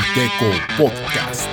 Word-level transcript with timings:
Geeko 0.00 0.50
Podcast. 0.76 1.48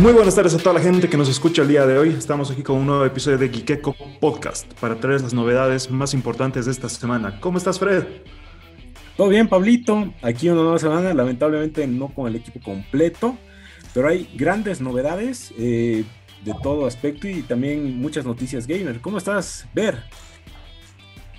Muy 0.00 0.12
buenas 0.12 0.34
tardes 0.34 0.54
a 0.54 0.58
toda 0.58 0.74
la 0.74 0.80
gente 0.80 1.08
que 1.08 1.16
nos 1.16 1.28
escucha 1.28 1.62
el 1.62 1.68
día 1.68 1.86
de 1.86 1.98
hoy. 1.98 2.10
Estamos 2.10 2.50
aquí 2.50 2.62
con 2.62 2.76
un 2.76 2.86
nuevo 2.86 3.04
episodio 3.04 3.38
de 3.38 3.48
Geeko 3.48 3.94
Podcast 4.20 4.72
para 4.74 4.96
traer 4.96 5.20
las 5.20 5.34
novedades 5.34 5.90
más 5.90 6.14
importantes 6.14 6.66
de 6.66 6.72
esta 6.72 6.88
semana. 6.88 7.38
¿Cómo 7.40 7.58
estás, 7.58 7.78
Fred? 7.78 8.04
Todo 9.16 9.28
bien, 9.28 9.48
Pablito. 9.48 10.12
Aquí 10.22 10.48
una 10.48 10.62
nueva 10.62 10.78
semana, 10.78 11.12
lamentablemente 11.14 11.86
no 11.86 12.08
con 12.08 12.26
el 12.26 12.36
equipo 12.36 12.60
completo, 12.60 13.36
pero 13.94 14.08
hay 14.08 14.28
grandes 14.34 14.80
novedades 14.80 15.52
eh, 15.58 16.04
de 16.44 16.54
todo 16.62 16.86
aspecto 16.86 17.28
y 17.28 17.42
también 17.42 18.00
muchas 18.00 18.24
noticias 18.24 18.66
gamer. 18.66 19.00
¿Cómo 19.00 19.18
estás, 19.18 19.66
Ver? 19.74 20.02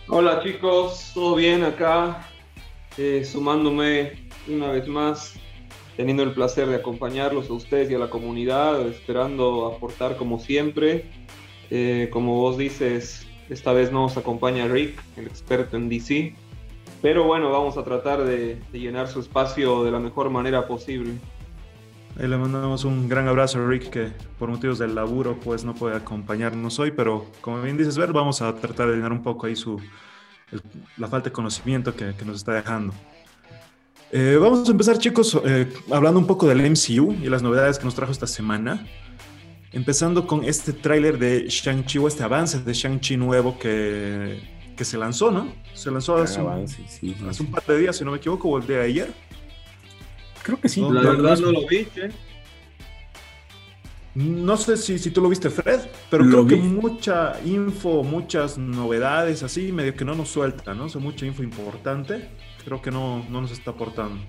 Hola 0.10 0.42
chicos, 0.42 1.12
todo 1.14 1.36
bien 1.36 1.66
acá, 1.66 2.26
eh, 2.98 3.24
sumándome 3.26 4.14
una 4.48 4.72
vez 4.72 4.88
más, 4.88 5.34
teniendo 5.96 6.24
el 6.24 6.34
placer 6.34 6.68
de 6.68 6.76
acompañarlos 6.76 7.50
a 7.50 7.54
ustedes 7.54 7.92
y 7.92 7.96
a 7.96 8.00
la 8.00 8.10
comunidad, 8.10 8.86
esperando 8.88 9.68
aportar 9.68 10.18
como 10.18 10.40
siempre. 10.40 11.06
Eh, 11.70 12.10
como 12.12 12.36
vos 12.36 12.58
dices, 12.58 13.28
esta 13.50 13.74
vez 13.74 13.92
no 13.92 14.04
nos 14.04 14.18
acompaña 14.18 14.68
Rick, 14.68 15.00
el 15.18 15.28
experto 15.28 15.78
en 15.78 15.90
DC, 15.90 16.34
pero 17.02 17.26
bueno, 17.26 17.52
vamos 17.52 17.78
a 17.78 17.84
tratar 17.84 18.24
de, 18.24 18.58
de 18.72 18.80
llenar 18.80 19.08
su 19.08 19.20
espacio 19.20 19.84
de 19.84 19.92
la 19.92 20.00
mejor 20.00 20.30
manera 20.30 20.68
posible. 20.68 21.14
Ahí 22.20 22.28
le 22.28 22.38
mandamos 22.38 22.84
un 22.84 23.08
gran 23.08 23.28
abrazo 23.28 23.60
a 23.60 23.68
Rick 23.68 23.90
que 23.92 24.12
por 24.40 24.50
motivos 24.50 24.80
del 24.80 24.96
laburo 24.96 25.38
pues 25.40 25.64
no 25.64 25.76
puede 25.76 25.96
acompañarnos 25.96 26.80
hoy, 26.80 26.92
pero 26.92 27.26
como 27.42 27.62
bien 27.62 27.78
dices, 27.78 27.96
ver, 27.96 28.12
vamos 28.12 28.42
a 28.42 28.56
tratar 28.56 28.88
de 28.88 28.96
llenar 28.96 29.12
un 29.12 29.22
poco 29.22 29.46
ahí 29.46 29.56
su, 29.56 29.80
el- 30.52 30.62
la 30.98 31.08
falta 31.08 31.30
de 31.30 31.34
conocimiento 31.34 31.96
que, 31.96 32.14
que 32.16 32.26
nos 32.26 32.38
está 32.38 32.54
dejando. 32.54 32.94
Eh, 34.12 34.38
vamos 34.40 34.68
a 34.68 34.72
empezar 34.72 34.98
chicos 34.98 35.38
eh, 35.46 35.68
hablando 35.92 36.20
un 36.20 36.28
poco 36.28 36.48
del 36.48 36.62
MCU 36.62 37.14
y 37.22 37.28
las 37.30 37.42
novedades 37.44 37.78
que 37.78 37.86
nos 37.86 37.96
trajo 37.96 38.12
esta 38.12 38.28
semana. 38.28 38.86
Empezando 39.74 40.26
con 40.26 40.46
este 40.46 40.72
tráiler 40.72 41.20
de 41.20 41.48
Shang-Chi 41.50 41.98
o 42.00 42.08
este 42.08 42.24
avance 42.24 42.60
de 42.60 42.74
Shang-Chi 42.74 43.18
nuevo 43.18 43.60
que, 43.60 44.40
que 44.78 44.86
se 44.86 44.98
lanzó, 44.98 45.30
¿no? 45.30 45.54
Se 45.74 45.92
lanzó 45.92 46.16
hace, 46.18 46.40
un- 46.42 46.48
Avance, 46.48 46.78
sí, 46.78 46.86
sí, 46.88 47.16
hace 47.30 47.40
sí. 47.40 47.44
un 47.44 47.52
par 47.52 47.66
de 47.66 47.78
días, 47.80 47.98
si 47.98 48.06
no 48.06 48.12
me 48.12 48.18
equivoco, 48.18 48.48
o 48.48 48.58
el 48.58 48.66
de 48.66 48.82
ayer. 48.82 49.12
Creo 50.42 50.60
que 50.62 50.70
sí. 50.70 50.80
No, 50.82 50.94
La 50.94 51.02
verdad 51.02 51.38
no 51.40 51.52
lo 51.52 51.68
viste. 51.68 52.10
No 54.18 54.58
sé 54.58 54.78
si, 54.78 54.98
si 54.98 55.12
tú 55.12 55.22
lo 55.22 55.30
viste, 55.30 55.52
Fred, 55.52 55.80
pero 56.10 56.24
Lo 56.24 56.44
creo 56.44 56.48
que 56.48 56.56
mucha 56.56 57.40
info, 57.46 58.04
muchas 58.04 58.58
novedades 58.58 59.44
así, 59.44 59.72
medio 59.72 59.94
que 59.94 60.06
no 60.06 60.16
nos 60.16 60.30
suelta, 60.30 60.74
¿no? 60.74 60.86
O 60.86 60.90
sea, 60.90 61.00
mucha 61.00 61.28
info 61.28 61.44
importante, 61.44 62.28
creo 62.66 62.82
que 62.82 62.90
no, 62.90 63.24
no 63.30 63.42
nos 63.42 63.52
está 63.52 63.72
aportando. 63.72 64.20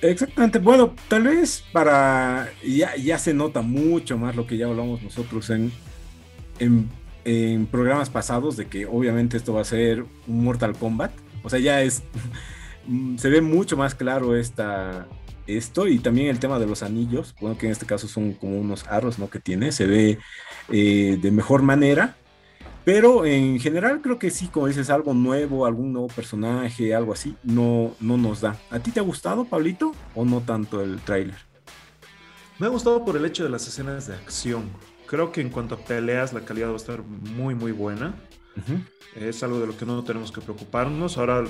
Exactamente. 0.00 0.58
Bueno, 0.60 0.94
tal 1.08 1.24
vez 1.24 1.62
para. 1.74 2.48
Ya, 2.66 2.96
ya 2.96 3.18
se 3.18 3.34
nota 3.34 3.60
mucho 3.60 4.16
más 4.16 4.34
lo 4.34 4.46
que 4.46 4.56
ya 4.56 4.64
hablamos 4.64 5.02
nosotros 5.02 5.50
en, 5.50 5.70
en, 6.58 6.88
en 7.26 7.66
programas 7.66 8.08
pasados, 8.08 8.56
de 8.56 8.64
que 8.64 8.86
obviamente 8.86 9.36
esto 9.36 9.52
va 9.52 9.60
a 9.60 9.64
ser 9.64 10.06
un 10.26 10.42
Mortal 10.42 10.72
Kombat. 10.72 11.12
O 11.42 11.50
sea, 11.50 11.58
ya 11.58 11.82
es. 11.82 12.02
se 13.18 13.28
ve 13.28 13.42
mucho 13.42 13.76
más 13.76 13.94
claro 13.94 14.36
esta, 14.36 15.06
esto 15.46 15.86
y 15.88 15.98
también 15.98 16.28
el 16.28 16.38
tema 16.38 16.58
de 16.58 16.66
los 16.66 16.82
anillos, 16.82 17.34
bueno, 17.40 17.58
que 17.58 17.66
en 17.66 17.72
este 17.72 17.86
caso 17.86 18.08
son 18.08 18.32
como 18.32 18.58
unos 18.58 18.86
aros, 18.88 19.18
¿no? 19.18 19.28
Que 19.30 19.40
tiene, 19.40 19.72
se 19.72 19.86
ve 19.86 20.18
eh, 20.70 21.18
de 21.20 21.30
mejor 21.30 21.62
manera. 21.62 22.16
Pero 22.84 23.24
en 23.24 23.58
general 23.60 24.02
creo 24.02 24.18
que 24.18 24.30
sí, 24.30 24.48
como 24.48 24.66
dices, 24.66 24.90
algo 24.90 25.14
nuevo, 25.14 25.64
algún 25.64 25.92
nuevo 25.92 26.08
personaje, 26.08 26.94
algo 26.94 27.14
así, 27.14 27.34
no, 27.42 27.94
no 27.98 28.18
nos 28.18 28.42
da. 28.42 28.58
¿A 28.70 28.78
ti 28.78 28.90
te 28.90 29.00
ha 29.00 29.02
gustado, 29.02 29.46
Pablito? 29.46 29.92
¿O 30.14 30.26
no 30.26 30.42
tanto 30.42 30.82
el 30.82 31.00
tráiler? 31.00 31.38
Me 32.58 32.66
ha 32.66 32.70
gustado 32.70 33.02
por 33.04 33.16
el 33.16 33.24
hecho 33.24 33.42
de 33.42 33.48
las 33.48 33.66
escenas 33.66 34.06
de 34.06 34.14
acción. 34.14 34.70
Creo 35.06 35.32
que 35.32 35.40
en 35.40 35.48
cuanto 35.48 35.76
a 35.76 35.78
peleas, 35.78 36.34
la 36.34 36.42
calidad 36.42 36.68
va 36.68 36.74
a 36.74 36.76
estar 36.76 37.02
muy, 37.02 37.54
muy 37.54 37.72
buena. 37.72 38.14
Es 39.14 39.42
algo 39.42 39.60
de 39.60 39.66
lo 39.66 39.76
que 39.76 39.86
no 39.86 40.02
tenemos 40.04 40.32
que 40.32 40.40
preocuparnos. 40.40 41.18
Ahora, 41.18 41.44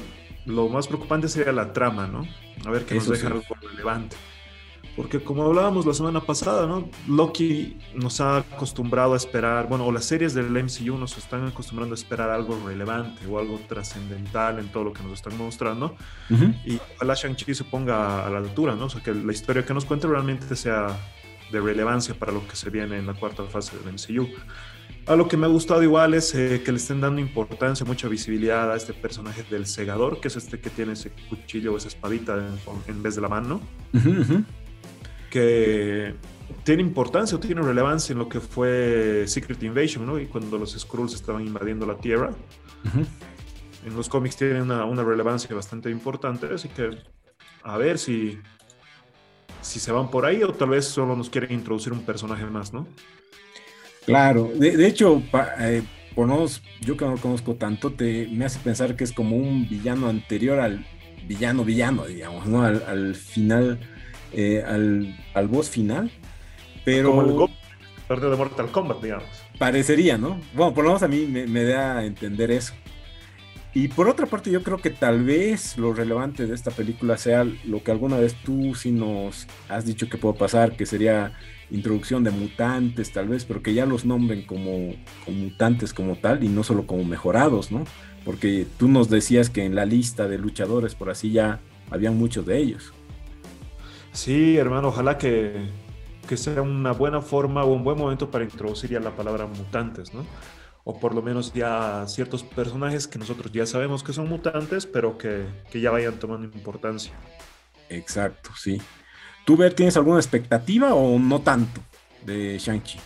lo 0.47 0.69
más 0.69 0.87
preocupante 0.87 1.29
sería 1.29 1.53
la 1.53 1.73
trama, 1.73 2.07
¿no? 2.07 2.27
A 2.67 2.71
ver 2.71 2.85
qué 2.85 2.95
nos 2.95 3.09
deja 3.09 3.29
sí. 3.29 3.33
algo 3.33 3.43
relevante. 3.63 4.17
Porque 4.97 5.21
como 5.25 5.45
hablábamos 5.45 5.87
la 5.87 5.95
semana 5.95 6.21
pasada, 6.21 6.67
¿no? 6.67 6.89
Loki 7.09 7.77
nos 7.95 8.21
ha 8.21 8.39
acostumbrado 8.39 9.15
a 9.15 9.17
esperar, 9.17 9.69
bueno, 9.69 9.87
o 9.87 9.93
las 9.93 10.05
series 10.05 10.35
del 10.35 10.51
MCU 10.51 10.97
nos 10.97 11.19
están 11.19 11.45
acostumbrando 11.47 11.95
a 11.95 11.99
esperar 11.99 12.31
algo 12.31 12.57
relevante 12.65 13.27
o 13.27 13.41
algo 13.41 13.59
trascendental 13.69 14.61
en 14.61 14.69
todo 14.69 14.85
lo 14.85 14.93
que 14.93 15.03
nos 15.03 15.15
están 15.15 15.37
mostrando. 15.37 15.97
Ujú. 16.31 16.55
Y 16.65 16.79
ojalá 16.97 17.15
Shang-Chi 17.15 17.55
se 17.55 17.65
ponga 17.65 18.25
a 18.25 18.31
la 18.31 18.39
altura, 18.39 18.77
¿no? 18.77 18.85
O 18.85 18.91
sea, 18.91 19.03
que 19.03 19.13
la 19.13 19.33
historia 19.33 19.65
que 19.65 19.75
nos 19.75 19.85
cuente 19.85 20.07
realmente 20.07 20.55
sea 20.55 20.97
de 21.51 21.61
relevancia 21.61 22.15
para 22.15 22.31
lo 22.31 22.47
que 22.47 22.55
se 22.55 22.71
viene 22.71 22.97
en 22.99 23.07
la 23.07 23.15
cuarta 23.15 23.43
fase 23.45 23.77
del 23.77 23.95
MCU. 23.95 24.29
A 25.07 25.17
lo 25.17 25.29
que 25.29 25.37
me 25.37 25.45
ha 25.45 25.51
gustado 25.51 25.83
igual 25.83 26.15
es 26.15 26.35
eh, 26.35 26.63
que 26.65 26.73
le 26.73 26.79
estén 26.79 27.01
dando 27.01 27.21
importancia, 27.21 27.85
mucha 27.85 28.09
visibilidad 28.09 28.73
a 28.73 28.77
este 28.77 28.95
personaje 28.95 29.45
del 29.51 29.67
segador, 29.67 30.19
que 30.19 30.29
es 30.29 30.37
este 30.37 30.61
que 30.61 30.71
tiene 30.71 30.95
ese 30.95 31.11
cuchillo 31.29 31.75
o 31.75 31.77
esa 31.77 31.89
espadita 31.89 32.37
en, 32.37 32.59
en 32.87 33.03
vez 33.03 33.15
de 33.15 33.21
la 33.21 33.29
mano, 33.29 33.61
ujú. 33.93 34.45
que 35.31 36.15
tiene 36.65 36.83
importancia 36.83 37.37
o 37.37 37.41
tiene 37.41 37.61
relevancia 37.61 38.15
en 38.15 38.19
lo 38.19 38.31
que 38.31 38.41
fue 38.41 39.25
Secret 39.27 39.63
Invasion, 39.63 40.07
¿no? 40.07 40.19
Y 40.19 40.27
cuando 40.27 40.57
los 40.57 40.73
Skrulls 40.73 41.15
estaban 41.15 41.47
invadiendo 41.47 41.87
la 41.87 41.97
Tierra. 41.97 42.31
En 43.85 43.97
los 43.97 44.09
cómics 44.09 44.37
tiene 44.37 44.63
una, 44.63 44.87
una 44.87 45.05
relevancia 45.05 45.55
bastante 45.55 45.91
importante, 45.91 46.47
así 46.47 46.69
que 46.71 46.91
a 47.63 47.77
ver 47.77 47.99
si, 47.99 48.39
si 49.61 49.79
se 49.79 49.93
van 49.93 50.11
por 50.11 50.25
ahí 50.25 50.43
o 50.43 50.53
tal 50.53 50.71
vez 50.71 50.87
solo 50.87 51.15
nos 51.15 51.29
quieren 51.29 51.53
introducir 51.53 51.93
un 51.93 52.05
personaje 52.07 52.47
más, 52.47 52.73
¿no? 52.73 52.87
Claro, 54.07 54.53
de, 54.55 54.77
de 54.77 54.87
hecho, 54.87 55.23
pa- 55.31 55.55
eh, 55.61 55.83
por 56.15 56.29
no- 56.29 56.45
yo 56.81 56.97
que 56.97 57.05
no 57.07 57.13
lo 57.13 57.21
conozco 57.21 57.55
tanto, 57.57 57.93
te, 57.95 58.29
me 58.29 58.45
hace 58.45 58.59
pensar 58.61 58.97
que 58.97 59.05
es 59.05 59.13
como 59.13 59.37
un 59.37 59.69
villano 59.69 60.09
anterior 60.09 60.61
al 60.61 60.87
villano 61.27 61.65
villano, 61.65 62.05
digamos, 62.07 62.47
¿no? 62.47 62.63
Al, 62.63 62.83
al 62.87 63.15
final, 63.15 63.81
eh, 64.33 64.63
al, 64.67 65.17
al 65.33 65.49
boss 65.49 65.71
final. 65.71 66.11
Pero 66.85 67.11
Como 67.11 67.23
el 67.23 67.35
parte 68.09 68.27
de 68.29 68.37
Mortal 68.37 68.71
Kombat, 68.71 69.03
digamos. 69.03 69.49
parecería, 69.59 70.19
¿no? 70.19 70.41
Bueno, 70.55 70.75
por 70.75 70.85
lo 70.85 70.91
menos 70.91 71.03
a 71.03 71.09
mí 71.09 71.27
me, 71.27 71.47
me 71.47 71.65
da 71.65 71.99
a 71.99 72.05
entender 72.05 72.51
eso. 72.51 72.75
Y 73.73 73.89
por 73.89 74.09
otra 74.09 74.27
parte, 74.27 74.51
yo 74.51 74.63
creo 74.63 74.79
que 74.79 74.91
tal 74.91 75.25
vez 75.25 75.77
lo 75.79 75.93
relevante 75.93 76.47
de 76.47 76.55
esta 76.55 76.71
película 76.71 77.17
sea 77.19 77.45
lo 77.65 77.83
que 77.83 77.91
alguna 77.91 78.19
vez 78.19 78.35
tú 78.43 78.75
sí 78.75 78.93
nos 78.93 79.49
has 79.69 79.85
dicho 79.85 80.09
que 80.09 80.19
puede 80.19 80.39
pasar, 80.39 80.77
que 80.77 80.87
sería 80.87 81.33
introducción 81.71 82.25
de 82.25 82.31
mutantes, 82.31 83.13
tal 83.13 83.29
vez, 83.29 83.45
pero 83.45 83.63
que 83.63 83.75
ya 83.75 83.87
los 83.87 84.05
nombren 84.05 84.43
como, 84.43 84.95
como 85.25 85.37
mutantes 85.39 85.93
como 85.93 86.17
tal 86.17 86.45
y 86.45 86.49
no 86.49 86.63
solo 86.63 86.87
como 86.87 87.05
mejorados, 87.05 87.71
¿no? 87.73 87.85
Porque 88.25 88.67
tú 88.79 88.89
nos 88.89 89.11
decías 89.11 89.51
que 89.51 89.65
en 89.65 89.75
la 89.75 89.85
lista 89.85 90.29
de 90.29 90.39
luchadores, 90.39 90.95
por 90.95 91.11
así 91.11 91.33
ya 91.33 91.61
habían 91.91 92.17
muchos 92.17 92.47
de 92.47 92.59
ellos. 92.59 92.93
Sí, 94.13 94.57
hermano, 94.57 94.89
ojalá 94.89 95.19
que, 95.19 95.69
que 96.29 96.37
sea 96.37 96.63
una 96.63 96.93
buena 96.93 97.21
forma 97.21 97.65
o 97.65 97.73
un 97.73 97.85
buen 97.85 97.99
momento 97.99 98.31
para 98.31 98.45
introducir 98.45 98.91
ya 98.91 99.01
la 99.01 99.15
palabra 99.17 99.47
mutantes, 99.47 100.15
¿no? 100.15 100.25
O 100.85 100.99
por 101.01 101.15
lo 101.15 101.23
menos 101.23 101.53
ya 101.53 102.05
ciertos 102.07 102.43
personajes 102.43 103.09
que 103.09 103.19
nosotros 103.19 103.51
ya 103.53 103.67
sabemos 103.67 104.03
que 104.03 104.13
son 104.13 104.29
mutantes, 104.29 104.87
pero 104.87 105.17
que, 105.19 105.47
que 105.71 105.81
ya 105.81 105.91
vayan 105.91 106.19
tomando 106.19 106.47
importancia. 106.47 107.13
Exacto, 107.89 108.51
sí. 108.57 108.81
¿Tú, 109.45 109.57
Ver, 109.57 109.75
tienes 109.75 109.97
alguna 109.97 110.19
expectativa 110.19 110.95
o 110.95 111.19
no 111.19 111.41
tanto 111.43 111.81
de 112.25 112.59
Shang-Chi? 112.59 112.99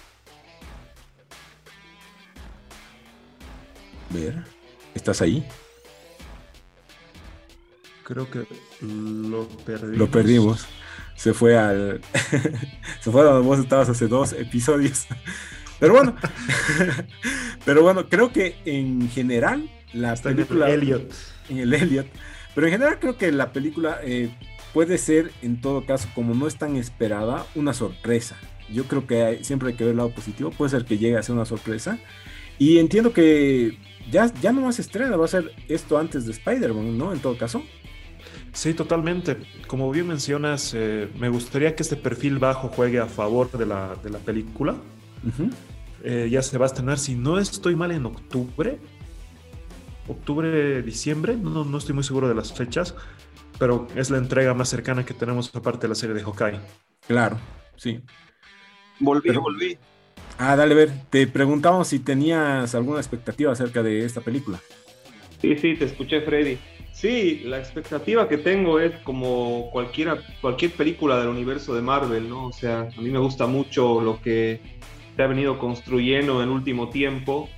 Ver, 4.10 4.44
¿estás 4.94 5.20
ahí? 5.20 5.44
Creo 8.04 8.30
que 8.30 8.46
lo 8.80 9.46
perdimos. 9.66 9.98
Lo 9.98 10.10
perdimos. 10.10 10.66
Se 11.16 11.34
fue 11.34 11.58
al. 11.58 12.00
se 13.00 13.10
fue 13.10 13.20
a 13.20 13.24
donde 13.24 13.46
vos 13.46 13.58
estabas 13.58 13.88
hace 13.88 14.06
dos 14.06 14.32
episodios. 14.32 15.06
Pero 15.78 15.94
bueno. 15.94 16.14
Pero 17.64 17.82
bueno, 17.82 18.08
creo 18.08 18.32
que 18.32 18.56
en 18.64 19.10
general 19.10 19.68
la 19.92 20.14
Está 20.14 20.30
en 20.30 20.38
el 20.38 20.46
película. 20.46 20.70
Elliot. 20.70 21.12
en 21.50 21.58
el 21.58 21.74
Elliot. 21.74 22.06
Pero 22.54 22.66
en 22.66 22.72
general 22.72 22.98
creo 22.98 23.18
que 23.18 23.30
la 23.30 23.52
película 23.52 23.98
eh, 24.02 24.30
puede 24.72 24.98
ser, 24.98 25.30
en 25.42 25.60
todo 25.60 25.84
caso, 25.86 26.08
como 26.14 26.34
no 26.34 26.46
es 26.46 26.56
tan 26.56 26.76
esperada, 26.76 27.46
una 27.54 27.72
sorpresa. 27.74 28.36
Yo 28.72 28.84
creo 28.84 29.06
que 29.06 29.22
hay- 29.22 29.44
siempre 29.44 29.70
hay 29.70 29.74
que 29.76 29.84
ver 29.84 29.92
el 29.92 29.96
lado 29.98 30.10
positivo. 30.10 30.50
Puede 30.50 30.70
ser 30.70 30.84
que 30.84 30.98
llegue 30.98 31.16
a 31.16 31.22
ser 31.22 31.34
una 31.34 31.44
sorpresa. 31.46 31.98
Y 32.58 32.78
entiendo 32.78 33.12
que 33.12 33.78
ya, 34.10 34.32
ya 34.42 34.52
no 34.52 34.62
más 34.62 34.78
estrena, 34.78 35.16
va 35.16 35.24
a 35.24 35.28
ser 35.28 35.52
esto 35.68 35.96
antes 35.98 36.26
de 36.26 36.32
Spider-Man, 36.32 36.98
¿no? 36.98 37.12
En 37.12 37.20
todo 37.20 37.36
caso. 37.38 37.62
Sí, 38.52 38.74
totalmente. 38.74 39.36
Como 39.66 39.90
bien 39.90 40.08
mencionas, 40.08 40.72
eh, 40.74 41.08
me 41.18 41.28
gustaría 41.28 41.74
que 41.76 41.82
este 41.82 41.96
perfil 41.96 42.38
bajo 42.38 42.68
juegue 42.68 42.98
a 42.98 43.06
favor 43.06 43.50
de 43.52 43.66
la, 43.66 43.94
de 44.02 44.10
la 44.10 44.18
película. 44.18 44.74
Eh, 46.04 46.28
ya 46.30 46.42
se 46.42 46.58
va 46.58 46.66
a 46.66 46.68
estrenar, 46.68 46.98
si 46.98 47.14
no 47.14 47.38
estoy 47.38 47.74
mal, 47.76 47.90
en 47.92 48.06
octubre. 48.06 48.78
Octubre, 50.08 50.82
diciembre, 50.82 51.36
no, 51.36 51.64
no 51.64 51.78
estoy 51.78 51.94
muy 51.94 52.04
seguro 52.04 52.28
de 52.28 52.34
las 52.34 52.52
fechas. 52.52 52.94
Pero 53.58 53.86
es 53.96 54.10
la 54.10 54.18
entrega 54.18 54.54
más 54.54 54.68
cercana 54.68 55.04
que 55.04 55.14
tenemos 55.14 55.54
aparte 55.54 55.82
de 55.82 55.88
la 55.88 55.94
serie 55.94 56.14
de 56.14 56.22
Hawkeye. 56.22 56.60
Claro, 57.06 57.38
sí. 57.76 58.00
Volví, 59.00 59.30
volví. 59.30 59.78
Ah, 60.38 60.54
dale, 60.54 60.74
ver, 60.74 60.90
te 61.10 61.26
preguntamos 61.26 61.88
si 61.88 61.98
tenías 61.98 62.74
alguna 62.74 63.00
expectativa 63.00 63.52
acerca 63.52 63.82
de 63.82 64.04
esta 64.04 64.20
película. 64.20 64.60
Sí, 65.40 65.56
sí, 65.56 65.74
te 65.74 65.84
escuché, 65.84 66.20
Freddy. 66.20 66.58
Sí, 66.92 67.42
la 67.44 67.58
expectativa 67.58 68.28
que 68.28 68.38
tengo 68.38 68.80
es 68.80 68.92
como 69.04 69.70
cualquiera, 69.70 70.18
cualquier 70.40 70.72
película 70.72 71.18
del 71.18 71.28
universo 71.28 71.74
de 71.74 71.80
Marvel, 71.80 72.28
¿no? 72.28 72.46
O 72.46 72.52
sea, 72.52 72.88
a 72.96 73.00
mí 73.00 73.10
me 73.10 73.20
gusta 73.20 73.46
mucho 73.46 74.00
lo 74.00 74.20
que 74.20 74.60
se 75.14 75.22
ha 75.22 75.26
venido 75.28 75.58
construyendo 75.58 76.42
en 76.42 76.48
el 76.48 76.54
último 76.54 76.90
tiempo. 76.90 77.48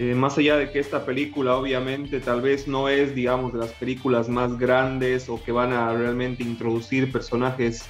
Eh, 0.00 0.14
más 0.14 0.38
allá 0.38 0.56
de 0.56 0.70
que 0.70 0.78
esta 0.78 1.04
película 1.04 1.56
obviamente 1.56 2.20
tal 2.20 2.40
vez 2.40 2.66
no 2.66 2.88
es, 2.88 3.14
digamos, 3.14 3.52
de 3.52 3.58
las 3.58 3.72
películas 3.72 4.30
más 4.30 4.58
grandes 4.58 5.28
o 5.28 5.44
que 5.44 5.52
van 5.52 5.74
a 5.74 5.92
realmente 5.92 6.42
introducir 6.42 7.12
personajes 7.12 7.84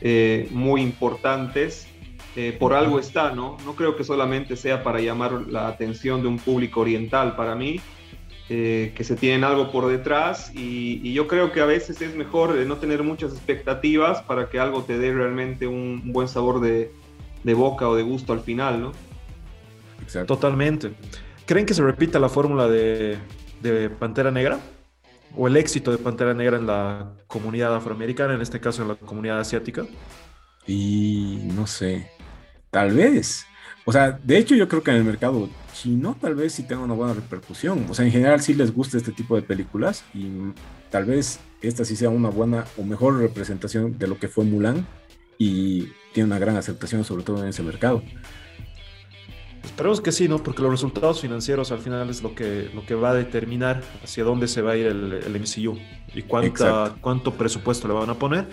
eh, 0.00 0.48
muy 0.52 0.80
importantes, 0.80 1.86
eh, 2.34 2.56
por 2.58 2.72
algo 2.72 2.98
está, 2.98 3.32
¿no? 3.32 3.58
No 3.66 3.74
creo 3.76 3.94
que 3.94 4.04
solamente 4.04 4.56
sea 4.56 4.82
para 4.82 5.00
llamar 5.00 5.32
la 5.48 5.68
atención 5.68 6.22
de 6.22 6.28
un 6.28 6.38
público 6.38 6.80
oriental 6.80 7.36
para 7.36 7.54
mí, 7.54 7.78
eh, 8.48 8.92
que 8.94 9.04
se 9.04 9.14
tienen 9.14 9.44
algo 9.44 9.70
por 9.70 9.86
detrás 9.86 10.50
y, 10.54 11.12
yo 11.12 11.26
creo 11.26 11.52
que 11.52 11.60
a 11.60 11.66
veces 11.66 12.00
es 12.00 12.14
mejor 12.14 12.54
no 12.54 12.78
tener 12.78 13.02
muchas 13.02 13.32
expectativas 13.32 14.22
para 14.22 14.48
que 14.48 14.58
algo 14.58 14.82
te 14.84 14.96
dé 14.96 15.12
realmente 15.12 15.66
un, 15.66 16.10
buen 16.10 16.26
sabor 16.26 16.60
de, 16.60 16.90
boca 17.44 17.86
o 17.86 17.94
de 17.94 18.02
gusto 18.02 18.32
al 18.32 18.40
final, 18.40 18.80
¿no? 18.80 18.92
Totalmente. 20.26 20.92
¿Creen 21.50 21.66
que 21.66 21.74
se 21.74 21.82
repita 21.82 22.20
la 22.20 22.28
fórmula 22.28 22.68
de, 22.68 23.18
Pantera 23.98 24.30
Negra? 24.30 24.60
¿O 25.36 25.48
el 25.48 25.56
éxito 25.56 25.90
de 25.90 25.98
Pantera 25.98 26.32
Negra 26.32 26.58
en 26.58 26.68
la 26.68 27.14
comunidad 27.26 27.74
afroamericana, 27.74 28.34
en 28.34 28.40
este 28.40 28.60
caso 28.60 28.82
en 28.82 28.88
la 28.88 28.94
comunidad 28.94 29.40
asiática? 29.40 29.84
Y 30.64 31.40
no 31.56 31.66
sé, 31.66 32.08
tal 32.70 32.92
vez. 32.92 33.46
O 33.84 33.90
sea, 33.90 34.16
de 34.22 34.38
hecho 34.38 34.54
yo 34.54 34.68
creo 34.68 34.84
que 34.84 34.92
en 34.92 34.98
el 34.98 35.02
mercado 35.02 35.48
chino 35.74 36.16
tal 36.20 36.36
vez 36.36 36.52
sí 36.52 36.62
tenga 36.62 36.84
una 36.84 36.94
buena 36.94 37.14
repercusión. 37.14 37.84
O 37.90 37.94
sea, 37.94 38.04
en 38.04 38.12
general 38.12 38.40
sí 38.40 38.54
les 38.54 38.72
gusta 38.72 38.96
este 38.96 39.10
tipo 39.10 39.34
de 39.34 39.42
películas 39.42 40.04
y 40.14 40.30
tal 40.88 41.04
vez 41.06 41.40
esta 41.62 41.84
sí 41.84 41.96
sea 41.96 42.10
una 42.10 42.28
buena 42.28 42.64
o 42.78 42.84
mejor 42.84 43.18
representación 43.18 43.98
de 43.98 44.06
lo 44.06 44.20
que 44.20 44.28
fue 44.28 44.44
Mulan 44.44 44.86
y 45.36 45.88
tiene 46.12 46.28
una 46.28 46.38
gran 46.38 46.56
aceptación 46.56 47.02
sobre 47.02 47.24
todo 47.24 47.42
en 47.42 47.48
ese 47.48 47.64
mercado. 47.64 48.04
Esperemos 49.64 50.00
que 50.00 50.12
sí, 50.12 50.28
¿no? 50.28 50.42
Porque 50.42 50.62
los 50.62 50.70
resultados 50.70 51.20
financieros 51.20 51.70
al 51.72 51.78
final 51.78 52.08
es 52.10 52.22
lo 52.22 52.34
que, 52.34 52.70
lo 52.74 52.84
que 52.84 52.94
va 52.94 53.10
a 53.10 53.14
determinar 53.14 53.82
hacia 54.02 54.24
dónde 54.24 54.48
se 54.48 54.62
va 54.62 54.72
a 54.72 54.76
ir 54.76 54.86
el, 54.86 55.12
el 55.12 55.40
MCU 55.40 55.78
y 56.14 56.22
cuánta, 56.22 56.96
cuánto 57.00 57.32
presupuesto 57.34 57.88
le 57.88 57.94
van 57.94 58.10
a 58.10 58.14
poner. 58.14 58.48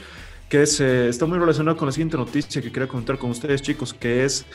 Que 0.50 0.64
es, 0.64 0.80
eh, 0.80 1.10
está 1.10 1.26
muy 1.26 1.38
relacionado 1.38 1.76
con 1.76 1.88
la 1.88 1.92
siguiente 1.92 2.16
noticia 2.16 2.62
que 2.62 2.72
quería 2.72 2.88
comentar 2.88 3.18
con 3.18 3.30
ustedes, 3.30 3.62
chicos, 3.62 3.94
que 3.94 4.24
es 4.24 4.46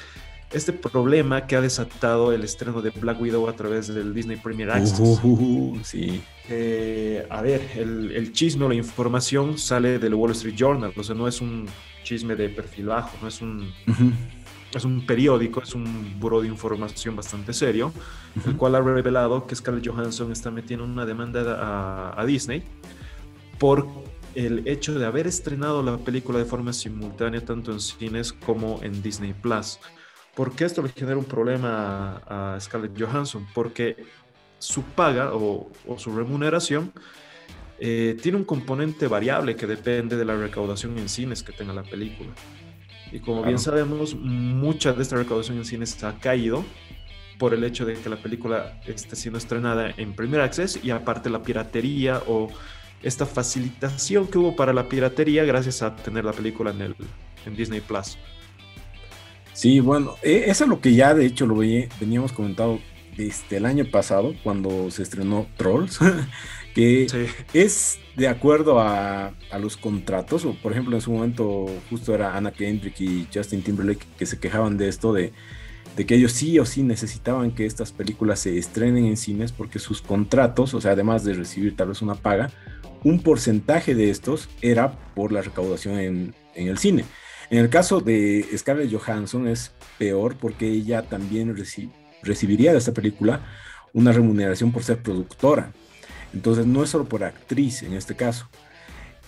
este 0.53 0.73
problema 0.73 1.47
que 1.47 1.57
ha 1.57 1.61
desatado 1.61 2.33
el 2.33 2.45
estreno 2.45 2.83
de 2.83 2.91
Black 2.91 3.21
Widow 3.21 3.49
a 3.49 3.55
través 3.55 3.89
del 3.89 4.15
Disney 4.15 4.37
Premier 4.37 4.71
Access. 4.71 4.99
Uh, 5.01 5.19
uh, 5.23 5.73
uh, 5.73 5.81
sí. 5.83 6.23
Eh, 6.49 7.27
a 7.31 7.41
ver, 7.43 7.61
el, 7.77 8.13
el, 8.13 8.33
chisme 8.33 8.65
o 8.65 8.69
la 8.69 8.75
información 8.75 9.59
sale 9.59 9.99
del 9.99 10.15
Wall 10.15 10.33
Street 10.33 10.55
Journal, 10.57 10.93
o 10.97 11.03
sea, 11.03 11.15
no 11.15 11.29
es 11.29 11.41
un 11.41 11.67
chisme 12.03 12.35
de 12.37 12.49
perfil 12.49 12.87
bajo, 12.87 13.17
no 13.23 13.29
es 13.29 13.41
un, 13.41 13.73
es 14.79 14.85
un 14.85 15.07
periódico, 15.07 15.63
es 15.63 15.75
un 15.75 16.19
buro 16.19 16.41
de 16.41 16.49
información 16.49 17.17
bastante 17.17 17.53
serio, 17.53 17.93
el 18.47 18.57
cual 18.57 18.75
ha 18.75 18.81
revelado 18.81 19.47
que 19.47 19.55
Scarlett 19.55 19.87
Johansson 19.87 20.33
está 20.33 20.51
metiendo 20.51 20.85
una 20.85 21.05
demanda 21.05 21.43
a, 21.59 22.21
a 22.21 22.25
Disney 22.25 22.63
por 23.59 23.87
el 24.35 24.67
hecho 24.67 24.99
de 24.99 25.07
haber 25.07 25.27
estrenado 25.27 25.83
la 25.83 25.99
película 25.99 26.39
de 26.39 26.45
forma 26.45 26.73
simultánea 26.73 27.45
tanto 27.45 27.73
en 27.73 27.81
cines 27.81 28.33
como 28.33 28.81
en 28.83 29.03
Disney 29.03 29.35
Plus. 29.35 29.79
¿Por 30.35 30.53
qué 30.55 30.65
esto 30.65 30.83
le 30.83 30.89
genera 30.89 31.19
un 31.19 31.25
problema 31.25 32.23
a, 32.27 32.59
Scarlett 32.61 32.99
Johansson? 32.99 33.47
Porque 33.55 33.97
su 34.59 34.83
paga 34.83 35.33
o, 35.35 35.71
su 35.99 36.17
remuneración 36.17 36.93
eh, 37.79 38.17
tiene 38.23 38.39
un 38.39 38.45
componente 38.45 39.09
variable 39.09 39.57
que 39.57 39.67
depende 39.67 40.17
de 40.17 40.25
la 40.25 40.37
recaudación 40.37 40.97
en 40.99 41.09
cines 41.09 41.43
que 41.43 41.53
tenga 41.53 41.75
la 41.75 41.83
película. 41.83 42.31
Y 43.13 43.21
como 43.21 43.43
bien 43.43 43.59
sabemos, 43.59 44.15
mucha 44.15 44.93
de 44.95 45.03
esta 45.03 45.17
recaudación 45.17 45.59
en 45.59 45.65
cines 45.67 46.03
ha 46.03 46.19
caído 46.19 46.65
por 47.39 47.53
el 47.53 47.63
hecho 47.65 47.85
de 47.85 47.95
que 47.95 48.09
la 48.09 48.17
película 48.17 48.81
esté 48.87 49.17
siendo 49.17 49.39
estrenada 49.39 49.93
en 49.97 50.15
Premier 50.15 50.41
Access 50.41 50.81
y 50.83 50.91
aparte 50.91 51.29
la 51.29 51.43
piratería 51.43 52.23
o 52.27 52.49
esta 53.03 53.27
facilitación 53.27 54.29
que 54.29 54.39
hubo 54.39 54.57
para 54.57 54.73
la 54.73 54.89
piratería 54.89 55.45
gracias 55.45 55.83
a 55.83 55.95
tener 55.97 56.25
la 56.25 56.33
película 56.33 56.71
en, 56.71 56.81
el, 56.81 56.97
en 57.45 57.57
Disney 57.57 57.81
Plus. 57.81 58.17
Sí, 59.53 59.81
bueno, 59.81 60.15
eso 60.23 60.65
es 60.65 60.71
lo 60.71 60.81
que 60.81 60.95
ya 60.95 61.15
de 61.15 61.27
hecho 61.27 61.47
lo 61.47 61.57
veníamos 61.57 62.33
comentado 62.33 62.79
desde 63.17 63.59
el 63.59 63.67
año 63.67 63.85
pasado, 63.85 64.35
cuando 64.43 64.91
se 64.91 65.03
estrenó 65.03 65.47
Trolls, 65.57 65.99
que 66.75 67.07
es 67.53 67.99
de 68.17 68.29
acuerdo 68.29 68.81
a, 68.81 69.35
los 69.61 69.77
contratos, 69.77 70.45
o 70.45 70.55
por 70.55 70.73
ejemplo 70.73 70.97
en 70.97 71.03
su 71.03 71.13
momento 71.13 71.67
justo 71.91 72.15
era 72.15 72.37
Anna 72.37 72.51
Kendrick 72.51 73.01
y 73.01 73.29
Justin 73.33 73.63
Timberlake 73.63 74.07
que 74.19 74.27
se 74.27 74.39
quejaban 74.39 74.79
de 74.79 74.89
esto, 74.89 75.13
de, 75.13 75.33
de 75.97 76.07
que 76.07 76.15
ellos 76.15 76.33
sí 76.33 76.59
o 76.59 76.65
sí 76.65 76.83
necesitaban 76.83 77.53
que 77.53 77.67
estas 77.67 77.93
películas 77.93 78.41
se 78.41 78.59
estrenen 78.59 79.07
en 79.07 79.17
cines 79.17 79.53
porque 79.53 79.79
sus 79.79 80.01
contratos, 80.01 80.75
o 80.75 80.81
sea, 80.81 80.93
además 80.93 81.25
de 81.25 81.35
recibir 81.35 81.77
tal 81.77 81.89
vez 81.89 82.03
una 82.03 82.15
paga, 82.15 82.51
un 83.05 83.23
porcentaje 83.23 83.95
de 83.95 84.11
estos 84.11 84.49
era 84.61 84.93
por 85.15 85.33
la 85.33 85.43
recaudación 85.43 85.99
en, 85.99 86.35
en 86.55 86.69
el 86.69 86.79
cine. 86.79 87.05
En 87.51 87.59
el 87.59 87.69
caso 87.69 88.01
de 88.01 88.47
Scarlett 88.57 88.91
Johansson 88.91 89.47
es 89.47 89.73
peor 89.99 90.37
porque 90.37 90.69
ella 90.69 91.03
también 91.03 91.55
recibiría 92.23 92.73
de 92.73 92.79
esta 92.79 92.93
película 92.93 93.43
una 93.93 94.13
remuneración 94.13 94.73
por 94.73 94.83
ser 94.83 95.03
productora. 95.03 95.73
Entonces 96.33 96.67
no 96.67 96.83
es 96.83 96.91
solo 96.91 97.05
por 97.05 97.25
actriz 97.25 97.83
en 97.83 97.93
este 97.95 98.15
caso. 98.15 98.49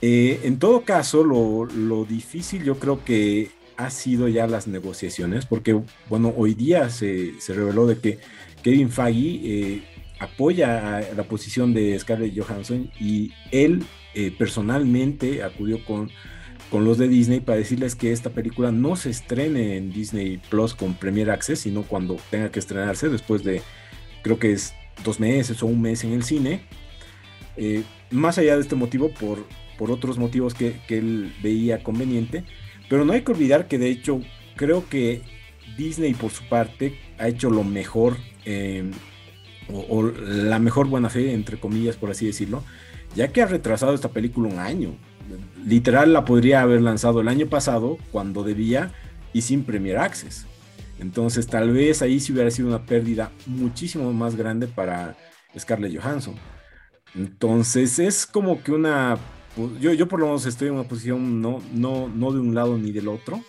Eh, 0.01 0.41
en 0.45 0.59
todo 0.59 0.83
caso, 0.83 1.25
lo, 1.25 2.05
difícil 2.05 2.65
yo 2.65 2.79
creo 2.79 3.05
que 3.05 3.51
ha 3.77 3.91
sido 3.91 4.29
ya 4.29 4.47
las 4.47 4.67
negociaciones, 4.67 5.47
porque 5.47 5.81
bueno, 6.09 6.33
hoy 6.37 6.55
día 6.55 6.91
se, 6.91 7.35
reveló 7.49 7.87
de 7.87 7.99
que 7.99 8.19
Kevin 8.62 8.91
Feige 8.91 9.41
eh, 9.45 9.83
apoya 10.21 11.01
la 11.17 11.25
posición 11.25 11.75
de 11.75 11.99
Scarlett 11.99 12.39
Johansson 12.39 12.91
y 13.01 13.32
él 13.51 13.84
eh, 14.15 14.34
personalmente 14.37 15.43
acudió 15.43 15.84
con 15.84 16.11
con 16.75 16.84
los 16.84 16.99
de 16.99 17.06
Disney 17.06 17.39
para 17.39 17.58
decirles 17.58 17.94
que 17.94 18.11
esta 18.11 18.31
película 18.31 18.73
no 18.73 18.96
se 18.96 19.08
estrene 19.08 19.77
en 19.77 19.93
Disney 19.93 20.41
Plus 20.51 20.75
con 20.75 20.94
Premier 20.94 21.31
Access, 21.31 21.61
sino 21.61 21.84
cuando 21.84 22.17
tenga 22.31 22.51
que 22.51 22.58
estrenarse 22.58 23.08
después 23.08 23.44
de, 23.44 23.63
creo 24.23 24.41
que 24.41 24.51
es 24.51 24.75
dos 25.05 25.20
meses 25.20 25.63
o 25.63 25.67
un 25.67 25.81
mes 25.81 26.03
en 26.03 26.13
el 26.13 26.25
cine. 26.25 26.63
Eh, 27.56 27.82
más 28.11 28.39
allá 28.39 28.56
de 28.56 28.63
este 28.63 28.75
motivo, 28.75 29.11
por, 29.11 29.44
por 29.79 29.91
otros 29.91 30.19
motivos 30.19 30.55
que, 30.55 30.81
él 30.89 31.32
veía 31.43 31.82
conveniente. 31.82 32.44
Pero 32.89 33.05
no 33.05 33.13
hay 33.13 33.23
que 33.23 33.32
olvidar 33.32 33.67
que 33.69 33.79
de 33.79 33.89
hecho 33.89 34.20
creo 34.56 34.89
que 34.89 35.23
Disney 35.77 36.15
por 36.15 36.31
su 36.31 36.44
parte 36.49 36.99
ha 37.19 37.29
hecho 37.29 37.51
lo 37.51 37.65
mejor 37.65 38.17
em, 38.44 38.91
o, 39.73 39.87
o, 39.89 40.03
la 40.03 40.58
mejor 40.58 40.87
buena 40.89 41.08
fe, 41.08 41.32
entre 41.32 41.58
comillas, 41.58 41.96
por 41.96 42.11
así 42.11 42.27
decirlo, 42.27 42.63
ya 43.17 43.29
que 43.29 43.41
ha 43.41 43.46
retrasado 43.46 43.94
esta 43.94 44.11
película 44.11 44.49
un 44.49 44.58
año 44.58 44.96
literal 45.65 46.13
la 46.13 46.25
podría 46.25 46.63
haber 46.63 46.82
lanzado 46.82 47.20
el 47.20 47.29
año 47.29 47.46
pasado 47.46 47.99
cuando 48.13 48.43
debía 48.43 48.93
y 49.32 49.43
sin 49.43 49.65
Premier 49.65 49.99
Access. 49.99 50.46
Entonces 51.01 51.46
tal 51.46 51.73
vez 51.73 52.03
ahí 52.03 52.20
sí 52.20 52.32
hubiera 52.32 52.51
sido 52.51 52.69
una 52.69 52.87
pérdida 52.87 53.32
muchísimo 53.46 54.13
más 54.13 54.37
grande 54.37 54.67
para 54.67 55.17
Scarlett 55.58 55.99
Johansson. 56.01 56.34
Entonces 57.15 57.99
es 57.99 58.27
como 58.27 58.63
que 58.63 58.73
una... 58.73 59.19
Yo, 59.81 59.93
yo 59.93 60.09
por 60.09 60.19
lo 60.19 60.27
menos 60.27 60.47
estoy 60.47 60.69
en 60.69 60.75
una 60.75 60.89
posición 60.89 61.41
no, 61.41 61.63
no, 61.73 62.09
no 62.09 62.33
de 62.33 62.41
un 62.41 62.55
lado 62.55 62.77
ni 62.77 62.91
del 62.91 63.06
otro, 63.06 63.41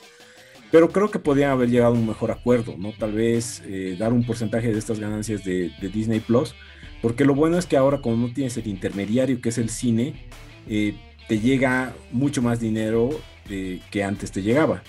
pero 0.71 0.89
creo 0.89 1.09
que 1.09 1.17
podrían 1.17 1.49
haber 1.49 1.69
llegado 1.69 1.95
a 1.95 1.97
un 1.97 2.05
mejor 2.05 2.29
acuerdo, 2.29 2.75
¿no? 2.77 2.91
Tal 2.91 3.13
vez 3.13 3.63
eh, 3.65 3.95
dar 3.97 4.13
un 4.13 4.23
porcentaje 4.23 4.71
de 4.71 4.77
estas 4.77 4.99
ganancias 4.99 5.43
de, 5.43 5.71
Disney 5.81 6.19
Plus, 6.19 6.53
porque 7.01 7.25
lo 7.25 7.33
bueno 7.33 7.57
es 7.57 7.65
que 7.65 7.75
ahora 7.75 8.01
como 8.01 8.27
no 8.27 8.33
tienes 8.33 8.55
el 8.57 8.67
intermediario 8.67 9.41
que 9.41 9.49
es 9.49 9.57
el 9.57 9.69
cine, 9.69 10.27
eh, 10.67 10.95
te 11.27 11.39
llega 11.39 11.95
mucho 12.11 12.43
más 12.43 12.59
dinero 12.59 13.09
que 13.47 14.03
antes 14.03 14.31
te 14.31 14.41
llegaba. 14.41 14.81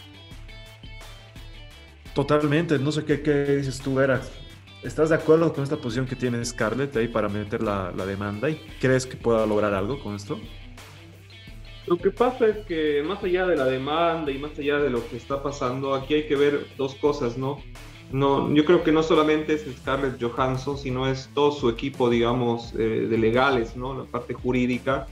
Totalmente, 2.15 2.79
no 2.79 2.93
sé 2.93 3.05
qué, 3.05 3.17
dices 3.57 3.79
tú, 3.79 3.95
Vera. 3.95 4.23
¿Estás 4.87 5.09
de 5.09 5.17
acuerdo 5.17 5.53
con 5.53 5.65
esta 5.65 5.77
posición 5.77 6.07
que 6.07 6.15
tiene 6.15 6.45
Scarlett 6.45 6.97
ahí 6.97 7.09
para 7.09 7.29
meter 7.29 7.61
la, 7.61 7.91
demanda 7.91 8.49
y 8.49 8.55
crees 8.81 9.05
que 9.05 9.17
pueda 9.17 9.45
lograr 9.45 9.75
algo 9.75 9.99
con 9.99 10.15
esto? 10.15 10.39
Lo 11.89 11.97
que 11.97 12.13
pasa 12.13 12.47
es 12.47 12.65
que 12.67 13.03
más 13.03 13.23
allá 13.25 13.49
de 13.49 13.57
la 13.57 13.65
demanda 13.65 14.31
y 14.31 14.39
más 14.39 14.57
allá 14.57 14.79
de 14.79 14.89
lo 14.89 15.05
que 15.09 15.17
está 15.17 15.43
pasando, 15.43 15.93
aquí 15.93 16.15
hay 16.15 16.29
que 16.29 16.37
ver 16.37 16.69
dos 16.79 16.95
cosas, 16.95 17.37
¿no? 17.37 17.61
No, 18.13 18.55
yo 18.55 18.65
creo 18.65 18.85
que 18.85 18.93
no 18.93 19.03
solamente 19.03 19.55
es 19.55 19.67
Scarlett 19.79 20.23
Johansson, 20.23 20.79
sino 20.79 21.09
es 21.09 21.31
todo 21.35 21.51
su 21.51 21.69
equipo, 21.69 22.09
digamos, 22.09 22.73
eh, 22.79 23.09
de 23.11 23.19
legales, 23.19 23.77
¿no? 23.77 23.99
La 23.99 24.05
parte 24.05 24.35
jurídica 24.35 25.09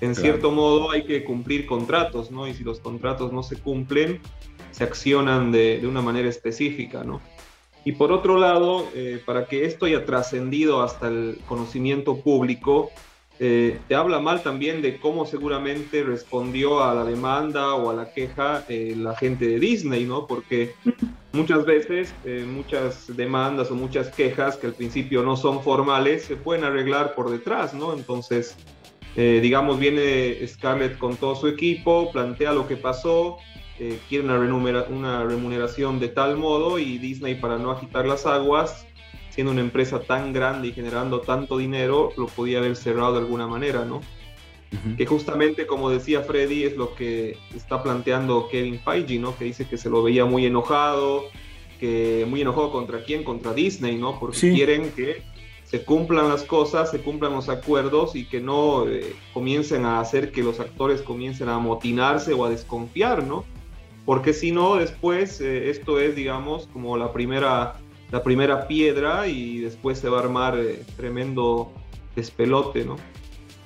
en 0.00 0.14
cierto 0.16 0.50
modo 0.50 0.90
hay 0.90 1.04
que 1.04 1.24
cumplir 1.24 1.66
contratos, 1.66 2.30
¿no? 2.32 2.48
Y 2.48 2.54
si 2.54 2.64
los 2.64 2.80
contratos 2.80 3.32
no 3.32 3.42
se 3.44 3.56
cumplen, 3.56 4.20
se 4.72 4.82
accionan 4.82 5.52
de, 5.52 5.78
de 5.80 5.86
una 5.86 6.02
manera 6.02 6.28
específica, 6.28 7.04
¿no? 7.04 7.20
Y 7.84 7.92
por 7.92 8.12
otro 8.12 8.38
lado, 8.38 8.88
eh, 8.94 9.20
para 9.24 9.46
que 9.46 9.66
esto 9.66 9.84
haya 9.86 10.06
trascendido 10.06 10.82
hasta 10.82 11.08
el 11.08 11.38
conocimiento 11.46 12.16
público, 12.16 12.90
eh, 13.38 13.78
te 13.88 13.94
habla 13.94 14.20
mal 14.20 14.42
también 14.42 14.80
de 14.80 14.98
cómo 14.98 15.26
seguramente 15.26 16.02
respondió 16.02 16.82
a 16.82 16.94
la 16.94 17.04
demanda 17.04 17.74
o 17.74 17.90
a 17.90 17.94
la 17.94 18.12
queja 18.12 18.64
eh, 18.68 18.94
la 18.96 19.14
gente 19.16 19.46
de 19.46 19.58
Disney, 19.58 20.04
¿no? 20.04 20.26
Porque 20.26 20.74
muchas 21.32 21.66
veces 21.66 22.14
muchas 22.46 23.14
demandas 23.16 23.70
o 23.70 23.74
muchas 23.74 24.08
quejas 24.08 24.56
que 24.56 24.68
al 24.68 24.72
principio 24.72 25.22
no 25.22 25.36
son 25.36 25.62
formales 25.62 26.24
se 26.24 26.36
pueden 26.36 26.64
arreglar 26.64 27.14
por 27.14 27.28
detrás, 27.28 27.74
¿no? 27.74 27.92
Entonces, 27.92 28.56
digamos, 29.16 29.80
viene 29.80 30.46
Scarlett 30.46 30.96
con 30.96 31.16
todo 31.16 31.34
su 31.34 31.48
equipo, 31.48 32.12
plantea 32.12 32.52
lo 32.52 32.68
que 32.68 32.76
pasó, 32.76 33.38
eh, 33.78 33.98
quiere 34.08 34.24
una, 34.24 34.38
una 34.88 35.24
remuneración 35.24 35.98
de 35.98 36.08
tal 36.08 36.36
modo 36.36 36.78
y 36.78 36.98
Disney 36.98 37.34
para 37.34 37.58
no 37.58 37.70
agitar 37.70 38.06
las 38.06 38.26
aguas, 38.26 38.86
siendo 39.30 39.52
una 39.52 39.62
empresa 39.62 40.00
tan 40.00 40.32
grande 40.32 40.68
y 40.68 40.72
generando 40.72 41.20
tanto 41.20 41.58
dinero, 41.58 42.10
lo 42.16 42.26
podía 42.26 42.58
haber 42.58 42.76
cerrado 42.76 43.14
de 43.14 43.18
alguna 43.20 43.46
manera, 43.46 43.84
¿no? 43.84 44.00
Que 44.96 45.06
justamente, 45.06 45.68
como 45.68 45.88
decía 45.88 46.22
Freddy, 46.22 46.64
es 46.64 46.76
lo 46.76 46.96
que 46.96 47.38
está 47.54 47.80
planteando 47.82 48.48
Kevin 48.48 48.80
Feige, 48.80 49.20
¿no? 49.20 49.36
Que 49.36 49.44
dice 49.44 49.68
que 49.68 49.78
se 49.78 49.88
lo 49.88 50.02
veía 50.02 50.24
muy 50.24 50.46
enojado, 50.46 51.26
que 51.78 52.26
muy 52.28 52.40
enojado 52.40 52.72
contra 52.72 53.04
quién, 53.04 53.22
contra 53.22 53.54
Disney, 53.54 53.96
¿no? 53.96 54.18
Porque 54.18 54.52
quieren 54.52 54.90
que 54.90 55.22
se 55.64 55.84
cumplan 55.84 56.28
las 56.28 56.42
cosas, 56.42 56.90
se 56.90 57.00
cumplan 57.00 57.32
los 57.32 57.48
acuerdos 57.48 58.14
y 58.16 58.26
que 58.26 58.40
no 58.40 58.88
eh, 58.88 59.14
comiencen 59.32 59.84
a 59.84 60.00
hacer 60.00 60.32
que 60.32 60.42
los 60.42 60.60
actores 60.60 61.02
comiencen 61.02 61.48
a 61.48 61.56
amotinarse 61.56 62.32
o 62.32 62.44
a 62.44 62.50
desconfiar, 62.50 63.24
¿no? 63.24 63.44
Porque 64.04 64.34
si 64.34 64.52
no, 64.52 64.76
después 64.76 65.40
eh, 65.40 65.70
esto 65.70 65.98
es, 65.98 66.14
digamos, 66.14 66.68
como 66.72 66.96
la 66.96 67.12
primera, 67.12 67.74
la 68.10 68.22
primera 68.22 68.68
piedra 68.68 69.26
y 69.28 69.60
después 69.60 69.98
se 69.98 70.08
va 70.08 70.18
a 70.18 70.22
armar 70.22 70.58
eh, 70.58 70.82
tremendo 70.96 71.72
despelote, 72.14 72.84
¿no? 72.84 72.96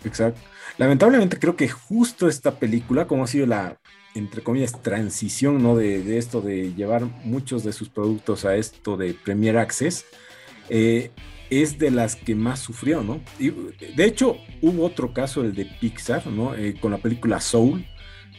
Exacto. 0.05 0.41
Lamentablemente 0.77 1.41
creo 1.41 1.57
que 1.57 1.69
justo 1.69 2.29
esta 2.29 2.53
película, 2.53 3.09
como 3.09 3.25
ha 3.25 3.27
sido 3.27 3.47
la, 3.47 3.81
entre 4.15 4.43
comillas, 4.43 4.81
transición, 4.81 5.61
¿no? 5.61 5.77
De, 5.77 6.19
esto 6.19 6.41
de 6.41 6.73
llevar 6.75 7.05
muchos 7.25 7.65
de 7.65 7.73
sus 7.73 7.89
productos 7.89 8.45
a 8.45 8.55
esto 8.55 8.97
de 8.97 9.15
Premier 9.15 9.59
Access, 9.59 10.07
eh, 10.69 11.11
es 11.51 11.79
de 11.79 11.91
las 11.91 12.15
que 12.15 12.37
más 12.37 12.61
sufrió, 12.61 13.03
¿no? 13.03 13.21
Y, 13.41 13.51
de 13.51 14.05
hecho, 14.05 14.37
hubo 14.63 14.85
otro 14.85 15.13
caso, 15.13 15.41
el 15.41 15.55
de 15.55 15.65
Pixar, 15.65 16.29
¿no? 16.29 16.53
con 16.81 16.93
la 16.93 16.99
película 16.99 17.41
Soul, 17.41 17.85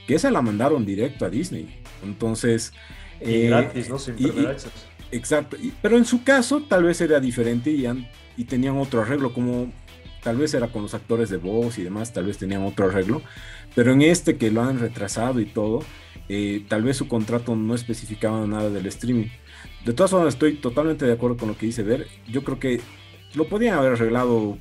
que 0.08 0.16
esa 0.16 0.32
la 0.32 0.42
mandaron 0.42 0.86
directo 0.86 1.26
a 1.26 1.30
Disney. 1.30 1.79
Entonces... 2.04 2.74
Y 3.22 3.34
eh, 3.34 3.48
gratis, 3.48 3.90
¿no? 3.90 4.00
Sin 4.00 4.16
Exacto. 5.12 5.58
pero 5.82 5.98
en 5.98 6.06
su 6.06 6.24
caso 6.24 6.62
tal 6.62 6.84
vez 6.84 7.02
era 7.02 7.20
diferente 7.20 7.72
y, 7.72 7.86
y 8.38 8.44
tenían 8.44 8.78
otro 8.78 9.02
arreglo, 9.02 9.34
como 9.34 9.72
tal 10.22 10.38
vez 10.38 10.54
era 10.54 10.68
con 10.68 10.84
los 10.84 10.94
actores 10.94 11.30
de 11.30 11.38
voz 11.38 11.78
y 11.80 11.84
demás, 11.84 12.14
tal 12.14 12.26
vez 12.26 12.38
tenían 12.38 12.64
otro 12.64 12.88
arreglo. 12.88 13.22
Pero 13.76 13.94
en 13.94 14.02
este 14.02 14.38
que 14.38 14.52
lo 14.52 14.62
han 14.62 14.80
retrasado 14.80 15.40
y 15.40 15.46
todo, 15.46 15.84
eh, 16.28 16.64
tal 16.68 16.84
vez 16.84 16.98
su 16.98 17.08
contrato 17.08 17.56
no 17.56 17.76
especificaba 17.76 18.46
nada 18.46 18.70
del 18.70 18.86
streaming. 18.88 19.28
De 19.86 19.94
todas 19.94 20.12
formas, 20.12 20.34
estoy 20.34 20.56
totalmente 20.56 21.06
de 21.06 21.14
acuerdo 21.14 21.38
con 21.38 21.48
lo 21.50 21.58
que 21.58 21.66
dice 21.66 21.84
Ver. 21.84 22.08
Yo 22.28 22.44
creo 22.44 22.60
que 22.60 22.82
lo 23.34 23.48
podían 23.48 23.78
haber 23.78 23.94
arreglado 23.94 24.58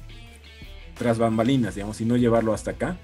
tras 0.97 1.19
bambalinas, 1.19 1.75
digamos, 1.75 2.01
y 2.01 2.05
no 2.05 2.17
llevarlo 2.17 2.55
hasta 2.55 2.73
acá. 2.73 2.99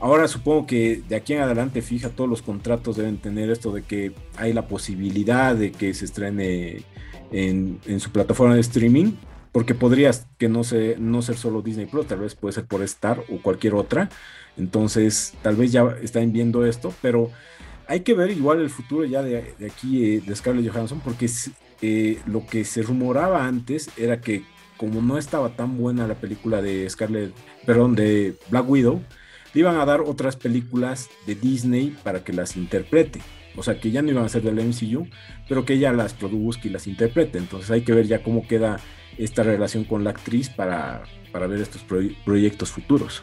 Ahora 0.00 0.28
supongo 0.28 0.66
que 0.66 1.02
de 1.08 1.16
aquí 1.16 1.32
en 1.32 1.40
adelante, 1.40 1.82
fija, 1.82 2.10
todos 2.10 2.30
los 2.30 2.42
contratos 2.42 2.96
deben 2.96 3.18
tener 3.18 3.50
esto 3.50 3.72
de 3.72 3.82
que 3.82 4.12
hay 4.36 4.52
la 4.52 4.68
posibilidad 4.68 5.56
de 5.56 5.72
que 5.72 5.92
se 5.92 6.04
estrene 6.04 6.82
en, 7.32 7.80
su 7.98 8.12
plataforma 8.12 8.54
de 8.54 8.60
streaming, 8.60 9.14
porque 9.50 9.74
podría 9.74 10.12
que 10.38 10.48
no, 10.48 10.62
se, 10.62 10.96
no 10.98 11.20
ser 11.22 11.36
solo 11.36 11.62
Disney 11.62 11.86
Plus, 11.86 12.06
tal 12.06 12.20
vez 12.20 12.36
puede 12.36 12.52
ser 12.52 12.66
por 12.66 12.82
Star 12.82 13.20
o 13.28 13.42
cualquier 13.42 13.74
otra. 13.74 14.08
Entonces, 14.56 15.34
tal 15.42 15.56
vez 15.56 15.72
ya 15.72 15.96
están 16.00 16.32
viendo 16.32 16.64
esto, 16.64 16.94
pero 17.02 17.30
hay 17.88 18.00
que 18.00 18.14
ver 18.14 18.30
igual 18.30 18.60
el 18.60 18.70
futuro 18.70 19.04
ya 19.04 19.22
de, 19.22 19.54
aquí 19.68 20.04
eh, 20.04 20.22
de 20.24 20.36
Scarlett 20.36 20.70
Johansson, 20.70 21.00
porque 21.02 21.28
eh, 21.82 22.20
lo 22.26 22.46
que 22.46 22.64
se 22.64 22.82
rumoraba 22.82 23.46
antes 23.46 23.90
era 23.96 24.20
que 24.20 24.44
como 24.76 25.02
no 25.02 25.18
estaba 25.18 25.56
tan 25.56 25.76
buena 25.76 26.06
la 26.06 26.14
película 26.14 26.62
de 26.62 26.88
Scarlett, 26.88 27.32
perdón, 27.66 27.96
de 27.96 28.36
Black 28.48 28.68
Widow, 28.68 29.02
le 29.54 29.60
iban 29.60 29.76
a 29.76 29.84
dar 29.84 30.00
otras 30.00 30.36
películas 30.36 31.08
de 31.26 31.34
Disney 31.34 31.96
para 32.02 32.24
que 32.24 32.32
las 32.32 32.56
interprete. 32.56 33.20
O 33.56 33.62
sea, 33.62 33.80
que 33.80 33.90
ya 33.90 34.02
no 34.02 34.10
iban 34.10 34.24
a 34.24 34.28
ser 34.28 34.42
del 34.42 34.64
MCU, 34.64 35.08
pero 35.48 35.64
que 35.64 35.74
ella 35.74 35.92
las 35.92 36.14
produzca 36.14 36.68
y 36.68 36.70
las 36.70 36.86
interprete. 36.86 37.38
Entonces 37.38 37.70
hay 37.70 37.82
que 37.82 37.92
ver 37.92 38.06
ya 38.06 38.22
cómo 38.22 38.46
queda 38.46 38.78
esta 39.16 39.42
relación 39.42 39.84
con 39.84 40.04
la 40.04 40.10
actriz 40.10 40.48
para, 40.48 41.02
para 41.32 41.46
ver 41.46 41.60
estos 41.60 41.82
proyectos 42.24 42.70
futuros. 42.70 43.22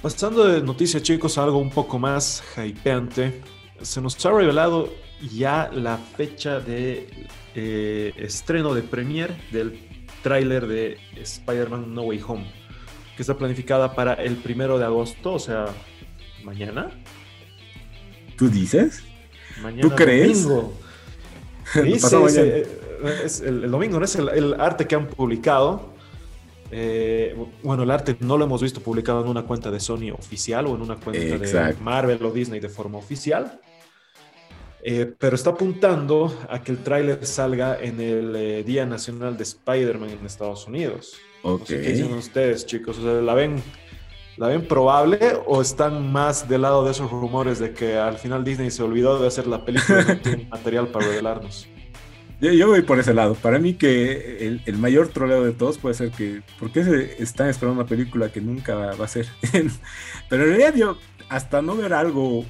Pasando 0.00 0.46
de 0.46 0.62
noticias, 0.62 1.02
chicos, 1.02 1.38
algo 1.38 1.58
un 1.58 1.70
poco 1.70 1.98
más 1.98 2.44
hypeante. 2.56 3.42
Se 3.80 4.00
nos 4.00 4.24
ha 4.24 4.30
revelado 4.30 4.92
ya 5.32 5.70
la 5.72 5.96
fecha 5.96 6.60
de 6.60 7.26
eh, 7.54 8.12
estreno 8.16 8.74
de 8.74 8.82
premiere 8.82 9.34
del 9.50 9.80
tráiler 10.22 10.66
de 10.66 10.98
Spider-Man 11.16 11.94
No 11.94 12.02
Way 12.02 12.22
Home 12.26 12.63
que 13.16 13.22
está 13.22 13.36
planificada 13.36 13.94
para 13.94 14.14
el 14.14 14.36
primero 14.36 14.78
de 14.78 14.84
agosto, 14.84 15.34
o 15.34 15.38
sea, 15.38 15.66
mañana. 16.42 16.90
¿Tú 18.36 18.48
dices? 18.48 19.02
Mañana 19.62 19.82
¿Tú 19.82 19.94
crees? 19.94 20.44
Domingo. 20.44 20.72
Dice, 21.84 22.66
es, 23.24 23.40
el, 23.40 23.70
domingo, 23.70 23.98
¿no? 23.98 24.04
Es 24.04 24.16
el, 24.16 24.60
arte 24.60 24.86
que 24.86 24.94
han 24.94 25.06
publicado. 25.06 25.94
Eh, 26.70 27.36
bueno, 27.62 27.84
el 27.84 27.90
arte 27.90 28.16
no 28.20 28.36
lo 28.36 28.44
hemos 28.44 28.62
visto 28.62 28.80
publicado 28.80 29.22
en 29.22 29.28
una 29.28 29.42
cuenta 29.42 29.70
de 29.70 29.80
Sony 29.80 30.10
oficial 30.12 30.66
o 30.66 30.74
en 30.74 30.82
una 30.82 30.96
cuenta 30.96 31.38
de 31.38 31.76
Marvel 31.80 32.24
o 32.24 32.30
Disney 32.30 32.60
de 32.60 32.68
forma 32.68 32.98
oficial. 32.98 33.60
Eh, 34.82 35.14
pero 35.18 35.34
está 35.34 35.50
apuntando 35.50 36.36
a 36.50 36.62
que 36.62 36.72
el 36.72 36.78
tráiler 36.78 37.24
salga 37.24 37.78
en 37.80 38.00
el 38.00 38.36
eh, 38.36 38.64
Día 38.64 38.84
Nacional 38.84 39.36
de 39.38 39.44
Spider-Man 39.44 40.10
en 40.10 40.26
Estados 40.26 40.66
Unidos. 40.66 41.16
¿Qué 41.66 41.78
dicen 41.78 42.12
ustedes, 42.14 42.64
chicos? 42.64 42.98
¿la, 42.98 43.34
ven, 43.34 43.62
¿La 44.36 44.48
ven 44.48 44.66
probable 44.66 45.18
o 45.46 45.60
están 45.60 46.10
más 46.10 46.48
del 46.48 46.62
lado 46.62 46.84
de 46.84 46.92
esos 46.92 47.10
rumores 47.10 47.58
de 47.58 47.72
que 47.72 47.96
al 47.96 48.16
final 48.16 48.44
Disney 48.44 48.70
se 48.70 48.82
olvidó 48.82 49.20
de 49.20 49.26
hacer 49.26 49.46
la 49.46 49.64
película 49.64 50.02
y 50.02 50.06
no 50.06 50.16
tiene 50.18 50.44
material 50.50 50.88
para 50.88 51.06
revelarnos? 51.06 51.68
Yo, 52.40 52.68
voy 52.68 52.82
por 52.82 52.98
ese 52.98 53.14
lado. 53.14 53.34
Para 53.34 53.58
mí 53.58 53.74
que 53.74 54.60
el, 54.64 54.78
mayor 54.78 55.08
troleo 55.08 55.44
de 55.44 55.52
todos 55.52 55.78
puede 55.78 55.94
ser 55.94 56.10
que... 56.10 56.42
¿Por 56.58 56.72
qué 56.72 56.84
se 56.84 57.22
están 57.22 57.48
esperando 57.48 57.80
una 57.80 57.88
película 57.88 58.30
que 58.30 58.40
nunca 58.40 58.74
va 58.74 59.04
a 59.04 59.08
ser? 59.08 59.26
Pero 60.28 60.44
en 60.44 60.48
realidad 60.48 60.74
yo, 60.74 60.98
hasta 61.28 61.62
no 61.62 61.76
ver 61.76 61.92
algo 61.92 62.44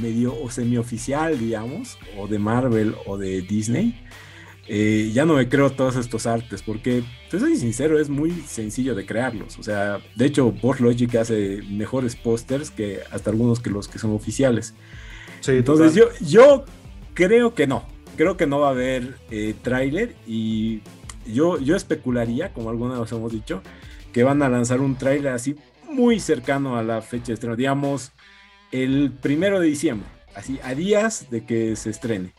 medio 0.00 0.34
o 0.40 0.50
semioficial, 0.50 1.38
digamos, 1.38 1.98
o 2.18 2.26
de 2.26 2.38
Marvel 2.38 2.94
o 3.06 3.16
de 3.16 3.40
Disney, 3.42 4.00
eh, 4.68 5.10
ya 5.12 5.24
no 5.24 5.34
me 5.34 5.48
creo 5.48 5.70
todos 5.70 5.96
estos 5.96 6.26
artes, 6.26 6.62
porque, 6.62 7.02
te 7.30 7.38
soy 7.38 7.56
sincero, 7.56 7.98
es 7.98 8.08
muy 8.08 8.30
sencillo 8.30 8.94
de 8.94 9.06
crearlos. 9.06 9.58
O 9.58 9.62
sea, 9.62 10.00
de 10.14 10.26
hecho, 10.26 10.50
Boss 10.50 10.80
Logic 10.80 11.14
hace 11.16 11.62
mejores 11.70 12.16
pósters 12.16 12.70
que 12.70 13.00
hasta 13.10 13.30
algunos 13.30 13.60
que 13.60 13.70
los 13.70 13.88
que 13.88 13.98
son 13.98 14.12
oficiales. 14.12 14.74
Entonces, 15.46 15.94
yo, 15.94 16.08
yo 16.20 16.64
creo 17.14 17.54
que 17.54 17.66
no. 17.66 17.86
Creo 18.16 18.36
que 18.36 18.46
no 18.46 18.60
va 18.60 18.68
a 18.68 18.70
haber 18.70 19.16
eh, 19.30 19.54
tráiler 19.62 20.16
y 20.26 20.80
yo, 21.26 21.58
yo 21.60 21.76
especularía, 21.76 22.52
como 22.52 22.70
alguna 22.70 22.98
vez 22.98 23.12
hemos 23.12 23.32
dicho, 23.32 23.62
que 24.12 24.24
van 24.24 24.42
a 24.42 24.48
lanzar 24.48 24.80
un 24.80 24.96
tráiler 24.96 25.32
así 25.32 25.56
muy 25.90 26.18
cercano 26.18 26.76
a 26.76 26.82
la 26.82 27.02
fecha 27.02 27.26
de 27.26 27.34
estreno, 27.34 27.56
digamos 27.56 28.12
el 28.72 29.12
primero 29.12 29.60
de 29.60 29.68
diciembre, 29.68 30.08
así 30.34 30.58
a 30.62 30.74
días 30.74 31.30
de 31.30 31.44
que 31.44 31.76
se 31.76 31.90
estrene. 31.90 32.32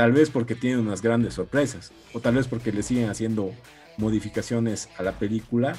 Tal 0.00 0.12
vez 0.12 0.30
porque 0.30 0.54
tiene 0.54 0.78
unas 0.78 1.02
grandes 1.02 1.34
sorpresas, 1.34 1.92
o 2.14 2.20
tal 2.20 2.36
vez 2.36 2.48
porque 2.48 2.72
le 2.72 2.82
siguen 2.82 3.10
haciendo 3.10 3.52
modificaciones 3.98 4.88
a 4.96 5.02
la 5.02 5.12
película. 5.12 5.76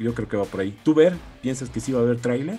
Yo, 0.00 0.14
creo 0.14 0.28
que 0.28 0.36
va 0.36 0.46
por 0.46 0.58
ahí. 0.58 0.76
¿Tú, 0.82 0.94
Ver, 0.94 1.12
piensas 1.40 1.70
que 1.70 1.78
sí 1.78 1.92
va 1.92 2.00
a 2.00 2.02
haber 2.02 2.20
tráiler? 2.20 2.58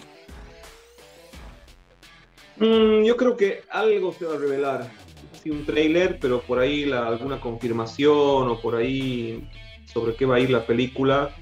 Mm, 2.56 3.04
yo 3.04 3.18
creo 3.18 3.36
que 3.36 3.64
algo 3.70 4.14
se 4.14 4.24
va 4.24 4.36
a 4.36 4.38
revelar. 4.38 4.90
Sí, 5.44 5.50
un 5.50 5.66
tráiler, 5.66 6.20
pero 6.22 6.42
por 6.42 6.60
ahí 6.60 6.90
alguna 6.90 7.42
confirmación 7.42 8.48
o 8.48 8.62
por 8.62 8.76
ahí 8.76 9.46
sobre 9.94 10.16
qué 10.16 10.26
va 10.26 10.38
a 10.38 10.40
ir 10.40 10.52
la 10.52 10.66
película. 10.66 11.36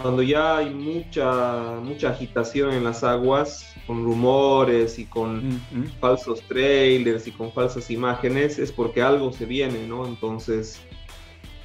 Cuando 0.00 0.22
ya 0.22 0.58
hay 0.58 0.70
mucha, 0.70 1.78
mucha 1.82 2.10
agitación 2.10 2.72
en 2.72 2.84
las 2.84 3.04
aguas, 3.04 3.74
con 3.86 4.04
rumores 4.04 4.98
y 4.98 5.04
con 5.04 5.60
falsos 6.00 6.42
trailers 6.42 7.26
y 7.26 7.32
con 7.32 7.52
falsas 7.52 7.90
imágenes, 7.90 8.58
es 8.58 8.72
porque 8.72 9.02
algo 9.02 9.32
se 9.32 9.46
viene, 9.46 9.86
¿no? 9.86 10.06
Entonces, 10.06 10.80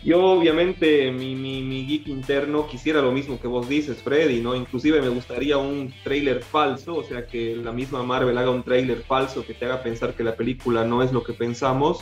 Yo 0.01 0.24
obviamente 0.24 1.12
mi, 1.12 1.36
mi, 1.36 1.62
mi, 1.62 1.86
geek 1.86 2.07
interno 2.07 2.67
quisiera 2.67 3.01
lo 3.01 3.12
mismo 3.12 3.38
que 3.38 3.48
vos 3.48 3.67
dices, 3.67 4.01
Freddy, 4.01 4.39
¿no? 4.41 4.55
Inclusive 4.55 5.01
me 5.01 5.09
gustaría 5.09 5.57
un 5.57 5.93
trailer 6.03 6.41
falso, 6.41 6.95
o 6.95 7.03
sea, 7.03 7.27
que 7.27 7.55
la 7.57 7.74
misma 7.74 8.01
Marvel 8.03 8.38
haga 8.38 8.50
un 8.50 8.63
trailer 8.63 9.03
falso 9.03 9.45
que 9.45 9.53
te 9.53 9.65
haga 9.65 9.83
pensar 9.83 10.13
que 10.13 10.24
la 10.24 10.36
película 10.38 10.86
no 10.86 11.03
es 11.03 11.12
lo 11.12 11.24
que 11.24 11.33
pensamos 11.33 12.00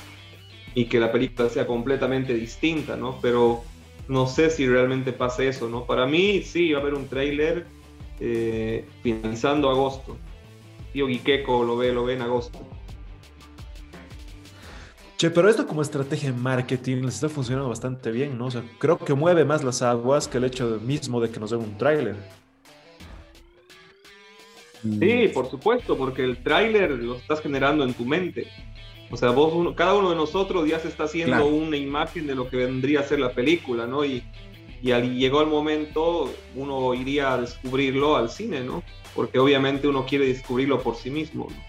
y 0.75 0.85
que 0.85 0.99
la 0.99 1.11
película 1.11 1.49
sea 1.49 1.65
completamente 1.65 2.35
distinta, 2.35 2.95
¿no? 2.95 3.17
Pero 3.19 3.63
no 4.07 4.27
sé 4.27 4.49
si 4.49 4.67
realmente 4.67 5.11
pase 5.11 5.47
eso, 5.47 5.67
¿no? 5.69 5.85
Para 5.85 6.05
mí 6.05 6.41
sí 6.43 6.71
va 6.71 6.79
a 6.79 6.81
haber 6.81 6.93
un 6.93 7.07
trailer 7.07 7.65
eh, 8.19 8.85
finalizando 9.03 9.69
agosto. 9.69 10.17
Tío 10.93 11.07
Guiqueco 11.07 11.63
lo 11.63 11.77
ve, 11.77 11.91
lo 11.91 12.05
ve 12.05 12.13
en 12.13 12.21
agosto. 12.21 12.59
Che, 15.17 15.31
pero 15.31 15.49
esto 15.49 15.65
como 15.65 15.81
estrategia 15.81 16.31
de 16.31 16.37
marketing 16.37 16.97
les 16.97 17.15
está 17.15 17.27
funcionando 17.27 17.67
bastante 17.67 18.11
bien, 18.11 18.37
¿no? 18.37 18.45
O 18.45 18.51
sea, 18.51 18.63
creo 18.77 18.99
que 18.99 19.15
mueve 19.15 19.45
más 19.45 19.63
las 19.63 19.81
aguas 19.81 20.27
que 20.27 20.37
el 20.37 20.43
hecho 20.43 20.79
mismo 20.81 21.19
de 21.19 21.31
que 21.31 21.39
nos 21.39 21.49
den 21.49 21.61
un 21.61 21.77
tráiler. 21.77 22.15
Sí, 24.83 25.27
por 25.33 25.49
supuesto, 25.49 25.97
porque 25.97 26.23
el 26.23 26.37
tráiler 26.43 26.91
lo 26.91 27.15
estás 27.15 27.41
generando 27.41 27.83
en 27.83 27.93
tu 27.95 28.05
mente. 28.05 28.47
O 29.09 29.17
sea, 29.17 29.31
vos, 29.31 29.73
cada 29.75 29.93
uno 29.93 30.09
de 30.09 30.15
nosotros 30.15 30.67
ya 30.67 30.79
se 30.79 30.89
está 30.89 31.05
haciendo 31.05 31.45
una 31.45 31.77
imagen 31.77 32.27
de 32.27 32.35
lo 32.35 32.49
que 32.49 32.57
vendría 32.57 32.99
a 32.99 33.03
ser 33.03 33.19
la 33.19 33.31
película, 33.31 33.87
¿no? 33.87 34.03
Y, 34.03 34.23
y 34.81 34.91
al, 34.91 35.15
llegó 35.17 35.41
el 35.41 35.47
momento, 35.47 36.33
uno 36.55 36.93
iría 36.93 37.33
a 37.33 37.41
descubrirlo 37.41 38.17
al 38.17 38.29
cine, 38.29 38.61
¿no? 38.61 38.83
Porque 39.15 39.39
obviamente 39.39 39.87
uno 39.87 40.05
quiere 40.05 40.27
descubrirlo 40.27 40.81
por 40.81 40.95
sí 40.95 41.09
mismo, 41.09 41.47
¿no? 41.49 41.67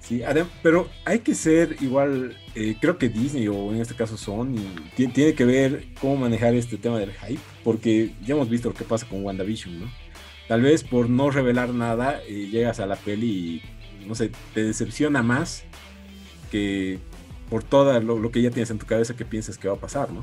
Sí, 0.00 0.20
pero 0.62 0.88
hay 1.04 1.20
que 1.20 1.34
ser 1.34 1.76
igual, 1.80 2.36
eh, 2.56 2.74
creo 2.80 2.98
que 2.98 3.08
Disney 3.08 3.46
o 3.46 3.72
en 3.72 3.80
este 3.80 3.94
caso 3.94 4.16
Sony 4.16 4.58
tiene 4.94 5.34
que 5.34 5.44
ver 5.44 5.86
cómo 6.00 6.16
manejar 6.16 6.54
este 6.54 6.76
tema 6.76 6.98
del 6.98 7.12
hype, 7.12 7.40
porque 7.62 8.10
ya 8.24 8.34
hemos 8.34 8.50
visto 8.50 8.68
lo 8.68 8.74
que 8.74 8.84
pasa 8.84 9.06
con 9.08 9.24
WandaVision, 9.24 9.80
¿no? 9.80 9.86
Tal 10.48 10.60
vez 10.60 10.82
por 10.82 11.08
no 11.08 11.30
revelar 11.30 11.70
nada 11.70 12.20
eh, 12.28 12.48
llegas 12.50 12.80
a 12.80 12.86
la 12.86 12.96
peli 12.96 13.26
y, 13.26 14.06
no 14.06 14.14
sé, 14.16 14.32
te 14.52 14.64
decepciona 14.64 15.22
más 15.22 15.64
que 16.52 16.98
por 17.48 17.64
todo 17.64 17.98
lo, 17.98 18.30
que 18.30 18.42
ya 18.42 18.50
tienes 18.50 18.70
en 18.70 18.78
tu 18.78 18.84
cabeza 18.84 19.16
que 19.16 19.24
piensas 19.24 19.56
que 19.56 19.68
va 19.68 19.74
a 19.74 19.78
pasar, 19.78 20.12
¿no? 20.12 20.22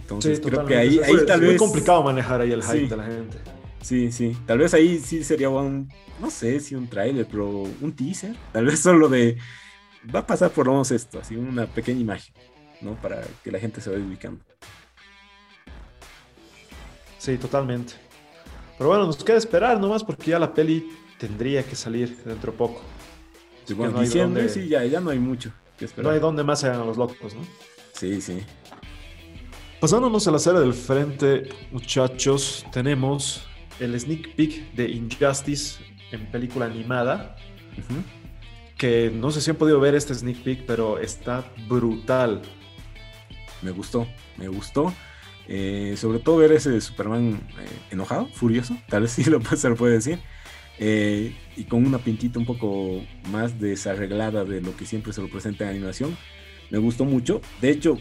Entonces 0.00 0.40
creo 0.40 0.64
que 0.64 0.74
ahí, 0.74 0.98
tal 1.26 1.40
vez... 1.42 1.50
Es 1.50 1.60
muy 1.60 1.68
complicado 1.68 2.02
manejar 2.02 2.40
ahí 2.40 2.50
el 2.50 2.62
hype 2.62 2.88
de 2.88 2.96
la 2.96 3.04
gente. 3.04 3.38
Sí, 3.82 4.10
sí. 4.10 4.34
Tal 4.46 4.58
vez 4.58 4.72
ahí 4.72 4.98
sí 4.98 5.22
sería 5.22 5.50
un, 5.50 5.92
no 6.18 6.30
sé 6.30 6.60
si 6.60 6.74
un 6.74 6.88
trailer, 6.88 7.26
pero 7.30 7.46
un 7.80 7.92
teaser. 7.92 8.34
Tal 8.52 8.64
vez 8.64 8.80
solo 8.80 9.10
de, 9.10 9.36
va 10.14 10.20
a 10.20 10.26
pasar 10.26 10.50
por 10.50 10.66
lo 10.66 10.72
menos 10.72 10.90
esto, 10.90 11.20
así 11.20 11.36
una 11.36 11.66
pequeña 11.66 12.00
imagen, 12.00 12.34
¿no? 12.80 12.94
Para 12.94 13.22
que 13.44 13.52
la 13.52 13.58
gente 13.58 13.82
se 13.82 13.90
vaya 13.90 14.02
ubicando. 14.02 14.42
Sí, 17.18 17.36
totalmente. 17.36 17.92
Pero 18.78 18.88
bueno, 18.88 19.04
nos 19.04 19.22
queda 19.22 19.36
esperar 19.36 19.78
nomás 19.78 20.02
porque 20.02 20.30
ya 20.30 20.38
la 20.38 20.54
peli 20.54 20.90
tendría 21.18 21.62
que 21.62 21.76
salir 21.76 22.16
dentro 22.24 22.52
de 22.52 22.58
poco. 22.58 22.80
Sí, 23.68 23.74
bueno, 23.74 24.00
diciembre 24.00 24.48
sí, 24.48 24.66
ya, 24.66 24.82
ya 24.86 24.98
no 24.98 25.10
hay 25.10 25.18
mucho 25.18 25.52
que 25.78 25.84
esperar. 25.84 26.06
No 26.06 26.14
hay 26.14 26.20
donde 26.20 26.42
más 26.42 26.60
se 26.60 26.68
hagan 26.68 26.86
los 26.86 26.96
locos, 26.96 27.34
¿no? 27.34 27.42
Sí, 27.92 28.18
sí. 28.22 28.38
Pasándonos 29.78 30.26
a 30.26 30.30
la 30.30 30.38
serie 30.38 30.60
del 30.60 30.72
frente, 30.72 31.50
muchachos, 31.70 32.64
tenemos 32.72 33.46
el 33.78 34.00
sneak 34.00 34.34
peek 34.36 34.72
de 34.72 34.88
Injustice 34.88 35.84
en 36.10 36.24
película 36.30 36.64
animada. 36.64 37.36
Que 38.78 39.12
no 39.14 39.30
sé 39.30 39.42
si 39.42 39.50
han 39.50 39.56
podido 39.56 39.78
ver 39.80 39.94
este 39.94 40.14
sneak 40.14 40.38
peek, 40.38 40.64
pero 40.64 40.98
está 40.98 41.44
brutal. 41.68 42.40
Me 43.60 43.70
gustó, 43.70 44.08
me 44.38 44.48
gustó. 44.48 44.94
Eh, 45.46 45.94
sobre 45.98 46.20
todo 46.20 46.38
ver 46.38 46.52
ese 46.52 46.80
Superman 46.80 47.38
eh, 47.58 47.66
enojado, 47.90 48.28
furioso, 48.28 48.78
tal 48.88 49.02
vez 49.02 49.12
sí 49.12 49.24
lo, 49.24 49.42
se 49.56 49.68
lo 49.68 49.76
puede 49.76 49.92
decir. 49.92 50.20
Eh, 50.78 51.34
y 51.56 51.64
con 51.64 51.84
una 51.84 51.98
pintita 51.98 52.38
un 52.38 52.46
poco 52.46 53.02
más 53.30 53.58
desarreglada 53.58 54.44
de 54.44 54.60
lo 54.60 54.76
que 54.76 54.86
siempre 54.86 55.12
se 55.12 55.20
lo 55.20 55.28
presenta 55.28 55.64
en 55.64 55.70
animación. 55.70 56.16
Me 56.70 56.78
gustó 56.78 57.04
mucho. 57.04 57.40
De 57.60 57.70
hecho, 57.70 57.98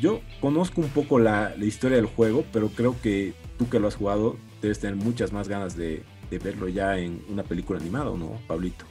yo 0.00 0.20
conozco 0.40 0.80
un 0.80 0.88
poco 0.88 1.18
la, 1.18 1.54
la, 1.56 1.64
historia 1.64 1.96
del 1.96 2.06
juego, 2.06 2.44
pero 2.52 2.68
creo 2.68 3.00
que 3.00 3.34
tú 3.58 3.68
que 3.68 3.80
lo 3.80 3.88
has 3.88 3.96
jugado, 3.96 4.36
debes 4.62 4.78
tener 4.78 4.96
muchas 4.96 5.32
más 5.32 5.48
ganas 5.48 5.76
de, 5.76 6.04
verlo 6.30 6.68
ya 6.68 6.98
en 6.98 7.22
una 7.28 7.42
película 7.42 7.78
animada, 7.78 8.10
¿no, 8.16 8.40
Pablito? 8.46 8.84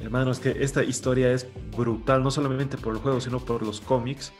Hermano, 0.00 0.32
es 0.32 0.40
que 0.40 0.56
esta 0.60 0.82
historia 0.82 1.32
es 1.32 1.46
brutal, 1.76 2.22
no 2.22 2.30
solamente 2.30 2.76
por 2.76 2.94
el 2.94 3.00
juego, 3.00 3.20
sino 3.20 3.38
por 3.38 3.62
los 3.64 3.80
cómics, 3.80 4.32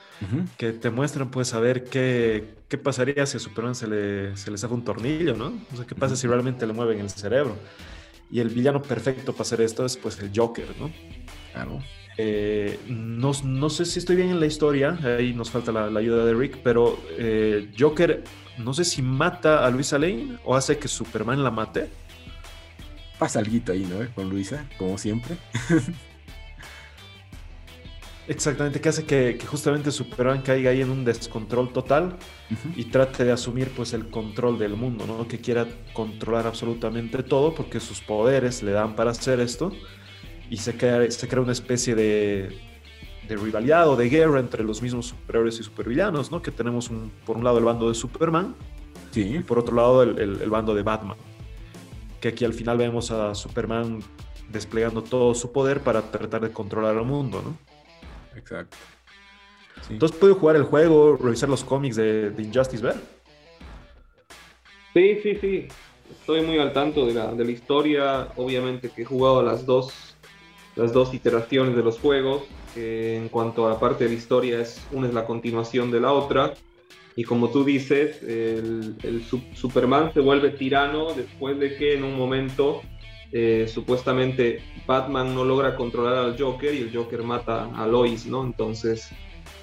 que 0.57 0.73
te 0.73 0.91
muestran, 0.91 1.31
pues, 1.31 1.49
saber 1.49 1.85
qué, 1.85 2.55
qué 2.69 2.79
pasaría 2.79 3.27
si 3.27 3.37
a 3.37 3.41
Superman 3.41 3.75
se 3.75 3.87
le, 3.87 4.37
se 4.37 4.51
le 4.51 4.67
un 4.67 4.85
tornillo, 4.85 5.35
¿no? 5.35 5.53
O 5.73 5.77
sea, 5.77 5.87
qué 5.87 5.95
pasa 5.95 6.17
si 6.17 6.27
realmente 6.27 6.67
le 6.67 6.73
mueven 6.73 7.01
el 7.01 7.11
cerebro. 7.11 7.57
Y 8.31 8.41
el 8.41 8.49
villano 8.49 8.81
perfecto 8.83 9.33
para 9.33 9.43
hacer 9.43 9.61
esto 9.61 9.85
es, 9.85 9.97
pues, 9.97 10.19
el 10.21 10.31
Joker, 10.35 10.67
¿no? 10.79 10.91
Claro. 11.53 11.81
Eh, 12.19 12.79
no, 12.89 13.33
no, 13.45 13.71
sé 13.71 13.85
si 13.85 13.99
estoy 13.99 14.17
bien 14.17 14.31
en 14.31 14.41
la 14.41 14.47
historia, 14.47 14.99
ahí 15.03 15.33
nos 15.33 15.51
falta 15.51 15.73
la, 15.73 15.99
ayuda 15.99 16.25
de 16.25 16.35
Rick, 16.35 16.59
pero 16.63 16.99
eh, 17.17 17.71
Joker 17.79 18.23
no 18.59 18.75
sé 18.75 18.85
si 18.85 19.01
mata 19.01 19.65
a 19.65 19.71
Luisa 19.71 19.99
Lane 19.99 20.39
o 20.45 20.55
hace 20.55 20.79
que 20.79 20.89
Superman 20.89 21.43
la 21.43 21.51
mate. 21.51 21.89
Pasa 23.19 23.39
algo 23.39 23.73
ahí, 23.73 23.87
¿no? 23.89 24.07
Con 24.15 24.29
Luisa, 24.29 24.67
como 24.79 24.99
siempre. 24.99 25.37
Exactamente, 28.29 28.81
que 28.81 28.89
hace 28.89 29.05
que, 29.05 29.39
justamente 29.45 29.91
Superman 29.91 30.43
caiga 30.43 30.71
ahí 30.71 30.81
en 30.81 30.91
un 30.91 31.05
descontrol 31.05 31.73
total 31.73 32.17
y 32.77 32.85
trate 32.85 33.25
de 33.25 33.33
asumir 33.33 33.71
pues 33.71 33.93
el 33.95 34.11
control 34.11 34.59
del 34.59 34.77
mundo, 34.77 35.07
¿no? 35.07 35.27
Que 35.27 35.41
quiera 35.41 35.67
controlar 35.93 36.47
absolutamente 36.47 37.23
todo 37.25 37.55
porque 37.55 37.81
sus 37.81 38.01
poderes 38.01 38.63
le 38.63 38.73
dan 38.73 38.95
para 38.95 39.11
hacer 39.11 39.41
esto 39.41 39.73
y 40.49 40.59
se 40.59 40.77
crea, 40.77 41.11
se 41.11 41.27
crea 41.27 41.43
una 41.43 41.53
especie 41.53 41.97
de, 41.97 42.57
de 43.29 43.37
rivalidad 43.37 43.89
o 43.89 43.97
de 43.97 44.09
guerra 44.09 44.41
entre 44.41 44.65
los 44.65 44.83
mismos 44.83 45.07
superhéroes 45.07 45.59
y 45.61 45.63
supervillanos, 45.63 46.31
¿no? 46.31 46.43
Que 46.43 46.51
tenemos 46.51 46.91
por 47.25 47.37
un 47.37 47.45
lado 47.45 47.59
el 47.59 47.65
bando 47.65 47.89
de 47.89 47.95
Superman 47.95 48.55
y 49.15 49.41
por 49.41 49.59
otro 49.59 49.77
lado 49.77 50.03
el, 50.03 50.51
bando 50.51 50.75
de 50.75 50.83
Batman. 50.83 51.17
Que 52.21 52.29
aquí 52.29 52.45
al 52.45 52.55
final 52.55 52.79
vemos 52.79 53.11
a 53.11 53.35
Superman 53.35 54.01
desplegando 54.51 55.03
todo 55.03 55.35
su 55.35 55.53
poder 55.53 55.81
para 55.81 56.03
tratar 56.11 56.43
de 56.43 56.53
controlar 56.53 56.97
el 56.97 57.05
mundo, 57.05 57.43
¿no? 57.43 57.72
Exacto. 58.37 58.77
Entonces, 59.89 60.17
¿puedo 60.19 60.35
jugar 60.35 60.57
el 60.57 60.63
juego, 60.63 61.17
revisar 61.17 61.49
los 61.49 61.65
cómics 61.65 61.97
de, 61.97 62.33
Injustice, 62.39 62.83
ver? 62.83 62.97
Sí, 64.95 65.19
sí, 65.23 65.37
sí. 65.41 65.69
Estoy 66.11 66.43
muy 66.43 66.59
al 66.59 66.73
tanto 66.73 67.07
de 67.07 67.15
la, 67.15 67.33
de 67.33 67.45
la 67.45 67.51
historia. 67.51 68.29
Obviamente 68.37 68.91
que 68.91 69.03
he 69.03 69.05
jugado 69.05 69.43
las 69.43 69.67
dos, 69.67 70.17
las 70.77 70.93
dos 70.93 71.15
iteraciones 71.15 71.75
de 71.75 71.83
los 71.83 71.99
juegos 71.99 72.45
en 72.77 73.29
cuanto 73.29 73.67
a 73.67 73.71
la 73.71 73.79
parte 73.79 74.05
de 74.05 74.11
la 74.11 74.17
historia 74.17 74.61
es 74.61 74.81
una 74.93 75.09
es 75.09 75.15
la 75.15 75.25
continuación 75.25 75.91
de 75.91 76.01
la 76.01 76.13
otra 76.13 76.55
y 77.17 77.25
como 77.25 77.51
tú 77.51 77.65
dices 77.65 78.23
el, 78.23 79.23
Superman 79.55 80.13
se 80.15 80.21
vuelve 80.21 80.51
tirano 80.51 81.13
después 81.13 81.59
de 81.59 81.77
que 81.77 81.95
en 81.95 82.05
un 82.05 82.17
momento 82.17 82.83
eh, 83.33 83.67
supuestamente 83.67 84.63
Batman 84.87 85.35
no 85.35 85.45
logra 85.45 85.75
controlar 85.75 86.17
al 86.17 86.39
Joker 86.39 86.75
y 86.75 86.79
el 86.79 86.95
Joker 86.95 87.23
mata 87.23 87.71
a 87.75 87.87
Lois, 87.87 88.27
¿no? 88.27 88.45
Entonces 88.45 89.11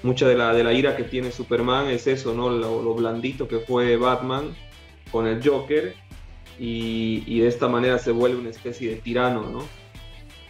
mucha 0.03 0.27
de 0.27 0.35
la, 0.35 0.53
de 0.53 0.63
la 0.63 0.73
ira 0.73 0.95
que 0.95 1.03
tiene 1.03 1.31
Superman 1.31 1.87
es 1.87 2.07
eso, 2.07 2.33
¿no? 2.33 2.49
Lo, 2.49 2.93
blandito 2.93 3.47
que 3.47 3.59
fue 3.59 3.95
Batman 3.97 4.55
con 5.11 5.27
el 5.27 5.47
Joker 5.47 5.93
y, 6.59 7.23
y 7.25 7.39
de 7.39 7.47
esta 7.47 7.67
manera 7.67 7.99
se 7.99 8.11
vuelve 8.11 8.39
una 8.39 8.49
especie 8.49 8.89
de 8.89 8.95
tirano, 8.97 9.49
¿no? 9.49 9.63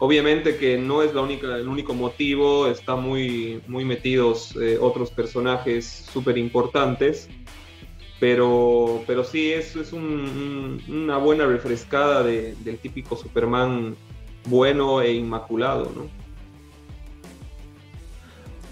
Obviamente 0.02 0.56
que 0.56 0.78
no 0.78 1.04
es 1.04 1.14
la 1.14 1.22
única, 1.22 1.58
el 1.58 1.68
único 1.68 1.94
motivo, 1.94 2.68
está 2.68 2.96
muy, 2.96 3.62
muy 3.68 3.84
metidos 3.84 4.56
eh, 4.56 4.78
otros 4.80 5.12
personajes 5.12 5.86
súper 5.86 6.38
importantes, 6.38 7.30
pero, 8.20 9.04
pero 9.08 9.24
sí, 9.24 9.52
es, 9.52 9.76
es 9.76 9.94
una 9.94 11.18
buena 11.18 11.46
refrescada 11.46 12.24
del 12.24 12.80
típico 12.82 13.16
Superman 13.16 13.96
bueno 14.46 15.02
e 15.02 15.14
inmaculado, 15.14 15.92
¿no? 15.96 16.08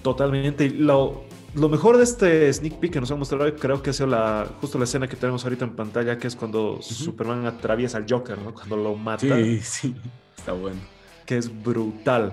Totalmente. 0.01 0.69
Lo, 0.69 1.23
lo 1.53 1.69
mejor 1.69 1.97
de 1.97 2.03
este 2.03 2.53
sneak 2.53 2.79
peek 2.79 2.93
que 2.93 2.99
nos 2.99 3.11
ha 3.11 3.15
mostrado 3.15 3.53
creo 3.55 3.81
que 3.81 3.89
ha 3.89 3.93
sido 3.93 4.07
la, 4.07 4.47
justo 4.61 4.77
la 4.77 4.85
escena 4.85 5.07
que 5.07 5.15
tenemos 5.15 5.43
ahorita 5.43 5.65
en 5.65 5.75
pantalla, 5.75 6.17
que 6.17 6.27
es 6.27 6.35
cuando 6.35 6.81
Superman 6.81 7.45
atraviesa 7.45 7.97
al 7.97 8.05
Joker, 8.09 8.37
¿no? 8.37 8.53
Cuando 8.53 8.77
lo 8.77 8.95
mata. 8.95 9.37
Sí, 9.37 9.59
sí, 9.61 9.95
está 10.37 10.53
bueno 10.53 10.97
que 11.27 11.37
es 11.37 11.63
brutal. 11.63 12.31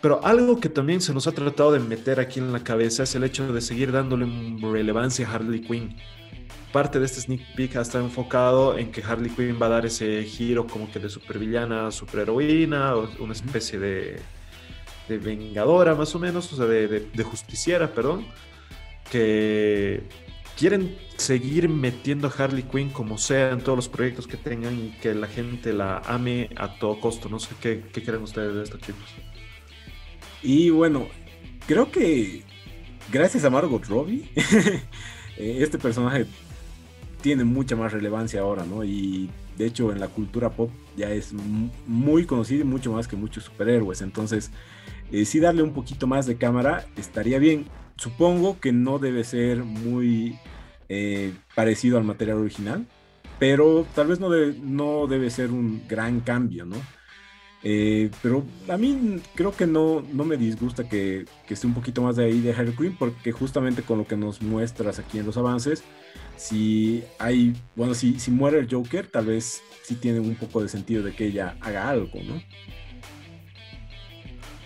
Pero 0.00 0.24
algo 0.24 0.58
que 0.58 0.68
también 0.68 1.00
se 1.00 1.14
nos 1.14 1.28
ha 1.28 1.32
tratado 1.32 1.70
de 1.70 1.78
meter 1.78 2.18
aquí 2.18 2.40
en 2.40 2.52
la 2.52 2.64
cabeza 2.64 3.04
es 3.04 3.14
el 3.14 3.22
hecho 3.22 3.52
de 3.52 3.60
seguir 3.60 3.92
dándole 3.92 4.26
relevancia 4.60 5.28
a 5.28 5.34
Harley 5.34 5.60
Quinn. 5.60 5.96
Parte 6.72 6.98
de 6.98 7.04
este 7.04 7.20
sneak 7.20 7.54
peek 7.54 7.76
está 7.76 7.98
enfocado 7.98 8.78
en 8.78 8.90
que 8.90 9.02
Harley 9.02 9.30
Quinn 9.30 9.58
va 9.60 9.66
a 9.66 9.68
dar 9.68 9.86
ese 9.86 10.24
giro 10.24 10.66
como 10.66 10.90
que 10.90 10.98
de 10.98 11.10
supervillana 11.10 11.88
a 11.88 11.90
superheroína, 11.90 12.96
o 12.96 13.10
una 13.22 13.34
especie 13.34 13.78
de, 13.78 14.20
de 15.08 15.18
vengadora 15.18 15.94
más 15.94 16.14
o 16.14 16.18
menos, 16.18 16.50
o 16.52 16.56
sea, 16.56 16.64
de, 16.64 16.88
de 16.88 17.22
justiciera, 17.24 17.92
perdón, 17.92 18.26
que 19.10 20.02
quieren 20.56 20.96
seguir 21.16 21.68
metiendo 21.68 22.28
a 22.28 22.30
Harley 22.30 22.62
Quinn 22.62 22.90
como 22.90 23.18
sea 23.18 23.50
en 23.50 23.60
todos 23.60 23.76
los 23.76 23.88
proyectos 23.88 24.26
que 24.26 24.36
tengan 24.36 24.78
y 24.78 24.90
que 25.00 25.14
la 25.14 25.26
gente 25.26 25.72
la 25.72 25.98
ame 26.06 26.50
a 26.56 26.78
todo 26.78 27.00
costo. 27.00 27.28
No 27.28 27.38
sé 27.38 27.54
qué, 27.60 27.82
qué 27.92 28.02
creen 28.02 28.22
ustedes 28.22 28.54
de 28.54 28.62
esto, 28.62 28.78
chicos. 28.78 29.04
Y 30.42 30.70
bueno, 30.70 31.08
creo 31.66 31.90
que 31.90 32.42
gracias 33.10 33.44
a 33.44 33.50
Margot 33.50 33.84
Robbie, 33.86 34.30
eh, 35.36 35.58
este 35.60 35.78
personaje 35.78 36.26
tiene 37.22 37.44
mucha 37.44 37.76
más 37.76 37.92
relevancia 37.92 38.40
ahora, 38.40 38.64
¿no? 38.64 38.84
Y 38.84 39.30
de 39.56 39.66
hecho 39.66 39.92
en 39.92 40.00
la 40.00 40.08
cultura 40.08 40.50
pop 40.50 40.70
ya 40.96 41.10
es 41.10 41.32
muy 41.86 42.26
conocido 42.26 42.62
y 42.62 42.64
mucho 42.64 42.92
más 42.92 43.08
que 43.08 43.16
muchos 43.16 43.44
superhéroes. 43.44 44.02
Entonces, 44.02 44.50
eh, 45.10 45.24
sí 45.24 45.40
darle 45.40 45.62
un 45.62 45.72
poquito 45.72 46.06
más 46.06 46.26
de 46.26 46.36
cámara 46.36 46.84
estaría 46.96 47.38
bien. 47.38 47.66
Supongo 47.96 48.58
que 48.60 48.72
no 48.72 48.98
debe 48.98 49.24
ser 49.24 49.64
muy 49.64 50.38
eh, 50.88 51.32
parecido 51.54 51.96
al 51.96 52.04
material 52.04 52.38
original, 52.38 52.86
pero 53.38 53.86
tal 53.94 54.08
vez 54.08 54.20
no, 54.20 54.28
no 54.28 55.06
debe 55.06 55.30
ser 55.30 55.50
un 55.50 55.86
gran 55.88 56.20
cambio, 56.20 56.64
¿no? 56.64 56.76
Eh, 57.64 58.10
pero 58.22 58.44
a 58.68 58.76
mí 58.76 59.20
creo 59.36 59.52
que 59.52 59.68
no, 59.68 60.02
no 60.12 60.24
me 60.24 60.36
disgusta 60.36 60.88
que, 60.88 61.26
que, 61.46 61.54
esté 61.54 61.68
un 61.68 61.74
poquito 61.74 62.02
más 62.02 62.16
de 62.16 62.24
ahí 62.24 62.40
de 62.40 62.52
Harley 62.52 62.74
Quinn, 62.74 62.96
porque 62.98 63.30
justamente 63.30 63.82
con 63.82 63.98
lo 63.98 64.06
que 64.06 64.16
nos 64.16 64.42
muestras 64.42 64.98
aquí 64.98 65.18
en 65.18 65.26
los 65.26 65.36
avances, 65.36 65.84
si 66.42 67.04
hay, 67.20 67.54
bueno, 67.76 67.94
si, 67.94 68.18
si 68.18 68.32
muere 68.32 68.58
el 68.58 68.68
Joker, 68.68 69.06
tal 69.06 69.26
vez 69.26 69.62
sí 69.82 69.94
tiene 69.94 70.18
un 70.18 70.34
poco 70.34 70.60
de 70.60 70.68
sentido 70.68 71.02
de 71.02 71.14
que 71.14 71.26
ella 71.26 71.56
haga 71.60 71.88
algo, 71.88 72.20
¿no? 72.22 72.42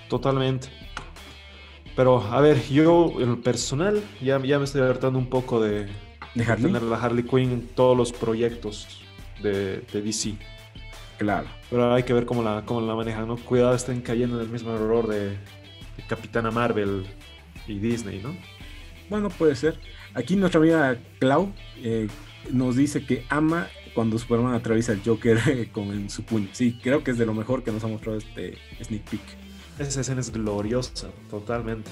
Totalmente. 0.09 0.69
Pero, 1.95 2.23
a 2.23 2.41
ver, 2.41 2.62
yo 2.69 3.12
en 3.21 3.29
lo 3.31 3.41
personal 3.43 4.03
ya, 4.23 4.43
ya 4.43 4.59
me 4.59 4.65
estoy 4.65 4.83
hartando 4.83 5.19
un 5.19 5.29
poco 5.29 5.61
de, 5.61 5.87
¿De 6.35 6.45
tener 6.45 6.83
la 6.83 6.97
Harley 6.97 7.25
Quinn 7.25 7.51
en 7.53 7.67
todos 7.67 7.97
los 7.97 8.12
proyectos 8.12 8.87
de, 9.43 9.81
de 9.93 10.03
DC. 10.03 10.35
Claro. 11.19 11.49
Pero 11.71 11.93
hay 11.93 12.03
que 12.05 12.12
ver 12.12 12.27
cómo 12.27 12.43
la, 12.43 12.62
cómo 12.65 12.81
la 12.81 12.95
manejan, 12.95 13.27
¿no? 13.29 13.37
Cuidado, 13.37 13.75
estén 13.75 14.01
cayendo 14.01 14.37
en 14.37 14.47
el 14.47 14.51
mismo 14.51 14.73
error 14.75 15.09
de, 15.09 15.37
Capitana 16.09 16.51
Marvel 16.51 17.07
y 17.67 17.79
Disney, 17.79 18.21
¿no? 18.23 18.35
Bueno, 19.09 19.31
puede 19.31 19.57
ser. 19.57 19.79
Aquí 20.16 20.35
nuestra 20.35 20.59
amiga 20.59 20.98
Clau 21.18 21.52
eh, 21.76 22.09
nos 22.50 22.74
dice 22.74 23.05
que 23.05 23.26
ama 23.29 23.68
cuando 23.94 24.18
Superman 24.18 24.55
atraviesa 24.55 24.92
el 24.92 25.02
Joker 25.05 25.70
con 25.72 26.09
su 26.09 26.22
puño. 26.22 26.48
Sí, 26.52 26.81
creo 26.83 27.05
que 27.05 27.11
es 27.11 27.18
de 27.18 27.26
lo 27.26 27.35
mejor 27.35 27.62
que 27.62 27.70
nos 27.70 27.85
ha 27.85 27.87
mostrado 27.87 28.16
este 28.16 28.57
sneak 28.83 29.11
peek. 29.11 29.20
Esa 29.79 30.00
escena 30.00 30.22
es 30.22 30.33
gloriosa, 30.33 31.09
totalmente. 31.29 31.90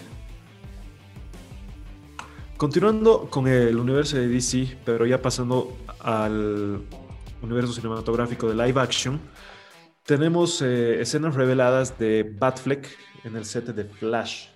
Continuando 2.56 3.28
con 3.28 3.46
el 3.46 3.76
universo 3.76 4.16
de 4.16 4.26
DC, 4.26 4.78
pero 4.86 5.04
ya 5.04 5.20
pasando 5.20 5.76
al 6.00 6.80
universo 7.42 7.74
cinematográfico 7.74 8.48
de 8.48 8.54
live 8.54 8.80
action, 8.80 9.20
tenemos 10.02 10.62
eh, 10.62 10.98
escenas 11.02 11.34
reveladas 11.34 11.98
de 11.98 12.34
Batfleck 12.38 12.88
en 13.24 13.36
el 13.36 13.44
set 13.44 13.66
de 13.66 13.84
Flash. 13.84 14.53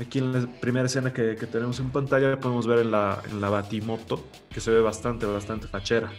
Aquí 0.00 0.18
en 0.20 0.32
la 0.32 0.46
primera 0.60 0.86
escena 0.86 1.12
que, 1.12 1.34
tenemos 1.34 1.80
en 1.80 1.90
pantalla 1.90 2.38
podemos 2.38 2.66
ver 2.66 2.80
en 2.80 2.90
la, 2.90 3.22
en 3.30 3.40
la 3.40 3.50
Batimoto, 3.50 4.24
que 4.50 4.60
se 4.60 4.70
ve 4.70 4.80
bastante, 4.80 5.26
bastante 5.26 5.66
fachera. 5.66 6.12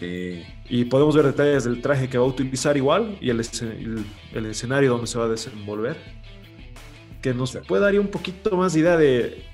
Y 0.00 0.84
podemos 0.84 1.16
ver 1.16 1.24
detalles 1.24 1.64
del 1.64 1.80
traje 1.80 2.08
que 2.08 2.18
va 2.18 2.24
a 2.24 2.28
utilizar 2.28 2.76
igual 2.76 3.16
y 3.20 3.30
el, 3.30 3.40
el, 4.34 4.46
escenario 4.46 4.90
donde 4.90 5.06
se 5.06 5.18
va 5.18 5.24
a 5.24 5.28
desenvolver. 5.28 5.96
Que 7.22 7.32
nos 7.32 7.56
puede 7.66 7.82
dar 7.82 7.98
un 7.98 8.08
poquito 8.08 8.56
más 8.56 8.76
idea 8.76 8.96
de 8.96 9.44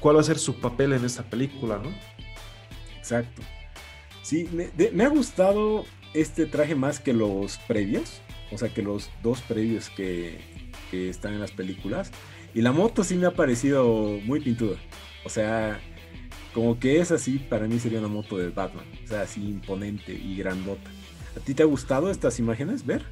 cuál 0.00 0.16
va 0.16 0.20
a 0.20 0.24
ser 0.24 0.38
su 0.38 0.60
papel 0.60 0.92
en 0.92 1.04
esta 1.04 1.24
película, 1.24 1.78
¿no? 1.82 1.90
Exacto. 2.96 3.42
Sí, 4.22 4.48
me, 4.52 5.04
ha 5.04 5.08
gustado 5.08 5.84
este 6.12 6.46
traje 6.46 6.74
más 6.74 7.00
que 7.00 7.12
los 7.12 7.58
previos, 7.66 8.20
o 8.52 8.58
sea, 8.58 8.68
que 8.68 8.82
los 8.82 9.10
dos 9.22 9.40
previos 9.42 9.88
que, 9.90 10.38
están 10.92 11.34
en 11.34 11.40
las 11.40 11.50
películas. 11.50 12.10
Y 12.54 12.62
la 12.62 12.72
moto 12.72 13.04
sí 13.04 13.16
me 13.16 13.26
ha 13.26 13.32
parecido 13.32 14.18
muy 14.24 14.40
pintuda. 14.40 14.76
O 15.24 15.28
sea, 15.28 15.80
como 16.54 16.78
que 16.78 17.00
es 17.00 17.12
así, 17.12 17.38
para 17.38 17.66
mí 17.66 17.78
sería 17.78 17.98
una 17.98 18.08
moto 18.08 18.36
de 18.36 18.48
Batman. 18.48 18.84
O 19.04 19.08
sea, 19.08 19.22
así 19.22 19.42
imponente 19.42 20.12
y 20.12 20.36
grandota. 20.36 20.90
¿A 21.36 21.40
ti 21.40 21.54
te 21.54 21.62
ha 21.62 21.66
gustado 21.66 22.10
estas 22.10 22.38
imágenes 22.38 22.84
ver? 22.84 23.02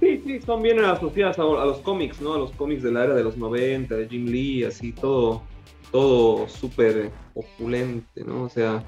Sí, 0.00 0.22
sí, 0.24 0.40
son 0.40 0.62
bien 0.62 0.78
asociadas 0.84 1.38
a, 1.38 1.42
los 1.42 1.78
cómics, 1.78 2.20
¿no? 2.20 2.34
A 2.34 2.38
los 2.38 2.52
cómics 2.52 2.82
de 2.82 2.92
la 2.92 3.04
era 3.04 3.14
de 3.14 3.24
los 3.24 3.36
90, 3.36 3.94
de 3.94 4.08
Jim 4.08 4.26
Lee, 4.26 4.64
así 4.64 4.92
todo 4.92 5.42
todo 5.90 6.48
súper 6.48 7.10
opulente, 7.34 8.24
¿no? 8.24 8.44
O 8.44 8.48
sea, 8.48 8.84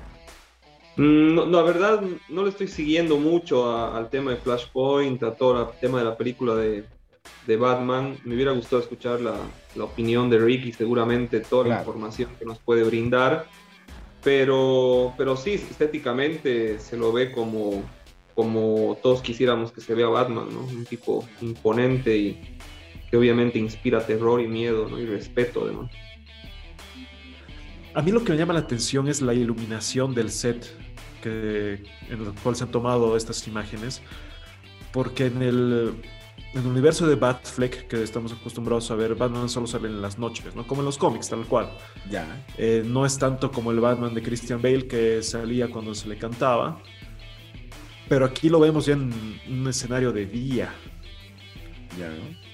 mm, 0.96 1.34
no, 1.34 1.46
la 1.46 1.62
verdad 1.62 2.02
no 2.28 2.44
le 2.44 2.50
estoy 2.50 2.68
siguiendo 2.68 3.16
mucho 3.16 3.74
al 3.94 4.10
tema 4.10 4.32
de 4.32 4.36
Flashpoint, 4.36 5.22
a 5.22 5.34
todo 5.34 5.62
el 5.62 5.78
tema 5.80 5.98
de 5.98 6.04
la 6.04 6.16
película 6.16 6.54
de, 6.54 6.84
Batman. 7.56 8.18
Me 8.24 8.34
hubiera 8.34 8.52
gustado 8.52 8.82
escuchar 8.82 9.20
la, 9.20 9.36
opinión 9.82 10.30
de 10.30 10.38
Ricky, 10.38 10.72
seguramente 10.72 11.40
toda 11.40 11.68
la 11.68 11.78
información 11.78 12.30
que 12.38 12.44
nos 12.44 12.58
puede 12.58 12.82
brindar. 12.84 13.46
Pero, 14.22 15.14
pero 15.16 15.36
sí, 15.36 15.54
estéticamente 15.54 16.78
se 16.78 16.96
lo 16.96 17.12
ve 17.12 17.32
como, 17.32 17.82
como 18.34 18.98
todos 19.02 19.22
quisiéramos 19.22 19.72
que 19.72 19.80
se 19.80 19.94
vea 19.94 20.08
Batman, 20.08 20.48
¿no? 20.52 20.60
Un 20.60 20.84
tipo 20.84 21.26
imponente 21.40 22.16
y 22.16 22.58
que 23.10 23.16
obviamente 23.16 23.58
inspira 23.58 24.06
terror 24.06 24.40
y 24.40 24.46
miedo, 24.46 24.88
¿no? 24.88 24.98
Y 24.98 25.06
respeto, 25.06 25.64
además. 25.64 25.90
A 27.94 28.02
mí 28.02 28.12
lo 28.12 28.22
que 28.22 28.32
me 28.32 28.38
llama 28.38 28.52
la 28.52 28.60
atención 28.60 29.08
es 29.08 29.22
la 29.22 29.34
iluminación 29.34 30.14
del 30.14 30.30
set 30.30 30.66
que, 31.22 31.82
en 32.08 32.20
el 32.20 32.32
cual 32.42 32.54
se 32.54 32.64
han 32.64 32.70
tomado 32.70 33.16
estas 33.16 33.48
imágenes, 33.48 34.02
porque 34.92 35.26
en 35.26 35.42
el, 35.42 35.94
en 36.52 36.60
el 36.60 36.66
universo 36.66 37.06
de 37.06 37.14
Batfleck, 37.14 37.86
que 37.86 38.02
estamos 38.02 38.32
acostumbrados 38.32 38.90
a 38.90 38.96
ver, 38.96 39.14
Batman 39.14 39.48
solo 39.48 39.66
sale 39.66 39.88
en 39.88 40.02
las 40.02 40.18
noches, 40.18 40.54
¿no? 40.56 40.66
Como 40.66 40.82
en 40.82 40.86
los 40.86 40.98
cómics, 40.98 41.28
tal 41.28 41.44
cual. 41.46 41.70
Ya. 42.10 42.44
Eh, 42.58 42.82
no 42.84 43.06
es 43.06 43.18
tanto 43.18 43.52
como 43.52 43.70
el 43.70 43.80
Batman 43.80 44.14
de 44.14 44.22
Christian 44.22 44.60
Bale, 44.60 44.86
que 44.86 45.22
salía 45.22 45.70
cuando 45.70 45.94
se 45.94 46.08
le 46.08 46.18
cantaba, 46.18 46.80
pero 48.08 48.24
aquí 48.24 48.48
lo 48.48 48.58
vemos 48.58 48.86
ya 48.86 48.94
en 48.94 49.12
un 49.48 49.68
escenario 49.68 50.12
de 50.12 50.26
día. 50.26 50.72
Ya, 51.98 52.08
¿no? 52.08 52.50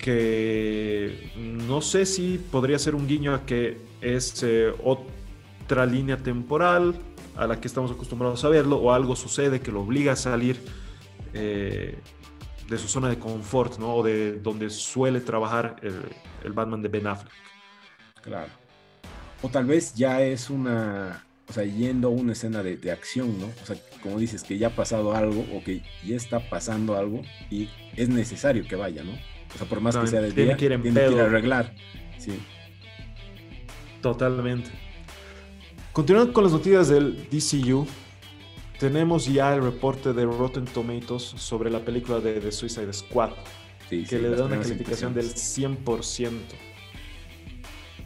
que 0.00 1.30
no 1.36 1.82
sé 1.82 2.06
si 2.06 2.38
podría 2.38 2.78
ser 2.78 2.94
un 2.94 3.06
guiño 3.06 3.34
a 3.34 3.44
que 3.44 3.78
es 4.00 4.42
eh, 4.42 4.72
otra 4.82 5.84
línea 5.86 6.16
temporal 6.16 6.94
a 7.36 7.46
la 7.46 7.60
que 7.60 7.68
estamos 7.68 7.90
acostumbrados 7.90 8.44
a 8.44 8.48
verlo 8.48 8.76
o 8.76 8.92
algo 8.92 9.14
sucede 9.14 9.60
que 9.60 9.70
lo 9.70 9.82
obliga 9.82 10.12
a 10.12 10.16
salir 10.16 10.60
eh, 11.34 11.98
de 12.70 12.78
su 12.78 12.86
zona 12.86 13.08
de 13.08 13.18
confort, 13.18 13.78
¿no? 13.78 13.96
O 13.96 14.02
de 14.02 14.38
donde 14.38 14.70
suele 14.70 15.20
trabajar 15.20 15.76
el, 15.82 16.52
Batman 16.52 16.80
de 16.80 16.88
Ben 16.88 17.06
Affleck. 17.08 17.32
Claro. 18.22 18.48
O 19.42 19.48
tal 19.48 19.64
vez 19.64 19.92
ya 19.94 20.22
es 20.22 20.50
una, 20.50 21.26
o 21.48 21.52
sea, 21.52 21.64
yendo 21.64 22.08
a 22.08 22.10
una 22.12 22.32
escena 22.32 22.62
de, 22.62 22.76
de, 22.76 22.92
acción, 22.92 23.38
¿no? 23.40 23.46
O 23.46 23.66
sea, 23.66 23.76
como 24.02 24.18
dices, 24.20 24.44
que 24.44 24.56
ya 24.56 24.68
ha 24.68 24.76
pasado 24.76 25.16
algo 25.16 25.44
o 25.52 25.64
que 25.64 25.82
ya 26.06 26.14
está 26.14 26.48
pasando 26.48 26.96
algo 26.96 27.22
y 27.50 27.68
es 27.96 28.08
necesario 28.08 28.66
que 28.68 28.76
vaya, 28.76 29.02
¿no? 29.02 29.12
O 29.12 29.58
sea, 29.58 29.66
por 29.66 29.80
más 29.80 29.96
que 29.96 30.06
sea 30.06 30.20
de 30.20 30.28
día, 30.28 30.56
tiene 30.56 30.82
que 30.82 30.88
ir 30.90 31.20
arreglar. 31.20 31.74
Sí. 32.18 32.38
Totalmente. 34.00 34.70
Continuando 35.92 36.32
con 36.32 36.44
las 36.44 36.52
noticias 36.52 36.88
del 36.88 37.28
DCU, 37.30 37.84
tenemos 38.80 39.26
ya 39.26 39.54
el 39.54 39.62
reporte 39.62 40.14
de 40.14 40.24
Rotten 40.24 40.64
Tomatoes 40.64 41.22
sobre 41.22 41.70
la 41.70 41.84
película 41.84 42.18
de 42.18 42.40
The 42.40 42.50
Suicide 42.50 42.90
Squad, 42.94 43.32
que 43.90 44.18
le 44.18 44.30
da 44.30 44.46
una 44.46 44.58
calificación 44.58 45.12
del 45.12 45.26
100%. 45.26 46.30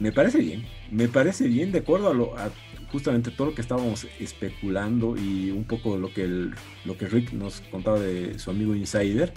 Me 0.01 0.11
parece 0.11 0.39
bien, 0.39 0.65
me 0.91 1.07
parece 1.07 1.47
bien 1.47 1.71
de 1.71 1.79
acuerdo 1.79 2.09
a, 2.09 2.13
lo, 2.13 2.37
a 2.37 2.51
justamente 2.91 3.31
todo 3.31 3.47
lo 3.47 3.55
que 3.55 3.61
estábamos 3.61 4.05
especulando 4.19 5.15
y 5.15 5.49
un 5.49 5.63
poco 5.63 5.97
lo 5.97 6.13
que, 6.13 6.27
lo 6.27 6.97
que 6.97 7.07
Rick 7.07 7.31
nos 7.31 7.61
contaba 7.71 7.97
de 7.97 8.37
su 8.37 8.51
amigo 8.51 8.75
Insider. 8.75 9.33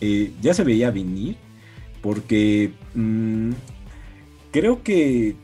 Eh, 0.00 0.32
ya 0.40 0.54
se 0.54 0.64
veía 0.64 0.90
venir, 0.90 1.36
porque 2.00 2.72
mm, 2.94 3.50
creo 4.50 4.82
que 4.82 5.36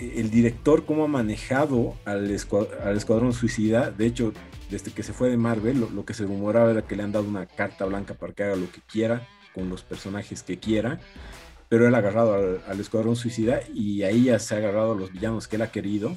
el 0.00 0.30
director, 0.30 0.84
cómo 0.84 1.04
ha 1.04 1.08
manejado 1.08 1.94
al, 2.04 2.30
Escuadrón 2.30 3.32
Suicida, 3.32 3.90
de 3.90 4.06
hecho, 4.06 4.32
desde 4.70 4.92
que 4.92 5.02
se 5.02 5.12
fue 5.12 5.30
de 5.30 5.36
Marvel, 5.36 5.86
lo, 5.94 6.04
que 6.04 6.14
se 6.14 6.24
rumoraba 6.24 6.70
era 6.70 6.82
que 6.82 6.96
le 6.96 7.02
han 7.02 7.12
dado 7.12 7.26
una 7.26 7.46
carta 7.46 7.84
blanca 7.84 8.14
para 8.14 8.32
que 8.32 8.44
haga 8.44 8.56
lo 8.56 8.70
que 8.70 8.80
quiera 8.80 9.26
con 9.54 9.68
los 9.68 9.82
personajes 9.82 10.42
que 10.42 10.58
quiera, 10.58 11.00
pero 11.68 11.86
él 11.86 11.94
ha 11.94 11.98
agarrado 11.98 12.34
al, 12.34 12.60
al 12.66 12.80
Escuadrón 12.80 13.16
Suicida 13.16 13.60
y 13.74 14.02
ahí 14.02 14.24
ya 14.24 14.38
se 14.38 14.54
ha 14.54 14.58
agarrado 14.58 14.92
a 14.92 14.96
los 14.96 15.12
villanos 15.12 15.48
que 15.48 15.56
él 15.56 15.62
ha 15.62 15.70
querido 15.70 16.16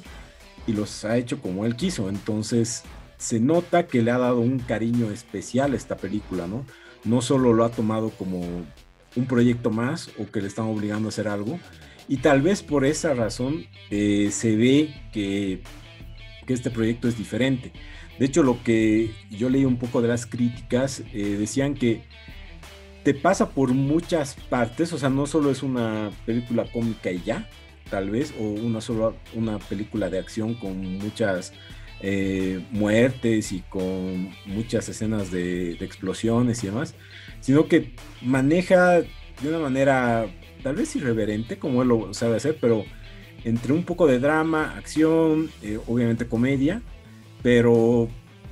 y 0.66 0.72
los 0.72 1.04
ha 1.04 1.16
hecho 1.16 1.40
como 1.40 1.66
él 1.66 1.76
quiso. 1.76 2.08
Entonces, 2.08 2.84
se 3.18 3.40
nota 3.40 3.86
que 3.86 4.02
le 4.02 4.10
ha 4.10 4.18
dado 4.18 4.40
un 4.40 4.58
cariño 4.58 5.10
especial 5.10 5.72
a 5.72 5.76
esta 5.76 5.96
película, 5.96 6.46
¿no? 6.46 6.64
no 7.04 7.22
solo 7.22 7.52
lo 7.52 7.64
ha 7.64 7.70
tomado 7.70 8.10
como 8.10 8.40
un 9.14 9.26
proyecto 9.26 9.70
más 9.70 10.10
o 10.18 10.30
que 10.30 10.40
le 10.40 10.48
están 10.48 10.66
obligando 10.66 11.08
a 11.08 11.10
hacer 11.10 11.28
algo. 11.28 11.58
Y 12.08 12.18
tal 12.18 12.42
vez 12.42 12.62
por 12.62 12.84
esa 12.84 13.14
razón 13.14 13.66
eh, 13.90 14.30
se 14.32 14.56
ve 14.56 14.94
que, 15.12 15.62
que, 16.46 16.54
este 16.54 16.70
proyecto 16.70 17.08
es 17.08 17.16
diferente. 17.16 17.72
De 18.18 18.26
hecho, 18.26 18.42
lo 18.42 18.62
que 18.62 19.10
yo 19.30 19.48
leí 19.48 19.64
un 19.64 19.78
poco 19.78 20.02
de 20.02 20.08
las 20.08 20.26
críticas, 20.26 21.02
eh, 21.12 21.36
decían 21.38 21.74
que 21.74 22.02
te 23.02 23.14
pasa 23.14 23.50
por 23.50 23.72
muchas 23.72 24.34
partes, 24.48 24.92
o 24.92 24.98
sea, 24.98 25.08
no 25.08 25.26
solo 25.26 25.50
es 25.50 25.62
una 25.62 26.10
película 26.24 26.64
cómica 26.72 27.10
y 27.10 27.22
ya, 27.22 27.48
tal 27.90 28.10
vez, 28.10 28.32
o 28.38 28.44
una 28.44 28.80
solo 28.80 29.16
una 29.34 29.58
película 29.58 30.08
de 30.08 30.18
acción 30.18 30.54
con 30.54 30.98
muchas 30.98 31.52
eh, 32.00 32.64
muertes 32.70 33.52
y 33.52 33.60
con 33.60 34.30
muchas 34.46 34.88
escenas 34.88 35.30
de, 35.30 35.72
explosiones 35.74 36.62
y 36.62 36.68
demás, 36.68 36.94
sino 37.40 37.66
que 37.66 37.92
maneja 38.20 39.00
de 39.00 39.48
una 39.48 39.58
manera 39.58 40.26
tal 40.62 40.76
vez 40.76 40.94
irreverente, 40.96 41.58
como 41.58 41.82
él 41.82 41.88
lo 41.88 42.14
sabe 42.14 42.36
hacer, 42.36 42.56
pero 42.60 42.84
entre 43.44 43.72
un 43.72 43.84
poco 43.84 44.06
de 44.06 44.20
drama, 44.20 44.76
acción, 44.76 45.50
eh, 45.62 45.78
obviamente 45.86 46.26
comedia, 46.26 46.82
pero 47.42 48.08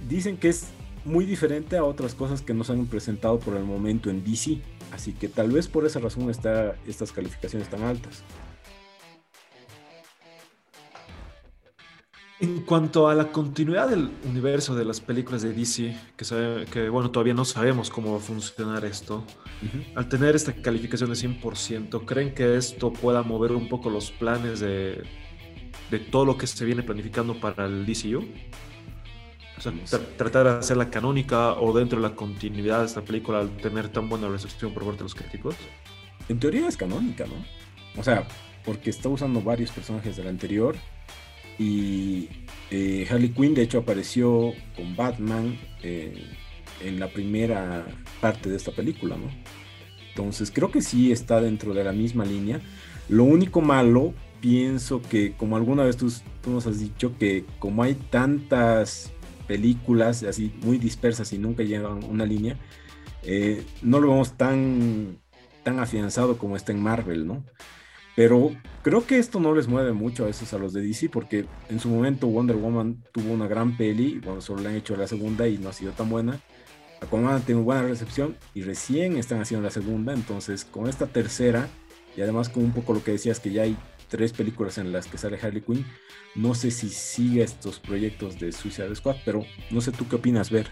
dicen 0.08 0.36
que 0.36 0.48
es 0.48 0.68
muy 1.04 1.24
diferente 1.24 1.76
a 1.76 1.84
otras 1.84 2.14
cosas 2.14 2.42
que 2.42 2.54
nos 2.54 2.70
han 2.70 2.86
presentado 2.86 3.38
por 3.38 3.56
el 3.56 3.64
momento 3.64 4.10
en 4.10 4.24
DC. 4.24 4.60
Así 4.92 5.12
que 5.12 5.28
tal 5.28 5.50
vez 5.50 5.68
por 5.68 5.86
esa 5.86 6.00
razón 6.00 6.28
está 6.30 6.74
estas 6.86 7.12
calificaciones 7.12 7.68
tan 7.68 7.82
altas. 7.82 8.22
En 12.40 12.62
cuanto 12.62 13.08
a 13.08 13.14
la 13.14 13.32
continuidad 13.32 13.90
del 13.90 14.10
universo 14.24 14.74
de 14.74 14.86
las 14.86 14.98
películas 14.98 15.42
de 15.42 15.52
DC, 15.52 15.94
que, 16.16 16.64
que 16.72 16.88
bueno, 16.88 17.10
todavía 17.10 17.34
no 17.34 17.44
sabemos 17.44 17.90
cómo 17.90 18.12
va 18.12 18.16
a 18.16 18.20
funcionar 18.20 18.86
esto, 18.86 19.24
al 19.94 20.08
tener 20.08 20.34
esta 20.34 20.54
calificación 20.54 21.10
de 21.10 21.16
100%, 21.16 22.06
¿creen 22.06 22.32
que 22.32 22.56
esto 22.56 22.94
pueda 22.94 23.22
mover 23.22 23.52
un 23.52 23.68
poco 23.68 23.90
los 23.90 24.10
planes 24.10 24.60
de, 24.60 25.02
de 25.90 25.98
todo 25.98 26.24
lo 26.24 26.38
que 26.38 26.46
se 26.46 26.64
viene 26.64 26.82
planificando 26.82 27.38
para 27.38 27.66
el 27.66 27.84
DCU? 27.84 28.24
Tratar 30.16 30.44
de 30.44 30.50
hacerla 30.58 30.90
canónica 30.90 31.52
o 31.54 31.76
dentro 31.76 32.00
de 32.00 32.08
la 32.08 32.14
continuidad 32.14 32.80
de 32.80 32.86
esta 32.86 33.02
película 33.02 33.40
al 33.40 33.56
tener 33.56 33.88
tan 33.88 34.08
buena 34.08 34.28
recepción 34.28 34.72
por 34.72 34.84
parte 34.84 34.98
de 34.98 35.04
los 35.04 35.14
críticos? 35.14 35.56
En 36.28 36.38
teoría 36.38 36.68
es 36.68 36.76
canónica, 36.76 37.26
¿no? 37.26 37.34
O 38.00 38.04
sea, 38.04 38.26
porque 38.64 38.90
está 38.90 39.08
usando 39.08 39.40
varios 39.42 39.70
personajes 39.70 40.16
del 40.16 40.28
anterior 40.28 40.76
y 41.58 42.28
eh, 42.70 43.06
Harley 43.10 43.30
Quinn 43.30 43.54
de 43.54 43.62
hecho 43.62 43.78
apareció 43.78 44.52
con 44.76 44.96
Batman 44.96 45.58
eh, 45.82 46.24
en 46.80 46.98
la 46.98 47.08
primera 47.08 47.86
parte 48.20 48.48
de 48.48 48.56
esta 48.56 48.72
película, 48.72 49.16
¿no? 49.16 49.30
Entonces 50.08 50.50
creo 50.50 50.70
que 50.70 50.82
sí 50.82 51.12
está 51.12 51.40
dentro 51.40 51.74
de 51.74 51.84
la 51.84 51.92
misma 51.92 52.24
línea. 52.24 52.60
Lo 53.08 53.24
único 53.24 53.60
malo, 53.60 54.14
pienso 54.40 55.02
que 55.02 55.32
como 55.32 55.56
alguna 55.56 55.84
vez 55.84 55.96
tú, 55.96 56.12
tú 56.42 56.50
nos 56.50 56.66
has 56.66 56.80
dicho 56.80 57.16
que 57.18 57.44
como 57.58 57.82
hay 57.82 57.94
tantas 57.94 59.12
películas 59.50 60.22
así 60.22 60.52
muy 60.62 60.78
dispersas 60.78 61.32
y 61.32 61.38
nunca 61.38 61.64
llegan 61.64 62.04
a 62.04 62.06
una 62.06 62.24
línea, 62.24 62.56
eh, 63.24 63.66
no 63.82 63.98
lo 63.98 64.10
vemos 64.10 64.36
tan, 64.36 65.18
tan 65.64 65.80
afianzado 65.80 66.38
como 66.38 66.54
está 66.54 66.70
en 66.70 66.80
Marvel, 66.80 67.26
¿no? 67.26 67.44
Pero 68.14 68.52
creo 68.84 69.04
que 69.08 69.18
esto 69.18 69.40
no 69.40 69.52
les 69.52 69.66
mueve 69.66 69.92
mucho 69.92 70.26
a 70.26 70.28
esos 70.28 70.54
a 70.54 70.58
los 70.58 70.72
de 70.72 70.82
DC 70.82 71.08
porque 71.08 71.46
en 71.68 71.80
su 71.80 71.88
momento 71.88 72.28
Wonder 72.28 72.54
Woman 72.54 73.02
tuvo 73.10 73.32
una 73.32 73.48
gran 73.48 73.76
peli, 73.76 74.20
bueno, 74.24 74.40
solo 74.40 74.62
le 74.62 74.68
han 74.68 74.76
hecho 74.76 74.94
la 74.94 75.08
segunda 75.08 75.48
y 75.48 75.58
no 75.58 75.70
ha 75.70 75.72
sido 75.72 75.90
tan 75.90 76.08
buena. 76.08 76.38
Aquaman 77.00 77.42
tiene 77.42 77.60
buena 77.60 77.82
recepción 77.82 78.36
y 78.54 78.62
recién 78.62 79.16
están 79.16 79.40
haciendo 79.40 79.64
la 79.64 79.72
segunda, 79.72 80.12
entonces 80.12 80.64
con 80.64 80.88
esta 80.88 81.08
tercera 81.08 81.66
y 82.16 82.20
además 82.20 82.50
con 82.50 82.62
un 82.62 82.72
poco 82.72 82.94
lo 82.94 83.02
que 83.02 83.10
decías 83.10 83.40
que 83.40 83.50
ya 83.50 83.62
hay 83.62 83.76
tres 84.10 84.34
películas 84.34 84.76
en 84.76 84.92
las 84.92 85.06
que 85.06 85.16
sale 85.16 85.38
Harley 85.40 85.62
Quinn. 85.62 85.86
No 86.34 86.54
sé 86.54 86.70
si 86.70 86.90
sigue 86.90 87.42
estos 87.42 87.78
proyectos 87.78 88.38
de 88.38 88.52
Suicide 88.52 88.94
Squad, 88.94 89.16
pero 89.24 89.44
no 89.70 89.80
sé 89.80 89.92
tú 89.92 90.06
qué 90.06 90.16
opinas, 90.16 90.50
Ver. 90.50 90.68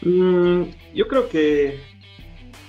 Mm, 0.00 0.64
yo 0.94 1.06
creo 1.06 1.28
que 1.28 1.78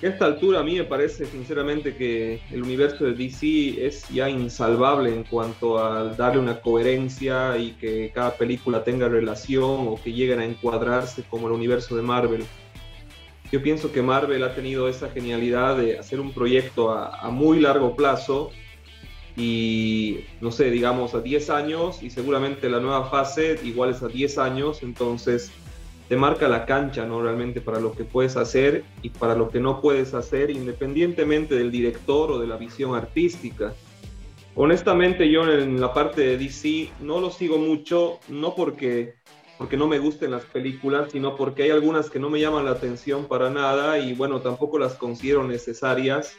a 0.04 0.08
esta 0.08 0.26
altura 0.26 0.60
a 0.60 0.64
mí 0.64 0.76
me 0.76 0.84
parece 0.84 1.26
sinceramente 1.26 1.96
que 1.96 2.42
el 2.52 2.62
universo 2.62 3.06
de 3.06 3.14
DC 3.14 3.86
es 3.86 4.08
ya 4.10 4.30
insalvable 4.30 5.14
en 5.14 5.24
cuanto 5.24 5.80
a 5.80 6.14
darle 6.14 6.40
una 6.42 6.60
coherencia 6.60 7.58
y 7.58 7.72
que 7.72 8.12
cada 8.14 8.36
película 8.36 8.84
tenga 8.84 9.08
relación 9.08 9.88
o 9.88 10.00
que 10.04 10.12
lleguen 10.12 10.40
a 10.40 10.46
encuadrarse 10.46 11.24
como 11.24 11.48
el 11.48 11.54
universo 11.54 11.96
de 11.96 12.02
Marvel. 12.02 12.46
Yo 13.54 13.62
pienso 13.62 13.92
que 13.92 14.02
Marvel 14.02 14.44
ha 14.44 14.56
tenido 14.56 14.88
esa 14.88 15.12
genialidad 15.12 15.78
de 15.78 16.00
hacer 16.00 16.20
un 16.20 16.34
proyecto 16.34 16.90
a, 16.90 17.30
muy 17.30 17.60
largo 17.60 17.96
plazo 17.96 18.50
y, 19.38 20.22
no 20.42 20.52
sé, 20.52 20.72
digamos 20.72 21.14
a 21.14 21.22
10 21.22 21.52
años 21.52 22.02
y 22.02 22.10
seguramente 22.10 22.68
la 22.68 22.80
nueva 22.80 23.12
fase 23.12 23.60
igual 23.64 23.92
es 23.92 24.02
a 24.02 24.08
10 24.08 24.40
años, 24.40 24.82
entonces 24.82 25.52
te 26.10 26.18
marca 26.18 26.48
la 26.48 26.66
cancha, 26.66 27.06
¿no? 27.06 27.22
Realmente 27.22 27.62
para 27.62 27.80
lo 27.80 27.92
que 27.92 28.06
puedes 28.06 28.38
hacer 28.38 28.86
y 29.04 29.10
para 29.10 29.36
lo 29.36 29.52
que 29.52 29.60
no 29.60 29.82
puedes 29.82 30.16
hacer, 30.16 30.50
independientemente 30.50 31.54
del 31.54 31.70
director 31.70 32.32
o 32.32 32.40
de 32.40 32.48
la 32.48 32.58
visión 32.58 32.96
artística. 32.96 33.72
Honestamente, 34.56 35.30
yo 35.30 35.48
en 35.48 35.80
la 35.80 35.94
parte 35.94 36.22
de 36.22 36.38
DC 36.40 36.90
no 37.02 37.22
lo 37.22 37.30
sigo 37.30 37.60
mucho, 37.60 38.20
no 38.30 38.56
porque 38.56 39.14
porque 39.58 39.78
no 39.78 39.88
me 39.88 40.00
gusten 40.00 40.32
las 40.32 40.46
películas, 40.46 41.12
sino 41.12 41.36
porque 41.36 41.64
hay 41.64 41.72
algunas 41.72 42.10
que 42.10 42.20
no 42.20 42.30
me 42.30 42.40
llaman 42.40 42.66
la 42.66 42.72
atención 42.72 43.28
para 43.28 43.50
nada 43.50 44.00
y 44.00 44.14
bueno, 44.14 44.42
tampoco 44.42 44.80
las 44.80 44.94
considero 44.94 45.44
necesarias 45.44 46.36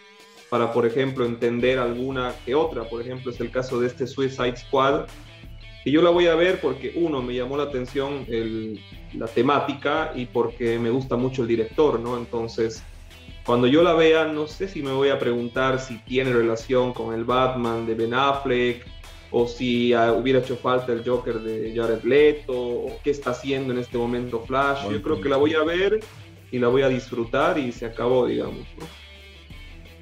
para, 0.51 0.73
por 0.73 0.87
ejemplo, 0.87 1.25
entender 1.25 1.79
alguna 1.79 2.35
que 2.45 2.55
otra. 2.55 2.85
Por 2.85 3.01
ejemplo, 3.01 3.31
es 3.31 3.41
el 3.41 3.51
caso 3.51 3.81
de 3.81 3.87
este 3.87 4.07
Suicide 4.07 4.57
Squad, 4.57 5.07
y 5.85 5.91
yo 5.91 6.01
la 6.01 6.11
voy 6.11 6.27
a 6.29 6.35
ver 6.35 6.61
porque, 6.61 6.93
uno, 6.97 7.21
me 7.23 7.35
llamó 7.35 7.59
la 7.59 7.65
atención 7.65 8.27
la 9.13 9.27
temática 9.27 10.13
y 10.15 10.25
porque 10.25 10.79
me 10.79 10.89
gusta 10.89 11.17
mucho 11.17 11.43
el 11.43 11.49
director, 11.49 12.01
¿no? 12.01 12.17
Entonces, 12.17 12.83
cuando 13.45 13.67
yo 13.67 13.83
la 13.83 13.93
vea, 13.93 14.25
no 14.25 14.47
sé 14.47 14.67
si 14.67 14.83
me 14.83 14.93
voy 14.93 15.11
a 15.11 15.19
preguntar 15.19 15.79
si 15.79 15.99
tiene 15.99 16.33
relación 16.33 16.95
con 16.95 17.15
el 17.15 17.25
Batman 17.25 17.87
de 17.87 17.95
Ben 17.95 18.15
Affleck 18.15 18.87
o 19.37 19.49
si 19.49 19.93
ah, 19.93 20.13
hubiera 20.13 20.39
hecho 20.39 20.57
falta 20.57 20.93
el 20.93 21.03
Joker 21.05 21.41
de 21.41 21.75
Jared 21.75 22.05
Leto, 22.05 22.53
o 22.57 23.01
qué 23.03 23.11
está 23.11 23.31
haciendo 23.31 23.73
en 23.73 23.81
este 23.81 23.99
momento 23.99 24.39
Flash. 24.47 24.89
Yo 24.89 25.03
creo 25.03 25.21
que 25.21 25.29
la 25.29 25.37
voy 25.37 25.55
a 25.55 25.65
ver 25.65 25.99
y 26.53 26.59
la 26.61 26.69
voy 26.69 26.83
a 26.83 26.89
disfrutar 26.89 27.59
y 27.59 27.73
se 27.73 27.85
acabó, 27.85 28.29
digamos. 28.29 28.65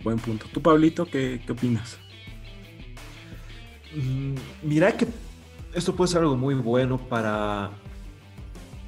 Buen 0.04 0.18
punto. 0.18 0.44
¿Tú, 0.52 0.60
Pablito, 0.60 1.06
qué, 1.06 1.40
qué 1.46 1.52
opinas? 1.52 1.98
Mm, 3.94 4.34
mira 4.64 4.94
que 4.98 5.06
esto 5.72 5.96
puede 5.96 6.08
ser 6.08 6.20
algo 6.20 6.36
muy 6.36 6.54
bueno 6.54 6.98
para 6.98 7.70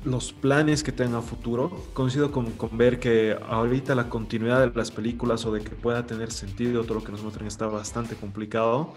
los 0.04 0.32
planes 0.32 0.82
que 0.82 0.92
tenga 0.92 1.22
futuro. 1.22 1.70
Coincido 1.92 2.30
con, 2.30 2.52
con, 2.52 2.76
ver 2.76 3.00
que 3.00 3.36
ahorita 3.48 3.94
la 3.94 4.08
continuidad 4.08 4.60
de 4.60 4.74
las 4.74 4.90
películas 4.90 5.44
o 5.46 5.52
de 5.52 5.62
que 5.62 5.70
pueda 5.70 6.06
tener 6.06 6.30
sentido 6.30 6.84
todo 6.84 6.94
lo 6.94 7.04
que 7.04 7.12
nos 7.12 7.22
muestran 7.22 7.46
está 7.46 7.66
bastante 7.66 8.14
complicado. 8.14 8.94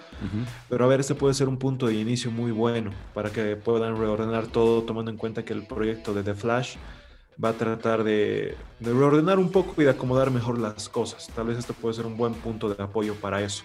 Pero 0.69 0.85
a 0.85 0.87
ver, 0.87 0.99
este 0.99 1.15
puede 1.15 1.33
ser 1.33 1.47
un 1.47 1.57
punto 1.57 1.87
de 1.87 1.95
inicio 1.95 2.31
muy 2.31 2.51
bueno 2.51 2.91
para 3.13 3.31
que 3.31 3.55
puedan 3.55 3.97
reordenar 3.97 4.47
todo 4.47 4.83
tomando 4.83 5.11
en 5.11 5.17
cuenta 5.17 5.43
que 5.45 5.53
el 5.53 5.65
proyecto 5.65 6.13
de 6.13 6.23
The 6.23 6.33
Flash 6.33 6.75
va 7.43 7.49
a 7.49 7.53
tratar 7.53 8.03
de, 8.03 8.57
de 8.79 8.93
reordenar 8.93 9.39
un 9.39 9.51
poco 9.51 9.79
y 9.81 9.85
de 9.85 9.91
acomodar 9.91 10.31
mejor 10.31 10.59
las 10.59 10.89
cosas. 10.89 11.29
Tal 11.35 11.47
vez 11.47 11.59
esto 11.59 11.73
puede 11.73 11.93
ser 11.95 12.05
un 12.05 12.17
buen 12.17 12.33
punto 12.33 12.69
de 12.69 12.81
apoyo 12.83 13.15
para 13.15 13.41
eso. 13.41 13.63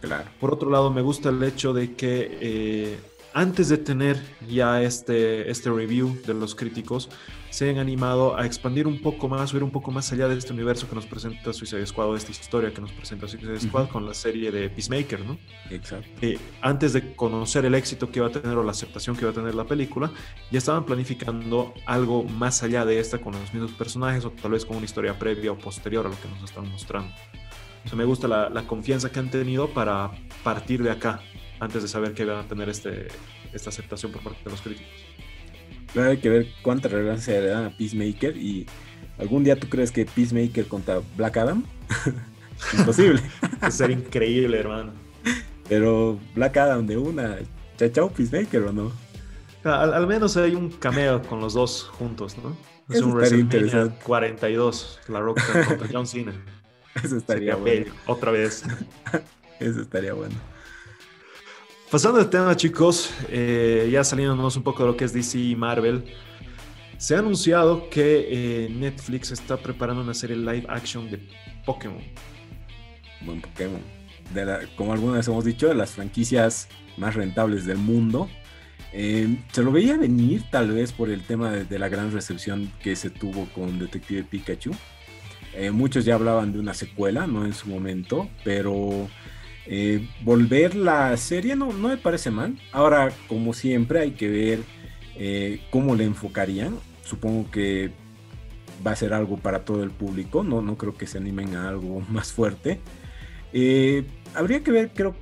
Claro. 0.00 0.30
Por 0.40 0.52
otro 0.52 0.70
lado, 0.70 0.90
me 0.90 1.02
gusta 1.02 1.28
el 1.28 1.42
hecho 1.42 1.72
de 1.72 1.94
que 1.94 2.38
eh, 2.40 3.00
antes 3.32 3.68
de 3.68 3.78
tener 3.78 4.20
ya 4.48 4.82
este, 4.82 5.50
este 5.50 5.70
review 5.70 6.20
de 6.26 6.34
los 6.34 6.54
críticos, 6.54 7.08
se 7.50 7.68
han 7.68 7.78
animado 7.78 8.36
a 8.36 8.46
expandir 8.46 8.86
un 8.86 9.00
poco 9.00 9.28
más, 9.28 9.52
o 9.52 9.56
ir 9.56 9.64
un 9.64 9.70
poco 9.70 9.90
más 9.90 10.12
allá 10.12 10.28
de 10.28 10.38
este 10.38 10.52
universo 10.52 10.88
que 10.88 10.94
nos 10.94 11.06
presenta 11.06 11.52
Suicide 11.52 11.84
Squad, 11.86 12.08
o 12.08 12.16
esta 12.16 12.30
historia 12.30 12.72
que 12.72 12.80
nos 12.80 12.92
presenta 12.92 13.26
Suicide 13.26 13.60
Squad 13.60 13.88
con 13.88 14.06
la 14.06 14.14
serie 14.14 14.50
de 14.50 14.70
Peacemaker, 14.70 15.20
¿no? 15.20 15.38
Exacto. 15.68 16.08
Eh, 16.22 16.38
antes 16.62 16.92
de 16.92 17.14
conocer 17.14 17.64
el 17.64 17.74
éxito 17.74 18.10
que 18.10 18.20
iba 18.20 18.28
a 18.28 18.30
tener 18.30 18.56
o 18.56 18.62
la 18.62 18.70
aceptación 18.70 19.16
que 19.16 19.22
iba 19.22 19.30
a 19.30 19.34
tener 19.34 19.54
la 19.54 19.64
película, 19.64 20.12
ya 20.50 20.58
estaban 20.58 20.84
planificando 20.84 21.74
algo 21.86 22.22
más 22.24 22.62
allá 22.62 22.84
de 22.84 23.00
esta 23.00 23.18
con 23.18 23.32
los 23.32 23.52
mismos 23.52 23.72
personajes 23.72 24.24
o 24.24 24.30
tal 24.30 24.52
vez 24.52 24.64
con 24.64 24.76
una 24.76 24.86
historia 24.86 25.18
previa 25.18 25.52
o 25.52 25.58
posterior 25.58 26.06
a 26.06 26.08
lo 26.08 26.20
que 26.20 26.28
nos 26.28 26.50
están 26.50 26.70
mostrando. 26.70 27.12
O 27.84 27.88
sea, 27.88 27.96
me 27.96 28.04
gusta 28.04 28.28
la, 28.28 28.50
la 28.50 28.62
confianza 28.62 29.10
que 29.10 29.18
han 29.18 29.30
tenido 29.30 29.68
para 29.70 30.10
partir 30.44 30.82
de 30.82 30.90
acá 30.90 31.22
antes 31.60 31.82
de 31.82 31.88
saber 31.88 32.14
que 32.14 32.22
iban 32.22 32.38
a 32.38 32.48
tener 32.48 32.68
este, 32.68 33.08
esta 33.52 33.70
aceptación 33.70 34.10
por 34.12 34.22
parte 34.22 34.40
de 34.44 34.50
los 34.50 34.60
críticos. 34.60 34.90
Claro, 35.92 36.10
hay 36.10 36.18
que 36.18 36.28
ver 36.28 36.46
cuánta 36.62 36.88
relevancia 36.88 37.40
le 37.40 37.48
dan 37.48 37.64
a 37.66 37.76
Peacemaker 37.76 38.36
y 38.36 38.66
algún 39.18 39.44
día 39.44 39.58
tú 39.58 39.68
crees 39.68 39.90
que 39.90 40.06
Peacemaker 40.06 40.66
contra 40.66 41.00
Black 41.16 41.36
Adam? 41.36 41.64
Imposible. 42.78 43.20
Sería 43.70 43.96
increíble, 43.96 44.58
hermano. 44.58 44.92
Pero 45.68 46.18
Black 46.34 46.56
Adam 46.56 46.86
de 46.86 46.96
una, 46.96 47.38
chao 47.76 47.88
chao 47.88 48.10
Peacemaker 48.10 48.62
o 48.62 48.72
no? 48.72 48.92
Al, 49.64 49.92
al, 49.92 50.06
menos 50.06 50.36
hay 50.36 50.54
un 50.54 50.70
cameo 50.70 51.22
con 51.22 51.40
los 51.40 51.52
dos 51.52 51.90
juntos, 51.92 52.36
¿no? 52.38 52.56
Es 52.88 53.02
un 53.02 53.12
WrestleMania 53.12 53.94
42, 54.02 55.00
La 55.08 55.20
Roca 55.20 55.42
contra 55.66 55.88
John 55.92 56.06
Cena. 56.06 56.32
Eso 57.04 57.16
estaría 57.16 57.54
bueno. 57.54 57.92
Otra 58.06 58.32
vez. 58.32 58.64
Eso 59.60 59.82
estaría 59.82 60.12
bueno. 60.12 60.34
Pasando 61.90 62.20
de 62.20 62.26
tema, 62.26 62.56
chicos, 62.56 63.10
eh, 63.30 63.88
ya 63.90 64.04
saliéndonos 64.04 64.54
un 64.54 64.62
poco 64.62 64.84
de 64.84 64.90
lo 64.90 64.96
que 64.96 65.04
es 65.04 65.12
DC 65.12 65.36
y 65.40 65.56
Marvel, 65.56 66.04
se 66.98 67.16
ha 67.16 67.18
anunciado 67.18 67.90
que 67.90 68.28
eh, 68.30 68.68
Netflix 68.70 69.32
está 69.32 69.56
preparando 69.56 70.00
una 70.00 70.14
serie 70.14 70.36
live 70.36 70.66
action 70.68 71.10
de 71.10 71.18
Pokémon. 71.66 72.00
Buen 73.22 73.40
Pokémon. 73.40 73.82
como 74.76 74.92
alguna 74.92 75.14
vez 75.14 75.26
hemos 75.26 75.44
dicho, 75.44 75.66
de 75.66 75.74
las 75.74 75.90
franquicias 75.90 76.68
más 76.96 77.16
rentables 77.16 77.66
del 77.66 77.78
mundo. 77.78 78.30
Eh, 78.92 79.38
se 79.50 79.60
lo 79.64 79.72
veía 79.72 79.96
venir 79.96 80.44
tal 80.48 80.70
vez 80.70 80.92
por 80.92 81.10
el 81.10 81.22
tema 81.22 81.50
de, 81.50 81.76
la 81.76 81.88
gran 81.88 82.12
recepción 82.12 82.72
que 82.84 82.94
se 82.94 83.10
tuvo 83.10 83.46
con 83.46 83.80
Detective 83.80 84.22
Pikachu. 84.22 84.70
Muchos 85.72 86.04
ya 86.04 86.14
hablaban 86.14 86.52
de 86.52 86.60
una 86.60 86.72
secuela, 86.72 87.26
no 87.26 87.44
en 87.44 87.52
su 87.52 87.68
momento, 87.68 88.28
pero 88.44 89.08
eh, 89.72 90.06
volver 90.24 90.74
la 90.74 91.16
serie 91.16 91.54
no, 91.54 91.72
no 91.72 91.88
me 91.88 91.96
parece 91.96 92.30
mal. 92.30 92.58
Ahora, 92.72 93.12
como 93.28 93.54
siempre, 93.54 94.00
hay 94.00 94.10
que 94.12 94.28
ver 94.28 94.60
cómo 95.70 95.94
le 95.94 96.04
enfocarían. 96.04 96.78
Supongo 97.04 97.50
que 97.50 97.90
va 98.84 98.92
a 98.92 98.96
ser 98.96 99.12
algo 99.12 99.36
para 99.36 99.64
todo 99.64 99.82
el 99.82 99.90
público, 99.90 100.42
no, 100.42 100.62
no 100.62 100.78
creo 100.78 100.96
que 100.96 101.06
se 101.06 101.18
animen 101.18 101.54
a 101.54 101.68
algo 101.68 102.00
más 102.08 102.32
fuerte. 102.32 102.80
habría 104.34 104.62
que 104.64 104.72
ver, 104.72 104.90
creo, 104.94 105.14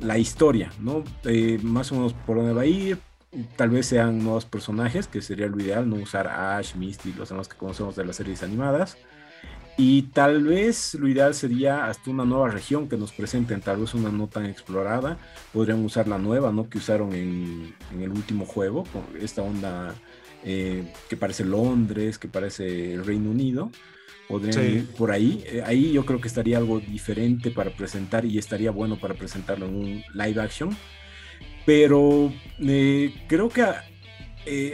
la 0.00 0.18
historia, 0.18 0.70
¿no? 0.78 1.02
más 1.62 1.90
o 1.90 1.96
menos 1.96 2.12
por 2.12 2.36
dónde 2.36 2.52
va 2.52 2.62
a 2.62 2.66
ir, 2.66 2.98
tal 3.56 3.70
vez 3.70 3.86
sean 3.86 4.22
nuevos 4.22 4.44
personajes, 4.44 5.08
que 5.08 5.20
sería 5.20 5.46
lo 5.46 5.60
ideal, 5.60 5.88
no 5.88 5.96
usar 5.96 6.28
Ash, 6.28 6.74
Misty, 6.74 7.12
los 7.12 7.28
demás 7.28 7.48
que 7.48 7.56
conocemos 7.56 7.96
de 7.96 8.04
las 8.04 8.16
series 8.16 8.42
animadas. 8.42 8.96
Y 9.78 10.02
tal 10.02 10.42
vez 10.44 10.94
lo 10.94 11.06
ideal 11.06 11.34
sería 11.34 11.86
hasta 11.86 12.10
una 12.10 12.24
nueva 12.24 12.48
región 12.48 12.88
que 12.88 12.96
nos 12.96 13.12
presenten, 13.12 13.60
tal 13.60 13.76
vez 13.78 13.92
una 13.92 14.10
no 14.10 14.26
tan 14.26 14.46
explorada. 14.46 15.18
Podrían 15.52 15.84
usar 15.84 16.08
la 16.08 16.16
nueva, 16.16 16.50
¿no? 16.50 16.70
Que 16.70 16.78
usaron 16.78 17.12
en, 17.12 17.74
el 18.00 18.10
último 18.10 18.46
juego, 18.46 18.84
con 18.84 19.02
esta 19.20 19.42
onda 19.42 19.94
eh, 20.44 20.90
que 21.10 21.16
parece 21.18 21.44
Londres, 21.44 22.18
que 22.18 22.28
parece 22.28 22.94
el 22.94 23.04
Reino 23.04 23.30
Unido. 23.30 23.70
Podrían 24.28 24.64
ir 24.64 24.86
por 24.96 25.10
ahí. 25.10 25.44
Eh, 25.46 25.62
ahí 25.64 25.92
yo 25.92 26.06
creo 26.06 26.22
que 26.22 26.28
estaría 26.28 26.56
algo 26.56 26.80
diferente 26.80 27.50
para 27.50 27.70
presentar 27.70 28.24
y 28.24 28.38
estaría 28.38 28.70
bueno 28.70 28.98
para 28.98 29.14
presentarlo 29.14 29.66
en 29.66 29.74
un 29.76 30.04
live 30.14 30.40
action 30.40 30.76
pero 31.66 32.32
eh, 32.60 33.12
creo 33.26 33.48
que 33.48 33.64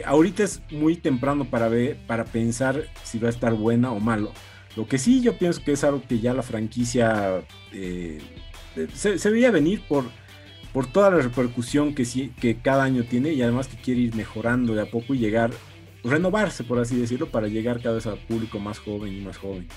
ahorita 0.05 0.43
es 0.43 0.61
muy 0.69 0.95
temprano 0.95 1.45
para 1.45 1.67
ver, 1.67 1.97
para 2.05 2.23
pensar 2.23 2.83
si 3.03 3.17
va 3.17 3.29
a 3.29 3.31
estar 3.31 3.55
buena 3.55 3.91
o 3.91 3.99
malo. 3.99 4.31
Lo 4.75 4.87
que 4.87 4.97
sí 4.97 5.21
yo 5.21 5.37
pienso 5.37 5.63
que 5.63 5.73
es 5.73 5.83
algo 5.83 6.01
que 6.07 6.19
ya 6.19 6.33
la 6.33 6.41
franquicia 6.41 7.43
eh, 7.71 8.19
se, 8.93 9.19
se, 9.19 9.29
veía 9.29 9.51
venir 9.51 9.81
por, 9.87 10.05
por 10.71 10.87
toda 10.87 11.11
la 11.11 11.17
repercusión 11.17 11.93
que, 11.93 12.05
sí, 12.05 12.33
que 12.41 12.57
cada 12.57 12.83
año 12.83 13.03
tiene 13.03 13.33
y 13.33 13.41
además 13.41 13.67
que 13.67 13.77
quiere 13.77 14.01
ir 14.01 14.15
mejorando 14.15 14.73
de 14.73 14.81
a 14.81 14.89
poco 14.89 15.13
y 15.13 15.19
llegar, 15.19 15.51
renovarse 16.03 16.63
por 16.63 16.79
así 16.79 16.95
decirlo, 16.95 17.29
para 17.29 17.47
llegar 17.47 17.81
cada 17.81 17.95
vez 17.95 18.07
al 18.07 18.17
público 18.17 18.59
más 18.59 18.79
joven 18.79 19.15
y 19.15 19.21
más 19.21 19.37
joven. 19.37 19.67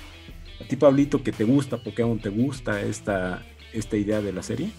A 0.61 0.65
ti 0.65 0.77
Pablito, 0.77 1.23
que 1.23 1.33
te 1.33 1.45
gusta 1.45 1.83
Pokémon, 1.83 2.19
¿te 2.19 2.31
gusta 2.31 2.81
esta, 2.81 3.45
esta 3.75 3.97
idea 3.97 4.23
de 4.23 4.33
la 4.33 4.43
serie? 4.43 4.71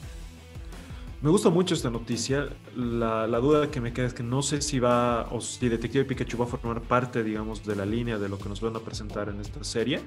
Me 1.21 1.31
gusta 1.31 1.49
mucho 1.49 1.73
esta 1.73 1.89
noticia. 1.89 2.49
La, 2.75 3.25
duda 3.39 3.71
que 3.71 3.81
me 3.81 3.91
queda 3.91 4.05
es 4.05 4.13
que 4.13 4.23
no 4.23 4.43
sé 4.43 4.61
si 4.61 4.79
va 4.79 5.27
o 5.31 5.41
si 5.41 5.67
Detective 5.67 6.05
Pikachu 6.05 6.37
va 6.37 6.45
a 6.45 6.47
formar 6.47 6.81
parte, 6.81 7.23
digamos, 7.23 7.65
de 7.65 7.75
la 7.75 7.85
línea 7.85 8.19
de 8.19 8.29
lo 8.29 8.37
que 8.37 8.47
nos 8.47 8.61
van 8.61 8.75
a 8.75 8.79
presentar 8.79 9.29
en 9.29 9.41
esta 9.41 9.63
serie. 9.63 9.99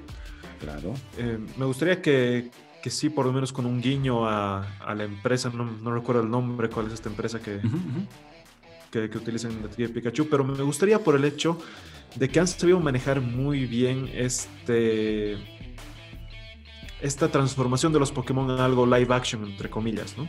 Claro. 0.59 0.93
Eh, 1.17 1.37
me 1.57 1.65
gustaría 1.65 2.01
que, 2.01 2.49
que, 2.81 2.89
sí, 2.89 3.09
por 3.09 3.25
lo 3.25 3.33
menos 3.33 3.51
con 3.51 3.65
un 3.65 3.81
guiño 3.81 4.25
a, 4.25 4.65
la 4.95 5.03
empresa, 5.03 5.49
no, 5.49 5.93
recuerdo 5.93 6.21
el 6.21 6.29
nombre, 6.29 6.69
cuál 6.69 6.87
es 6.87 6.93
esta 6.93 7.09
empresa 7.09 7.41
que, 7.41 7.59
que, 8.89 9.09
que 9.09 9.17
utiliza 9.17 9.49
Detective 9.49 9.89
Pikachu, 9.89 10.29
pero 10.29 10.45
me 10.45 10.63
gustaría 10.63 11.03
por 11.03 11.15
el 11.15 11.25
hecho 11.25 11.57
de 12.15 12.29
que 12.29 12.39
han 12.39 12.47
sabido 12.47 12.79
manejar 12.79 13.19
muy 13.19 13.65
bien 13.65 14.09
este 14.13 15.37
esta 17.01 17.29
transformación 17.29 17.91
de 17.91 17.99
los 17.99 18.11
Pokémon 18.11 18.49
en 18.51 18.59
algo 18.59 18.85
live 18.85 19.13
action, 19.13 19.43
entre 19.43 19.69
comillas, 19.69 20.15
¿no? 20.17 20.27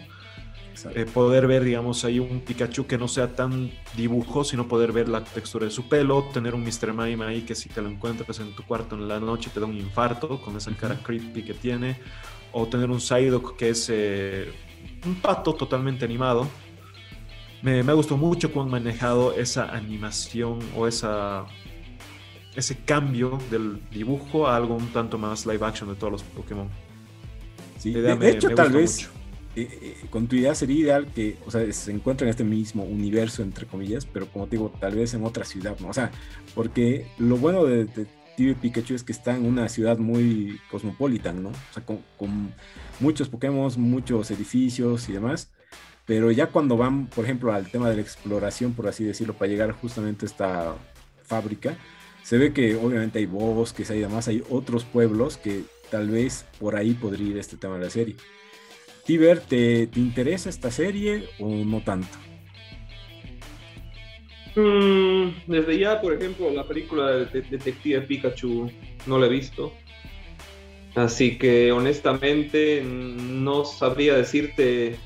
Eh, 0.94 1.06
poder 1.06 1.46
ver, 1.46 1.64
digamos, 1.64 2.04
ahí 2.04 2.18
un 2.18 2.40
Pikachu 2.40 2.86
que 2.86 2.98
no 2.98 3.08
sea 3.08 3.34
tan 3.34 3.70
dibujo, 3.96 4.44
sino 4.44 4.68
poder 4.68 4.92
ver 4.92 5.08
la 5.08 5.22
textura 5.22 5.66
de 5.66 5.70
su 5.70 5.88
pelo, 5.88 6.24
tener 6.32 6.54
un 6.54 6.62
Mr. 6.62 6.92
Mime 6.92 7.24
ahí 7.24 7.42
que 7.42 7.54
si 7.54 7.68
te 7.68 7.80
lo 7.82 7.88
encuentras 7.88 8.40
en 8.40 8.54
tu 8.54 8.62
cuarto 8.64 8.96
en 8.96 9.06
la 9.06 9.20
noche 9.20 9.50
te 9.52 9.60
da 9.60 9.66
un 9.66 9.76
infarto 9.76 10.40
con 10.40 10.56
esa 10.56 10.72
cara 10.72 10.98
creepy 11.02 11.42
que 11.42 11.54
tiene, 11.54 11.96
o 12.52 12.66
tener 12.66 12.90
un 12.90 13.00
Psyduck 13.00 13.56
que 13.56 13.70
es 13.70 13.88
eh, 13.90 14.52
un 15.06 15.14
pato 15.16 15.54
totalmente 15.54 16.04
animado. 16.04 16.48
Me, 17.62 17.82
me 17.82 17.92
gustó 17.92 18.16
mucho 18.16 18.50
cómo 18.52 18.64
han 18.64 18.70
manejado 18.70 19.34
esa 19.34 19.70
animación 19.70 20.58
o 20.76 20.88
esa, 20.88 21.46
ese 22.56 22.76
cambio 22.84 23.38
del 23.50 23.80
dibujo 23.90 24.48
a 24.48 24.56
algo 24.56 24.74
un 24.74 24.88
tanto 24.88 25.16
más 25.16 25.46
live 25.46 25.64
action 25.64 25.88
de 25.88 25.94
todos 25.94 26.12
los 26.12 26.22
Pokémon. 26.22 26.68
Sí, 27.78 27.92
de, 27.92 28.30
hecho, 28.30 28.50
tal 28.50 28.70
vez 28.70 29.10
eh, 29.54 29.68
eh, 29.82 29.96
con 30.08 30.28
tu 30.28 30.36
idea 30.36 30.54
sería 30.54 30.80
ideal 30.80 31.06
que, 31.14 31.36
o 31.46 31.50
sea, 31.50 31.70
se 31.72 31.92
encuentre 31.92 32.26
en 32.26 32.30
este 32.30 32.44
mismo 32.44 32.84
universo, 32.84 33.42
entre 33.42 33.66
comillas, 33.66 34.06
pero 34.06 34.26
como 34.26 34.46
te 34.46 34.56
digo, 34.56 34.72
tal 34.80 34.94
vez 34.94 35.12
en 35.14 35.24
otra 35.24 35.44
ciudad, 35.44 35.78
¿no? 35.80 35.88
O 35.88 35.92
sea, 35.92 36.10
porque 36.54 37.06
lo 37.18 37.36
bueno 37.36 37.64
de, 37.64 37.84
de 37.84 38.06
Pikachu 38.60 38.94
es 38.94 39.04
que 39.04 39.12
está 39.12 39.36
en 39.36 39.44
una 39.44 39.68
ciudad 39.68 39.98
muy 39.98 40.58
cosmopolita, 40.70 41.32
¿no? 41.32 41.50
O 41.50 41.72
sea, 41.72 41.84
con, 41.84 42.54
muchos 43.00 43.28
Pokémon, 43.28 43.70
muchos 43.76 44.30
edificios 44.30 45.08
y 45.08 45.12
demás, 45.12 45.50
pero 46.06 46.30
ya 46.30 46.48
cuando 46.48 46.76
van, 46.76 47.06
por 47.06 47.24
ejemplo, 47.24 47.52
al 47.52 47.70
tema 47.70 47.90
de 47.90 47.96
la 47.96 48.02
exploración, 48.02 48.72
por 48.72 48.88
así 48.88 49.04
decirlo, 49.04 49.34
para 49.34 49.50
llegar 49.50 49.72
justamente 49.72 50.24
a 50.24 50.28
esta 50.28 50.74
fábrica, 51.24 51.76
se 52.22 52.38
ve 52.38 52.52
que 52.52 52.76
obviamente 52.76 53.18
hay 53.18 53.26
bosques, 53.26 53.90
hay 53.90 54.00
demás, 54.00 54.28
hay 54.28 54.42
otros 54.48 54.84
pueblos 54.84 55.36
que 55.36 55.64
tal 55.90 56.08
vez 56.08 56.46
por 56.58 56.76
ahí 56.76 56.94
podría 56.94 57.28
ir 57.28 57.38
este 57.38 57.56
tema 57.56 57.76
de 57.76 57.84
la 57.84 57.90
serie. 57.90 58.16
Tiber, 59.04 59.40
¿te, 59.40 59.88
interesa 59.96 60.48
esta 60.48 60.70
serie 60.70 61.28
o 61.38 61.48
no 61.48 61.80
tanto? 61.82 62.08
Mm, 64.54 65.30
desde 65.46 65.78
ya, 65.78 66.00
por 66.00 66.14
ejemplo, 66.14 66.50
la 66.50 66.66
película 66.66 67.10
de, 67.10 67.42
Detective 67.42 68.02
Pikachu 68.02 68.70
no 69.06 69.18
la 69.18 69.26
he 69.26 69.30
visto. 69.30 69.72
Así 70.94 71.38
que 71.38 71.72
honestamente 71.72 72.82
no 72.84 73.64
sabría 73.64 74.14
decirte 74.14 74.96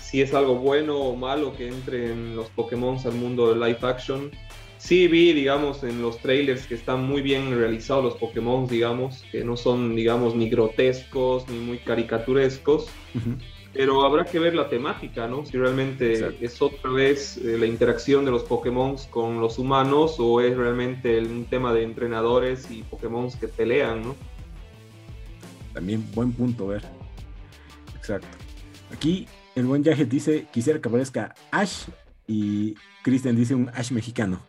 si 0.00 0.22
es 0.22 0.32
algo 0.34 0.54
bueno 0.54 0.98
o 0.98 1.16
malo 1.16 1.56
que 1.56 1.66
entren 1.66 2.36
los 2.36 2.48
Pokémon 2.50 2.96
al 3.04 3.12
mundo 3.12 3.52
de 3.52 3.56
live 3.56 3.78
action 3.82 4.30
sí 4.78 5.08
vi, 5.08 5.32
digamos, 5.32 5.82
en 5.82 6.02
los 6.02 6.18
trailers 6.18 6.66
que 6.66 6.74
están 6.74 7.04
muy 7.04 7.22
bien 7.22 7.56
realizados 7.56 8.04
los 8.04 8.14
Pokémon, 8.16 8.66
digamos, 8.66 9.24
que 9.30 9.44
no 9.44 9.56
son, 9.56 9.96
digamos, 9.96 10.34
ni 10.34 10.48
grotescos 10.48 11.48
ni 11.48 11.58
muy 11.58 11.78
caricaturescos. 11.78 12.88
Pero 13.72 14.06
habrá 14.06 14.24
que 14.24 14.38
ver 14.38 14.54
la 14.54 14.70
temática, 14.70 15.26
¿no? 15.26 15.44
Si 15.44 15.56
realmente 15.58 16.36
es 16.40 16.62
otra 16.62 16.90
vez 16.90 17.36
eh, 17.36 17.58
la 17.58 17.66
interacción 17.66 18.24
de 18.24 18.30
los 18.30 18.42
Pokémon 18.42 18.96
con 19.10 19.38
los 19.40 19.58
humanos 19.58 20.16
o 20.18 20.40
es 20.40 20.56
realmente 20.56 21.18
un 21.20 21.44
tema 21.44 21.74
de 21.74 21.82
entrenadores 21.82 22.70
y 22.70 22.82
Pokémon 22.84 23.30
que 23.38 23.48
pelean, 23.48 24.02
¿no? 24.02 24.16
También 25.74 26.06
buen 26.14 26.32
punto 26.32 26.68
ver. 26.68 26.84
Exacto. 27.94 28.28
Aquí 28.90 29.26
el 29.54 29.66
buen 29.66 29.82
Yajet 29.82 30.08
dice, 30.08 30.46
quisiera 30.50 30.80
que 30.80 30.88
aparezca 30.88 31.34
Ash 31.50 31.84
y 32.26 32.74
Cristian 33.02 33.36
dice 33.36 33.54
un 33.54 33.70
Ash 33.70 33.92
mexicano 33.92 34.40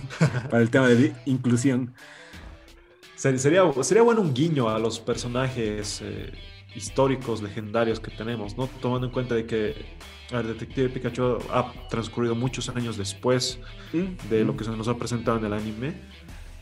para 0.50 0.62
el 0.62 0.70
tema 0.70 0.88
de 0.88 1.14
inclusión. 1.26 1.94
Sería, 3.14 3.62
sería 3.82 4.02
bueno 4.02 4.22
un 4.22 4.32
guiño 4.32 4.70
a 4.70 4.78
los 4.78 4.98
personajes 4.98 6.00
eh, 6.02 6.32
históricos, 6.74 7.42
legendarios 7.42 8.00
que 8.00 8.10
tenemos, 8.10 8.56
¿no? 8.56 8.66
Tomando 8.80 9.08
en 9.08 9.12
cuenta 9.12 9.34
de 9.34 9.44
que 9.44 9.74
el 10.30 10.46
Detective 10.46 10.88
Pikachu 10.88 11.38
ha 11.50 11.72
transcurrido 11.90 12.34
muchos 12.34 12.68
años 12.70 12.96
después 12.96 13.58
mm, 13.92 14.28
de 14.30 14.44
lo 14.44 14.54
mm. 14.54 14.56
que 14.56 14.64
se 14.64 14.70
nos 14.70 14.88
ha 14.88 14.96
presentado 14.96 15.38
en 15.38 15.44
el 15.44 15.52
anime 15.52 15.94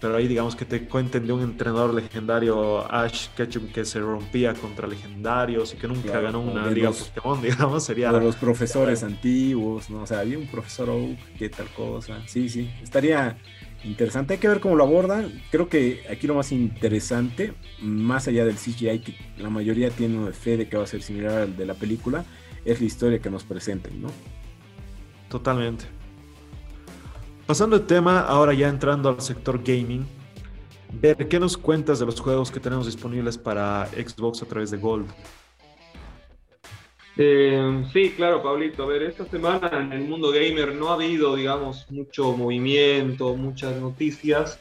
pero 0.01 0.17
ahí 0.17 0.29
digamos 0.29 0.55
que 0.55 0.65
te 0.65 0.87
cuenten 0.87 1.27
de 1.27 1.33
un 1.33 1.43
entrenador 1.43 1.93
legendario 1.93 2.91
Ash 2.93 3.29
Ketchum 3.37 3.69
que 3.69 3.85
se 3.85 4.01
rompía 4.01 4.55
contra 4.55 4.87
legendarios 4.87 5.75
y 5.75 5.77
que 5.77 5.89
nunca 5.89 6.21
ganó 6.21 6.41
una 6.41 6.71
liga 6.71 6.91
Pokémon, 6.91 7.43
digamos, 7.43 7.85
sería... 7.85 8.13
De 8.13 8.21
los 8.21 8.37
profesores 8.37 9.03
antiguos, 9.03 9.91
¿no? 9.91 10.03
O 10.03 10.07
sea, 10.07 10.21
había 10.21 10.39
un 10.39 10.47
profesor 10.47 10.91
Oak, 10.91 11.19
qué 11.37 11.49
tal 11.49 11.67
cosa. 11.69 12.23
Sí, 12.27 12.49
sí, 12.49 12.71
estaría 12.83 13.37
interesante. 13.85 14.35
Hay 14.35 14.41
que 14.41 14.49
ver 14.49 14.61
cómo 14.61 14.77
lo 14.77 14.85
abordan. 14.85 15.43
Creo 15.51 15.69
que 15.69 16.05
aquí 16.11 16.27
lo 16.27 16.35
más 16.35 16.53
interesante, 16.53 17.55
más 17.81 18.29
allá 18.29 18.45
del 18.45 18.57
CGI, 18.57 19.01
que 19.01 19.15
la 19.39 19.51
mayoría 19.51 19.91
tiene 19.91 20.33
fe 20.33 20.57
de 20.57 20.69
que 20.69 20.77
va 20.77 20.85
a 20.85 20.87
ser 20.87 21.03
similar 21.03 21.43
al 21.43 21.57
de 21.57 21.67
la 21.67 21.75
película, 21.75 22.25
es 22.65 22.81
la 22.81 22.87
historia 22.87 23.19
que 23.19 23.31
nos 23.31 23.45
presenten, 23.45 24.01
¿no? 24.01 24.09
Totalmente. 25.29 25.98
Pasando 27.49 27.77
el 27.77 27.87
tema, 27.87 28.21
ahora 28.21 28.53
ya 28.53 28.69
entrando 28.69 29.09
al 29.09 29.23
sector 29.23 29.63
gaming, 29.65 30.07
Ver, 30.93 31.17
¿qué 31.29 31.41
nos 31.41 31.57
cuentas 31.57 31.99
de 31.99 32.05
los 32.05 32.21
juegos 32.21 32.51
que 32.51 32.61
tenemos 32.61 32.85
disponibles 32.85 33.39
para 33.39 33.87
Xbox 33.87 34.43
a 34.43 34.47
través 34.47 34.71
de 34.71 34.77
Gold? 34.77 35.09
Eh, 37.17 37.85
sí, 37.91 38.13
claro, 38.15 38.43
Pablito. 38.43 38.83
A 38.83 38.87
ver, 38.87 39.05
esta 39.05 39.25
semana 39.25 39.71
en 39.73 39.95
el 39.95 40.07
mundo 40.07 40.31
gamer 40.31 40.75
no 40.75 40.91
ha 40.91 40.95
habido, 40.95 41.37
digamos, 41.37 41.91
mucho 41.91 42.37
movimiento, 42.37 43.35
muchas 43.35 43.81
noticias, 43.81 44.61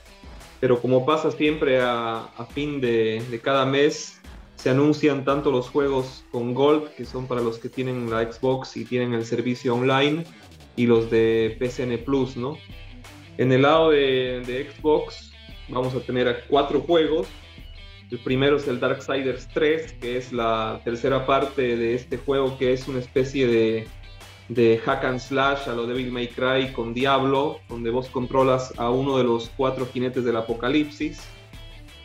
pero 0.61 0.79
como 0.79 1.05
pasa 1.05 1.29
siempre 1.31 1.81
a, 1.81 2.29
fin 2.53 2.79
de, 2.79 3.21
de, 3.29 3.39
cada 3.41 3.65
mes, 3.65 4.21
se 4.55 4.69
anuncian 4.69 5.25
tanto 5.25 5.51
los 5.51 5.67
juegos 5.67 6.23
con 6.31 6.53
Gold, 6.53 6.87
que 6.95 7.03
son 7.03 7.27
para 7.27 7.41
los 7.41 7.59
que 7.59 7.67
tienen 7.67 8.09
la 8.09 8.31
Xbox 8.31 8.77
y 8.77 8.85
tienen 8.85 9.13
el 9.13 9.25
servicio 9.25 9.75
online, 9.75 10.23
y 10.77 10.85
los 10.85 11.11
de 11.11 11.57
PCN 11.59 12.05
Plus, 12.05 12.37
¿no? 12.37 12.57
En 13.37 13.51
el 13.51 13.63
lado 13.63 13.89
de, 13.89 14.41
de 14.47 14.71
Xbox 14.71 15.33
vamos 15.67 15.93
a 15.93 15.99
tener 15.99 16.45
cuatro 16.47 16.79
juegos 16.79 17.27
el 18.09 18.19
primero 18.19 18.55
es 18.55 18.67
el 18.69 18.79
Darksiders 18.79 19.49
3, 19.49 19.93
que 19.99 20.15
es 20.15 20.31
la 20.31 20.79
tercera 20.85 21.25
parte 21.25 21.75
de 21.75 21.93
este 21.93 22.17
juego, 22.17 22.57
que 22.57 22.71
es 22.71 22.87
una 22.87 22.99
especie 22.99 23.47
de, 23.47 23.87
de 24.47 24.77
hack 24.77 25.03
and 25.03 25.19
slash 25.19 25.67
a 25.67 25.73
lo 25.73 25.85
Devil 25.85 26.11
May 26.13 26.29
Cry 26.29 26.71
con 26.71 26.93
Diablo, 26.93 27.59
donde 27.67 27.89
vos 27.89 28.07
controlas 28.07 28.73
a 28.77 28.89
uno 28.91 29.17
de 29.17 29.25
los 29.25 29.51
cuatro 29.57 29.85
jinetes 29.85 30.23
del 30.23 30.37
apocalipsis. 30.37 31.21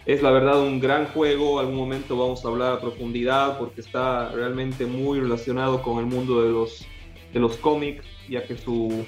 Es 0.04 0.22
la 0.22 0.32
verdad 0.32 0.60
un 0.60 0.80
gran 0.80 1.06
juego, 1.06 1.60
algún 1.60 1.76
momento 1.76 2.16
vamos 2.16 2.44
a 2.44 2.48
hablar 2.48 2.72
a 2.72 2.80
profundidad 2.80 3.56
porque 3.60 3.80
está 3.80 4.28
realmente 4.30 4.86
muy 4.86 5.20
relacionado 5.20 5.82
con 5.82 6.00
el 6.00 6.06
mundo 6.06 6.42
de 6.42 6.50
los, 6.50 6.84
de 7.32 7.40
los 7.40 7.56
cómics, 7.56 8.04
ya 8.28 8.44
que 8.46 8.56
su, 8.56 9.04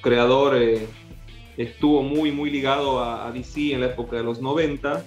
creador 0.00 0.56
eh, 0.56 0.86
estuvo 1.56 2.02
muy, 2.02 2.30
muy 2.30 2.50
ligado 2.50 3.02
a, 3.02 3.30
DC 3.32 3.72
en 3.72 3.80
la 3.80 3.86
época 3.86 4.16
de 4.16 4.22
los 4.22 4.40
90 4.40 5.04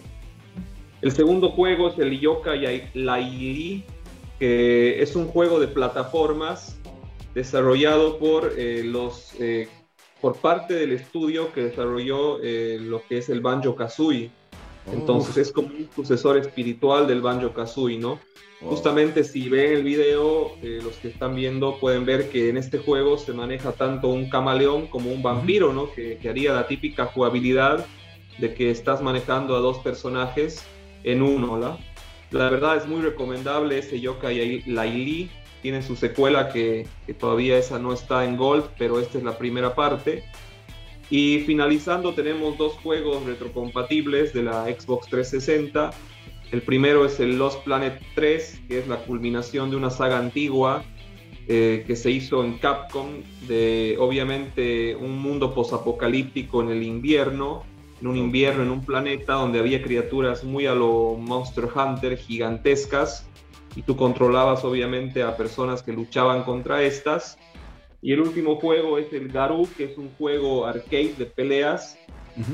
el 1.01 1.11
segundo 1.11 1.49
juego 1.49 1.89
es 1.89 1.97
el 1.97 2.19
Yoka 2.19 2.53
Laili, 2.93 3.83
que 4.37 5.01
es 5.01 5.15
un 5.15 5.27
juego 5.27 5.59
de 5.59 5.67
plataformas 5.67 6.79
desarrollado 7.33 8.19
por 8.19 8.53
eh, 8.55 8.83
los 8.83 9.33
eh, 9.39 9.67
por 10.19 10.35
parte 10.35 10.75
del 10.75 10.91
estudio 10.91 11.51
que 11.53 11.63
desarrolló 11.63 12.37
lo 12.37 13.01
que 13.07 13.17
es 13.17 13.29
el 13.29 13.41
Banjo 13.41 13.75
Kazooie. 13.75 14.29
Entonces 14.91 15.37
es 15.37 15.51
como 15.51 15.67
un 15.67 15.89
sucesor 15.95 16.37
espiritual 16.37 17.07
del 17.07 17.21
Banjo 17.21 17.53
Kazooie, 17.53 17.99
¿no? 17.99 18.19
Justamente 18.61 19.23
si 19.23 19.49
ven 19.49 19.73
el 19.73 19.83
video, 19.83 20.51
los 20.61 20.95
que 20.97 21.07
están 21.07 21.35
viendo 21.35 21.79
pueden 21.79 22.05
ver 22.05 22.29
que 22.29 22.49
en 22.49 22.57
este 22.57 22.77
juego 22.77 23.17
se 23.17 23.33
maneja 23.33 23.71
tanto 23.71 24.09
un 24.09 24.29
camaleón 24.29 24.85
como 24.87 25.11
un 25.11 25.23
vampiro, 25.23 25.73
¿no? 25.73 25.91
Que, 25.91 26.17
que 26.17 26.29
haría 26.29 26.53
la 26.53 26.67
típica 26.67 27.05
jugabilidad 27.07 27.85
de 28.37 28.53
que 28.53 28.69
estás 28.69 29.01
manejando 29.01 29.55
a 29.55 29.59
dos 29.59 29.79
personajes 29.79 30.63
en 31.03 31.23
uno, 31.23 31.57
¿la? 31.57 31.77
La 32.31 32.49
verdad 32.49 32.77
es 32.77 32.87
muy 32.87 33.01
recomendable 33.01 33.77
ese 33.77 33.99
Yokai 33.99 34.63
Laili. 34.65 35.29
Tiene 35.61 35.83
su 35.83 35.95
secuela 35.95 36.49
que, 36.49 36.87
todavía 37.19 37.57
esa 37.57 37.77
no 37.77 37.93
está 37.93 38.25
en 38.25 38.37
Gold, 38.37 38.65
pero 38.77 38.99
esta 38.99 39.17
es 39.17 39.23
la 39.23 39.37
primera 39.37 39.75
parte. 39.75 40.23
Y 41.11 41.39
finalizando 41.41 42.13
tenemos 42.13 42.57
dos 42.57 42.73
juegos 42.81 43.25
retrocompatibles 43.25 44.33
de 44.33 44.43
la 44.43 44.63
Xbox 44.63 45.07
360. 45.09 45.91
El 46.53 46.61
primero 46.61 47.05
es 47.05 47.19
el 47.19 47.37
Lost 47.37 47.63
Planet 47.65 48.01
3, 48.15 48.61
que 48.69 48.79
es 48.79 48.87
la 48.87 49.03
culminación 49.03 49.69
de 49.69 49.75
una 49.75 49.89
saga 49.89 50.17
antigua 50.17 50.83
eh, 51.49 51.83
que 51.85 51.97
se 51.97 52.11
hizo 52.11 52.45
en 52.45 52.59
Capcom, 52.59 53.23
de 53.45 53.97
obviamente 53.99 54.95
un 54.95 55.21
mundo 55.21 55.53
posapocalíptico 55.53 56.61
en 56.61 56.69
el 56.69 56.81
invierno, 56.81 57.63
en 57.99 58.07
un 58.07 58.15
invierno 58.15 58.63
en 58.63 58.71
un 58.71 58.85
planeta 58.85 59.33
donde 59.33 59.59
había 59.59 59.83
criaturas 59.83 60.45
muy 60.45 60.65
a 60.65 60.73
lo 60.73 61.17
Monster 61.19 61.67
Hunter 61.75 62.17
gigantescas 62.17 63.27
y 63.75 63.81
tú 63.81 63.97
controlabas 63.97 64.63
obviamente 64.63 65.23
a 65.23 65.35
personas 65.35 65.83
que 65.83 65.91
luchaban 65.91 66.43
contra 66.43 66.83
estas. 66.83 67.37
Y 68.01 68.13
el 68.13 68.21
último 68.21 68.55
juego 68.59 68.97
es 68.97 69.11
el 69.13 69.29
Garou, 69.29 69.67
que 69.77 69.85
es 69.85 69.97
un 69.97 70.09
juego 70.17 70.65
arcade 70.65 71.13
de 71.17 71.25
peleas, 71.25 71.97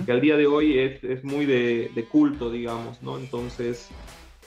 que 0.05 0.11
al 0.11 0.21
día 0.21 0.35
de 0.35 0.47
hoy 0.47 0.77
es, 0.77 1.03
es 1.03 1.23
muy 1.23 1.45
de, 1.45 1.91
de, 1.93 2.03
culto, 2.03 2.51
digamos, 2.51 3.01
¿no? 3.01 3.17
Entonces, 3.17 3.89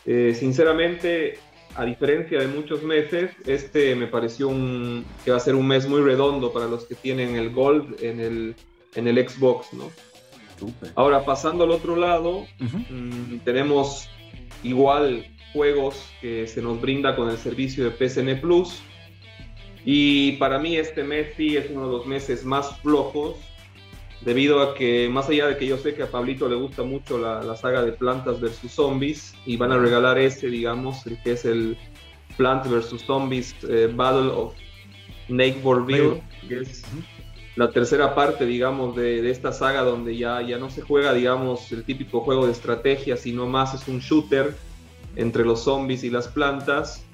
eh, 0.04 0.34
sinceramente, 0.34 1.38
a 1.76 1.84
diferencia 1.84 2.40
de 2.40 2.48
muchos 2.48 2.82
meses, 2.82 3.30
este 3.46 3.94
me 3.94 4.08
pareció 4.08 4.48
un, 4.48 5.04
que 5.24 5.30
va 5.30 5.36
a 5.36 5.40
ser 5.40 5.54
un 5.54 5.66
mes 5.66 5.88
muy 5.88 6.02
redondo 6.02 6.52
para 6.52 6.66
los 6.66 6.84
que 6.84 6.96
tienen 6.96 7.36
el 7.36 7.50
Gold 7.50 8.02
en 8.02 8.20
el, 8.20 8.54
en 8.94 9.08
el 9.08 9.28
Xbox, 9.28 9.72
¿no? 9.72 9.90
Ahora, 10.94 11.24
pasando 11.24 11.64
al 11.64 11.70
otro 11.70 11.96
lado, 11.96 12.46
mm, 12.58 13.38
tenemos 13.44 14.08
igual 14.62 15.26
juegos 15.52 16.04
que 16.20 16.46
se 16.46 16.60
nos 16.62 16.80
brinda 16.80 17.16
con 17.16 17.30
el 17.30 17.38
servicio 17.38 17.84
de 17.84 17.90
PSN 17.90 18.40
Plus. 18.40 18.82
Y 19.84 20.32
para 20.32 20.58
mí 20.58 20.76
este 20.76 21.04
mes 21.04 21.28
sí 21.36 21.56
es 21.56 21.70
uno 21.70 21.86
de 21.86 21.92
los 21.92 22.06
meses 22.06 22.44
más 22.44 22.78
flojos, 22.80 23.36
debido 24.20 24.60
a 24.60 24.74
que 24.74 25.08
más 25.08 25.28
allá 25.28 25.46
de 25.46 25.56
que 25.56 25.66
yo 25.66 25.78
sé 25.78 25.94
que 25.94 26.02
a 26.02 26.10
Pablito 26.10 26.48
le 26.48 26.56
gusta 26.56 26.82
mucho 26.82 27.18
la, 27.18 27.56
saga 27.56 27.82
de 27.82 27.92
Plantas 27.92 28.40
vs. 28.40 28.70
Zombies, 28.70 29.34
y 29.46 29.56
van 29.56 29.72
a 29.72 29.78
regalar 29.78 30.18
ese, 30.18 30.48
digamos, 30.48 31.06
el 31.06 31.20
que 31.22 31.32
es 31.32 31.44
el 31.44 31.76
Plant 32.36 32.66
vs. 32.66 33.02
Zombies 33.06 33.54
eh, 33.68 33.90
Battle 33.94 34.30
of 34.30 34.54
Nakeville, 35.28 36.22
que 36.48 36.60
es 36.60 36.84
la 37.56 37.70
tercera 37.70 38.14
parte, 38.14 38.46
digamos, 38.46 38.96
de, 38.96 39.28
esta 39.30 39.52
saga 39.52 39.82
donde 39.82 40.16
ya, 40.16 40.40
ya 40.42 40.58
no 40.58 40.70
se 40.70 40.82
juega, 40.82 41.12
digamos, 41.12 41.70
el 41.72 41.84
típico 41.84 42.20
juego 42.20 42.46
de 42.46 42.52
estrategia, 42.52 43.16
sino 43.16 43.46
más 43.46 43.74
es 43.74 43.88
un 43.88 43.98
shooter 43.98 44.54
entre 45.16 45.44
los 45.44 45.64
zombies 45.64 46.04
y 46.04 46.10
las 46.10 46.28
plantas. 46.28 47.04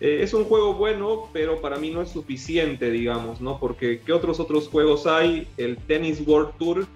Eh, 0.00 0.18
es 0.22 0.34
un 0.34 0.44
juego 0.44 0.74
bueno, 0.74 1.30
pero 1.32 1.60
para 1.60 1.76
mí 1.76 1.90
no 1.90 2.02
es 2.02 2.10
suficiente, 2.10 2.90
digamos, 2.90 3.40
¿no? 3.40 3.58
Porque 3.58 4.00
¿qué 4.00 4.12
otros 4.12 4.40
otros 4.40 4.68
juegos 4.68 5.06
hay? 5.06 5.48
El 5.56 5.76
Tennis 5.78 6.22
World 6.26 6.56
Tour, 6.58 6.86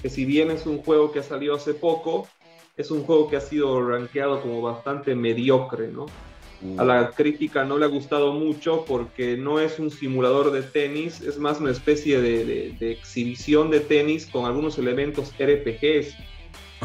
que 0.00 0.10
si 0.10 0.24
bien 0.24 0.50
es 0.50 0.66
un 0.66 0.78
juego 0.78 1.12
que 1.12 1.20
ha 1.20 1.22
salido 1.22 1.54
hace 1.54 1.74
poco, 1.74 2.26
es 2.76 2.90
un 2.90 3.04
juego 3.04 3.28
que 3.28 3.36
ha 3.36 3.40
sido 3.40 3.86
rankeado 3.86 4.40
como 4.40 4.60
bastante 4.60 5.14
mediocre, 5.14 5.88
¿no? 5.88 6.06
a 6.78 6.84
la 6.84 7.10
crítica 7.10 7.64
no 7.64 7.76
le 7.76 7.86
ha 7.86 7.88
gustado 7.88 8.32
mucho 8.32 8.84
porque 8.86 9.36
no 9.36 9.58
es 9.58 9.78
un 9.78 9.90
simulador 9.90 10.52
de 10.52 10.62
tenis, 10.62 11.20
es 11.20 11.38
más 11.38 11.60
una 11.60 11.72
especie 11.72 12.20
de, 12.20 12.76
exhibición 12.80 13.70
de 13.70 13.80
tenis 13.80 14.26
con 14.26 14.44
algunos 14.44 14.78
elementos 14.78 15.32
RPGs, 15.38 16.14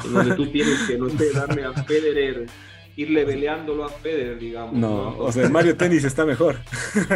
en 0.04 0.14
donde 0.14 0.36
tú 0.36 0.48
tienes 0.48 0.82
que, 0.88 0.98
no 0.98 1.10
sé, 1.10 1.32
darle 1.32 1.66
a 1.66 1.74
Federer, 1.74 2.48
ir 2.98 3.12
leveleándolo 3.12 3.86
a 3.86 3.90
Federer, 3.90 4.40
digamos. 4.40 4.74
No, 4.74 5.18
o 5.20 5.32
sea, 5.32 5.48
Mario 5.50 5.78
Tennis 5.78 6.04
está 6.04 6.26
mejor. 6.26 6.58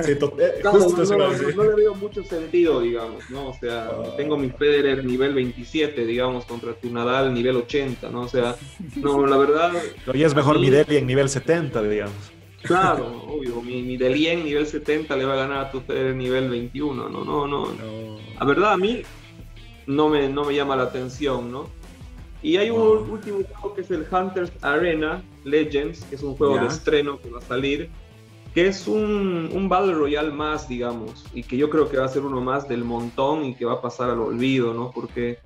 Sí, 0.03 0.11
eh, 0.11 0.61
no, 0.63 1.63
le 1.63 1.75
veo 1.75 1.95
mucho 1.95 2.23
sentido, 2.23 2.81
digamos, 2.81 3.29
¿no? 3.29 3.49
O 3.49 3.53
sea, 3.53 3.87
ah. 3.87 4.13
tengo 4.15 4.37
mi 4.37 4.49
Federer 4.49 5.03
nivel 5.03 5.33
27, 5.33 6.05
digamos, 6.05 6.45
contra 6.45 6.73
tu 6.73 6.89
Nadal 6.91 7.33
nivel 7.33 7.57
80, 7.57 8.09
¿no? 8.09 8.21
O 8.21 8.27
sea, 8.27 8.55
no, 8.95 9.25
la 9.25 9.37
verdad... 9.37 9.71
Pero 10.05 10.17
ya 10.17 10.27
es 10.27 10.35
mejor 10.35 10.59
mi 10.59 10.69
Deli 10.69 10.97
en 10.97 11.07
nivel 11.07 11.29
70, 11.29 11.81
digamos. 11.83 12.31
Claro, 12.63 13.23
obvio, 13.27 13.61
mi, 13.61 13.81
mi 13.81 13.97
Delien 13.97 14.45
nivel 14.45 14.67
70 14.67 15.15
le 15.17 15.25
va 15.25 15.33
a 15.33 15.37
ganar 15.37 15.65
a 15.65 15.71
tu 15.71 15.81
Federer 15.81 16.15
nivel 16.15 16.49
21, 16.49 17.09
no, 17.09 17.25
no, 17.25 17.47
no. 17.47 18.19
La 18.39 18.45
verdad 18.45 18.73
a 18.73 18.77
mí 18.77 19.01
no 19.87 20.09
me, 20.09 20.29
no 20.29 20.45
me 20.45 20.55
llama 20.55 20.75
la 20.75 20.83
atención, 20.83 21.51
¿no? 21.51 21.80
Y 22.43 22.57
hay 22.57 22.69
un 22.69 23.09
último 23.09 23.39
juego 23.43 23.75
que 23.75 23.81
es 23.81 23.91
el 23.91 24.05
Hunters 24.11 24.51
Arena 24.61 25.23
Legends, 25.43 26.03
que 26.05 26.15
es 26.15 26.23
un 26.23 26.35
juego 26.35 26.57
de 26.57 26.67
estreno 26.67 27.19
que 27.19 27.29
va 27.29 27.39
a 27.39 27.43
salir, 27.43 27.89
que 28.53 28.67
es 28.67 28.87
un, 28.87 29.49
un 29.53 29.69
Battle 29.69 29.93
Royale 29.93 30.31
más, 30.31 30.67
digamos, 30.67 31.25
y 31.33 31.43
que 31.43 31.55
yo 31.55 31.69
creo 31.69 31.89
que 31.89 31.97
va 31.97 32.05
a 32.05 32.09
ser 32.09 32.23
uno 32.23 32.41
más 32.41 32.67
del 32.67 32.83
montón 32.83 33.45
y 33.45 33.55
que 33.55 33.65
va 33.65 33.73
a 33.73 33.81
pasar 33.81 34.09
al 34.09 34.19
olvido, 34.19 34.73
¿no? 34.73 34.91
Porque 34.91 35.39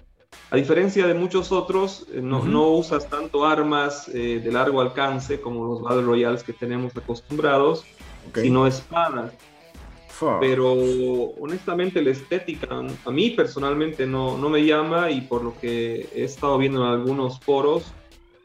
a 0.51 0.55
diferencia 0.55 1.07
de 1.07 1.13
muchos 1.13 1.51
otros, 1.51 2.07
eh, 2.13 2.21
no, 2.21 2.43
no 2.45 2.69
usas 2.69 3.09
tanto 3.09 3.45
armas 3.45 4.09
eh, 4.09 4.41
de 4.43 4.51
largo 4.51 4.81
alcance 4.81 5.41
como 5.41 5.65
los 5.65 5.81
Battle 5.81 6.03
Royales 6.03 6.43
que 6.43 6.53
tenemos 6.53 6.95
acostumbrados, 6.95 7.83
sino 8.33 8.65
espadas. 8.65 9.33
Pero 10.39 10.73
honestamente 10.73 12.01
la 12.01 12.11
estética 12.11 12.67
a 13.05 13.11
mí 13.11 13.31
personalmente 13.31 14.05
no, 14.05 14.37
no, 14.37 14.49
me 14.49 14.65
llama 14.65 15.11
y 15.11 15.21
por 15.21 15.43
lo 15.43 15.57
que 15.59 16.07
he 16.15 16.23
estado 16.23 16.57
viendo 16.57 16.81
en 16.85 16.91
algunos 16.91 17.39
foros, 17.39 17.93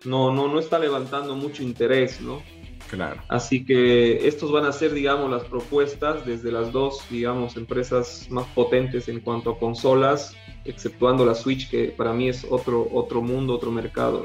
no, 0.05 0.33
no, 0.33 0.49
no 0.49 0.59
está 0.59 0.79
levantando 0.79 1.37
mucho 1.37 1.63
interés, 1.63 2.21
¿no? 2.21 2.43
Claro. 2.91 3.23
Así 3.29 3.65
que 3.65 4.27
estos 4.27 4.51
van 4.51 4.65
a 4.65 4.73
ser, 4.73 4.93
digamos, 4.93 5.31
las 5.31 5.45
propuestas 5.45 6.27
desde 6.27 6.51
las 6.51 6.73
dos, 6.73 7.05
digamos, 7.09 7.57
empresas 7.57 8.27
más 8.31 8.47
potentes 8.49 9.09
en 9.09 9.21
cuanto 9.21 9.51
a 9.51 9.59
consolas 9.59 10.35
exceptuando 10.65 11.25
la 11.25 11.35
Switch, 11.35 11.71
que 11.71 11.89
para 11.89 12.13
mí 12.13 12.29
es 12.29 12.45
otro, 12.49 12.89
otro 12.93 13.23
mundo, 13.23 13.55
otro 13.55 13.71
mercado. 13.71 14.25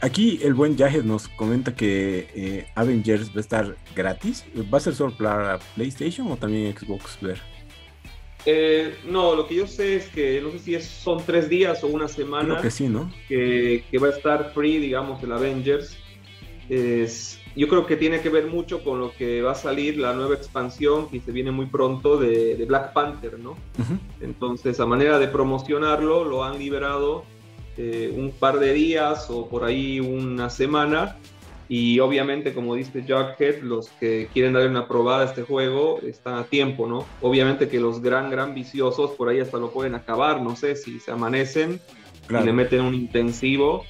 Aquí 0.00 0.38
el 0.42 0.54
buen 0.54 0.76
Yahed 0.76 1.04
nos 1.04 1.28
comenta 1.28 1.74
que 1.74 2.28
eh, 2.34 2.66
Avengers 2.74 3.30
va 3.30 3.36
a 3.36 3.40
estar 3.40 3.76
gratis. 3.94 4.44
¿Va 4.72 4.78
a 4.78 4.80
ser 4.80 4.94
solo 4.94 5.16
para 5.16 5.58
PlayStation 5.74 6.30
o 6.30 6.36
también 6.36 6.76
Xbox 6.76 7.18
Ver? 7.20 7.40
Eh, 8.44 8.94
no, 9.08 9.34
lo 9.34 9.48
que 9.48 9.56
yo 9.56 9.66
sé 9.66 9.96
es 9.96 10.06
que 10.08 10.40
no 10.40 10.50
sé 10.52 10.58
si 10.60 10.74
es, 10.74 10.84
son 10.84 11.22
tres 11.24 11.48
días 11.48 11.82
o 11.82 11.88
una 11.88 12.08
semana. 12.08 12.50
Creo 12.50 12.62
que 12.62 12.70
sí, 12.70 12.88
¿no? 12.88 13.10
Que, 13.26 13.84
que 13.90 13.98
va 13.98 14.08
a 14.08 14.10
estar 14.10 14.52
free, 14.52 14.78
digamos, 14.78 15.22
el 15.22 15.32
Avengers. 15.32 15.96
Es, 16.68 17.40
yo 17.56 17.66
creo 17.66 17.86
que 17.86 17.96
tiene 17.96 18.20
que 18.20 18.28
ver 18.28 18.46
mucho 18.46 18.84
con 18.84 19.00
lo 19.00 19.12
que 19.12 19.40
va 19.40 19.52
a 19.52 19.56
salir 19.56 19.96
la 19.96 20.12
nueva 20.12 20.34
expansión 20.34 21.08
que 21.08 21.20
se 21.20 21.32
viene 21.32 21.50
muy 21.50 21.66
pronto 21.66 22.18
de, 22.18 22.54
de 22.54 22.64
Black 22.66 22.92
Panther, 22.92 23.38
¿no? 23.38 23.56
Entonces, 24.20 24.78
a 24.78 24.86
manera 24.86 25.18
de 25.18 25.26
promocionarlo, 25.26 26.24
lo 26.24 26.44
han 26.44 26.58
liberado 26.58 27.24
eh, 27.76 28.12
un 28.16 28.30
par 28.32 28.58
de 28.58 28.72
días 28.72 29.26
o 29.30 29.48
por 29.48 29.64
ahí 29.64 30.00
una 30.00 30.50
semana. 30.50 31.16
Y 31.68 31.98
obviamente, 31.98 32.54
como 32.54 32.76
dice 32.76 33.02
Jughead, 33.02 33.60
los 33.62 33.88
que 33.98 34.28
quieren 34.32 34.52
darle 34.52 34.68
una 34.68 34.86
probada 34.86 35.22
a 35.22 35.24
este 35.26 35.42
juego 35.42 35.98
están 36.02 36.34
a 36.34 36.44
tiempo, 36.44 36.86
¿no? 36.86 37.04
Obviamente 37.20 37.68
que 37.68 37.80
los 37.80 38.00
gran, 38.00 38.30
gran 38.30 38.54
viciosos 38.54 39.10
por 39.12 39.28
ahí 39.28 39.40
hasta 39.40 39.58
lo 39.58 39.70
pueden 39.72 39.96
acabar, 39.96 40.40
no 40.40 40.54
sé, 40.54 40.76
si 40.76 41.00
se 41.00 41.10
amanecen 41.10 41.80
y 42.30 42.32
le 42.44 42.52
meten 42.52 42.82
un 42.82 42.94
intensivo, 42.94 43.84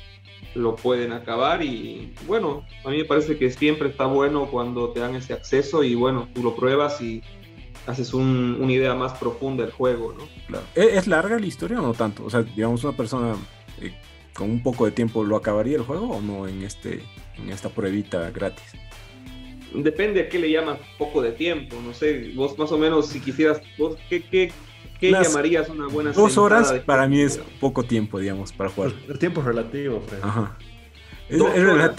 lo 0.55 0.75
pueden 0.75 1.13
acabar. 1.13 1.63
Y 1.63 2.15
bueno, 2.27 2.65
a 2.83 2.89
mí 2.89 2.97
me 2.97 3.05
parece 3.05 3.37
que 3.37 3.51
siempre 3.51 3.91
está 3.91 4.07
bueno 4.07 4.47
cuando 4.51 4.89
te 4.91 5.01
dan 5.01 5.15
ese 5.15 5.35
acceso 5.35 5.83
y 5.85 5.95
bueno, 5.95 6.29
tú 6.35 6.43
lo 6.43 6.57
pruebas 6.57 6.99
y 7.03 7.23
haces 7.87 8.15
un- 8.15 8.57
una 8.59 8.73
idea 8.73 8.95
más 8.95 9.13
profunda 9.19 9.65
del 9.65 9.73
juego, 9.75 10.15
¿no? 10.17 10.25
claro. 10.47 10.65
¿Es, 10.75 10.95
es 10.95 11.07
larga 11.07 11.39
la 11.39 11.47
historia 11.47 11.79
o 11.79 11.83
no 11.83 11.93
tanto? 11.93 12.25
O 12.25 12.31
sea, 12.31 12.43
digamos, 12.43 12.83
una 12.85 12.97
persona 12.97 13.35
eh, 13.81 13.95
con 14.35 14.51
un 14.51 14.63
poco 14.63 14.85
de 14.85 14.93
tiempo, 14.93 15.25
¿lo 15.25 15.37
acabaría 15.37 15.77
el 15.77 15.83
juego 15.83 16.17
o 16.17 16.21
no 16.21 16.47
en, 16.47 16.63
este, 16.63 17.03
en 17.39 17.51
esta 17.51 17.69
pruebita 17.69 18.31
gratis? 18.31 18.65
Depende 19.75 20.21
a 20.21 20.29
qué 20.29 20.39
le 20.39 20.51
llamas 20.51 20.79
poco 20.99 21.21
de 21.23 21.33
tiempo, 21.33 21.77
no 21.85 21.93
sé, 21.93 22.33
vos 22.35 22.59
más 22.59 22.71
o 22.73 22.79
menos 22.79 23.09
si 23.09 23.21
quisieras, 23.21 23.61
vos, 23.79 23.97
¿qué, 24.09 24.23
qué, 24.23 24.53
qué 25.01 25.11
llamarías 25.11 25.69
una 25.69 25.87
buena 25.89 26.13
Dos 26.13 26.39
horas 26.39 26.73
de 26.73 26.81
para 26.81 27.07
mí 27.07 27.21
es 27.21 27.39
poco 27.61 27.83
tiempo, 27.83 28.19
digamos, 28.19 28.53
para 28.53 28.71
jugar. 28.71 28.93
El 29.09 29.19
tiempo 29.19 29.41
es 29.41 29.47
relativo, 29.47 30.01
Fred. 30.07 30.21
Ajá. 30.23 30.57
Es, 31.29 31.41
es 31.41 31.97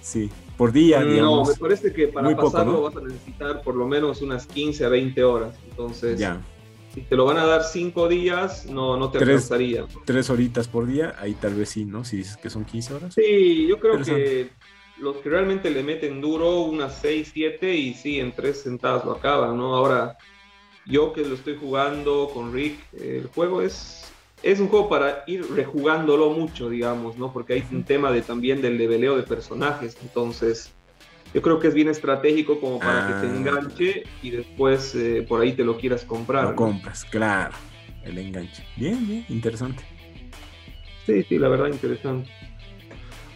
Sí, 0.00 0.30
por 0.56 0.72
día, 0.72 1.00
No, 1.00 1.06
digamos. 1.10 1.48
me 1.48 1.54
parece 1.54 1.92
que 1.92 2.08
para 2.08 2.26
muy 2.26 2.34
poco, 2.34 2.52
pasarlo 2.52 2.72
¿no? 2.72 2.82
vas 2.82 2.96
a 2.96 3.00
necesitar 3.00 3.62
por 3.62 3.74
lo 3.74 3.86
menos 3.86 4.22
unas 4.22 4.46
15 4.46 4.84
a 4.84 4.88
20 4.88 5.24
horas, 5.24 5.54
entonces 5.68 6.18
Ya, 6.18 6.40
si 6.92 7.02
te 7.02 7.16
lo 7.16 7.24
van 7.24 7.38
a 7.38 7.46
dar 7.46 7.62
5 7.64 8.08
días, 8.08 8.66
no, 8.66 8.96
no 8.96 9.10
te 9.10 9.18
Tres. 9.18 9.28
alcanzaría. 9.28 9.86
tres 10.04 10.28
horitas 10.30 10.68
por 10.68 10.86
día, 10.86 11.14
ahí 11.18 11.34
tal 11.34 11.54
vez 11.54 11.68
sí, 11.70 11.84
¿no? 11.84 12.04
Si 12.04 12.16
dices 12.16 12.36
que 12.36 12.50
son 12.50 12.64
15 12.64 12.94
horas. 12.94 13.14
Sí, 13.14 13.66
yo 13.68 13.78
creo 13.78 14.02
que 14.02 14.50
los 14.98 15.16
que 15.16 15.30
realmente 15.30 15.70
le 15.70 15.82
meten 15.82 16.20
duro, 16.20 16.60
unas 16.62 16.98
6, 17.00 17.30
7 17.32 17.74
y 17.74 17.94
sí, 17.94 18.20
en 18.20 18.32
3 18.32 18.60
sentadas 18.60 19.04
lo 19.04 19.12
acaban, 19.12 19.56
¿no? 19.56 19.74
Ahora, 19.74 20.18
yo 20.86 21.12
que 21.12 21.24
lo 21.24 21.34
estoy 21.34 21.56
jugando 21.56 22.30
con 22.32 22.52
Rick, 22.52 22.78
el 23.00 23.28
juego 23.28 23.62
es, 23.62 24.10
es 24.42 24.58
un 24.60 24.68
juego 24.68 24.88
para 24.88 25.24
ir 25.26 25.46
rejugándolo 25.54 26.30
mucho, 26.30 26.68
digamos, 26.68 27.16
¿no? 27.16 27.32
Porque 27.32 27.54
hay 27.54 27.64
un 27.70 27.84
tema 27.84 28.10
de, 28.10 28.22
también 28.22 28.60
del 28.60 28.76
leveleo 28.78 29.16
de 29.16 29.22
personajes, 29.22 29.96
entonces 30.02 30.72
yo 31.34 31.42
creo 31.42 31.58
que 31.60 31.68
es 31.68 31.74
bien 31.74 31.88
estratégico 31.88 32.58
como 32.60 32.78
para 32.78 33.06
que 33.06 33.12
te 33.26 33.32
Ah. 33.32 33.36
enganche 33.36 34.02
y 34.22 34.30
después 34.30 34.94
eh, 34.94 35.24
por 35.28 35.40
ahí 35.40 35.52
te 35.52 35.64
lo 35.64 35.76
quieras 35.78 36.04
comprar. 36.04 36.44
Lo 36.44 36.50
¿no? 36.50 36.56
compras, 36.56 37.04
claro. 37.04 37.54
El 38.02 38.18
enganche. 38.18 38.64
Bien, 38.76 39.06
bien, 39.06 39.24
interesante. 39.28 39.84
Sí, 41.06 41.22
sí, 41.28 41.38
la 41.38 41.48
verdad 41.48 41.68
interesante. 41.68 42.30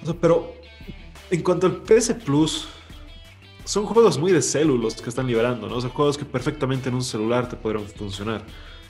O 0.02 0.06
sea, 0.06 0.14
pero 0.20 0.54
en 1.30 1.42
cuanto 1.42 1.66
al 1.66 1.76
PS 1.82 2.14
Plus, 2.14 2.68
son 3.64 3.86
juegos 3.86 4.18
muy 4.18 4.32
de 4.32 4.42
célulos 4.42 5.00
que 5.00 5.08
están 5.08 5.26
liberando, 5.26 5.68
¿no? 5.68 5.76
O 5.76 5.80
sea, 5.80 5.90
juegos 5.90 6.18
que 6.18 6.24
perfectamente 6.24 6.88
en 6.88 6.94
un 6.96 7.02
celular 7.02 7.48
te 7.48 7.56
podrían 7.56 7.86
funcionar. 7.86 8.42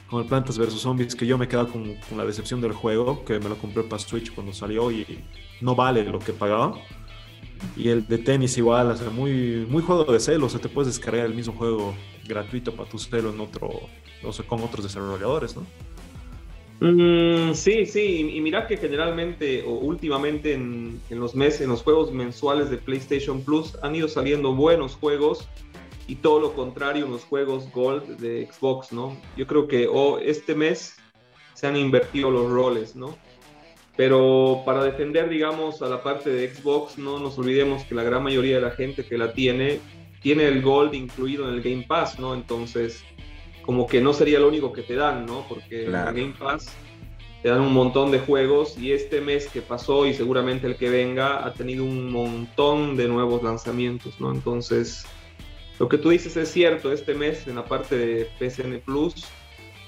Como 0.09 0.23
el 0.23 0.29
Plantas 0.29 0.59
vs. 0.59 0.75
Zombies, 0.81 1.15
que 1.15 1.27
yo 1.27 1.39
me 1.39 1.47
he 1.47 1.49
quedado 1.49 1.69
con, 1.69 1.95
con 2.09 2.19
la 2.19 2.25
decepción 2.25 2.61
del 2.61 2.73
juego, 2.73 3.25
que 3.25 3.39
me 3.39 3.49
lo 3.49 3.57
compré 3.57 3.83
para 3.85 3.99
Switch 4.01 4.33
cuando 4.35 4.53
salió 4.53 4.91
y 4.91 5.25
no 5.61 5.75
vale 5.75 6.05
lo 6.05 6.19
que 6.19 6.33
pagaba. 6.33 6.75
Y 7.77 7.89
el 7.89 8.07
de 8.07 8.19
tenis 8.19 8.57
igual, 8.57 8.91
o 8.91 8.97
sea, 8.97 9.11
muy, 9.11 9.67
muy 9.69 9.83
juego 9.83 10.05
de 10.05 10.21
celo, 10.21 10.47
o 10.47 10.49
sea, 10.49 10.61
te 10.61 10.69
puedes 10.69 10.95
descargar 10.95 11.27
el 11.27 11.35
mismo 11.35 11.55
juego 11.55 11.95
gratuito 12.27 12.75
para 12.75 12.89
tu 12.89 12.99
celo 12.99 13.31
en 13.31 13.41
otro, 13.41 13.71
o 14.23 14.33
sea, 14.33 14.47
con 14.47 14.61
otros 14.63 14.85
desarrolladores, 14.85 15.57
¿no? 15.57 15.67
Mm, 16.81 17.55
sí, 17.55 17.87
sí, 17.87 18.31
y 18.35 18.41
mira 18.41 18.67
que 18.67 18.77
generalmente 18.77 19.63
o 19.63 19.71
últimamente 19.71 20.55
en, 20.55 21.01
en 21.09 21.21
los 21.21 21.35
meses, 21.35 21.63
en 21.63 21.69
los 21.69 21.83
juegos 21.83 22.13
mensuales 22.13 22.69
de 22.69 22.79
PlayStation 22.79 23.43
Plus 23.43 23.77
han 23.83 23.95
ido 23.95 24.09
saliendo 24.09 24.55
buenos 24.55 24.97
juegos 24.97 25.49
y 26.07 26.17
todo 26.17 26.41
lo 26.41 26.53
contrario 26.53 27.07
en 27.07 27.13
los 27.13 27.25
juegos 27.25 27.71
Gold 27.73 28.19
de 28.19 28.49
Xbox, 28.51 28.93
¿no? 28.93 29.17
Yo 29.37 29.47
creo 29.47 29.67
que 29.69 29.89
oh, 29.91 30.19
este 30.19 30.55
mes 30.55 30.97
se 31.55 31.67
han 31.67 31.77
invertido 31.77 32.31
los 32.31 32.51
roles, 32.51 32.95
¿no? 32.95 33.17
Pero 33.97 34.63
para 34.65 34.83
defender, 34.83 35.29
digamos, 35.29 35.81
a 35.83 35.89
la 35.89 36.03
parte 36.03 36.31
de 36.31 36.53
Xbox, 36.53 36.99
no 36.99 37.19
nos 37.19 37.39
olvidemos 37.39 37.85
que 37.85 37.95
la 37.95 38.03
gran 38.03 38.23
mayoría 38.23 38.57
de 38.57 38.63
la 38.63 38.73
gente 38.73 39.05
que 39.05 39.17
la 39.17 39.33
tiene, 39.33 39.81
tiene 40.21 40.47
el 40.49 40.63
Gold 40.63 40.95
incluido 40.95 41.49
en 41.49 41.55
el 41.55 41.63
Game 41.63 41.85
Pass, 41.87 42.19
¿no? 42.19 42.35
Entonces, 42.35 43.05
como 43.63 43.87
que 43.87 44.01
no 44.01 44.13
sería 44.13 44.41
lo 44.41 44.49
único 44.49 44.73
que 44.73 44.83
te 44.83 44.95
dan, 44.97 45.27
¿no? 45.27 45.47
Porque 45.49 45.85
Claro. 45.87 46.11
en 46.11 46.17
el 46.17 46.23
Game 46.25 46.37
Pass 46.39 46.75
te 47.43 47.51
dan 47.51 47.61
un 47.61 47.73
montón 47.75 48.11
de 48.11 48.19
juegos 48.21 48.77
y 48.79 48.93
este 48.93 49.21
mes 49.21 49.47
que 49.49 49.61
pasó 49.61 50.07
y 50.07 50.15
seguramente 50.15 50.67
el 50.67 50.77
que 50.77 50.89
venga 50.89 51.45
ha 51.47 51.53
tenido 51.53 51.85
un 51.85 52.11
montón 52.11 52.97
de 52.97 53.07
nuevos 53.07 53.43
lanzamientos, 53.43 54.19
¿no? 54.19 54.33
Entonces, 54.33 55.05
lo 55.79 55.89
que 55.89 55.99
tú 55.99 56.09
dices 56.11 56.37
es 56.37 56.49
cierto, 56.51 56.91
este 56.91 57.15
mes 57.15 57.47
en 57.47 57.57
la 57.57 57.65
parte 57.67 57.97
de 57.99 58.29
PSN 58.41 58.81
Plus 58.85 59.27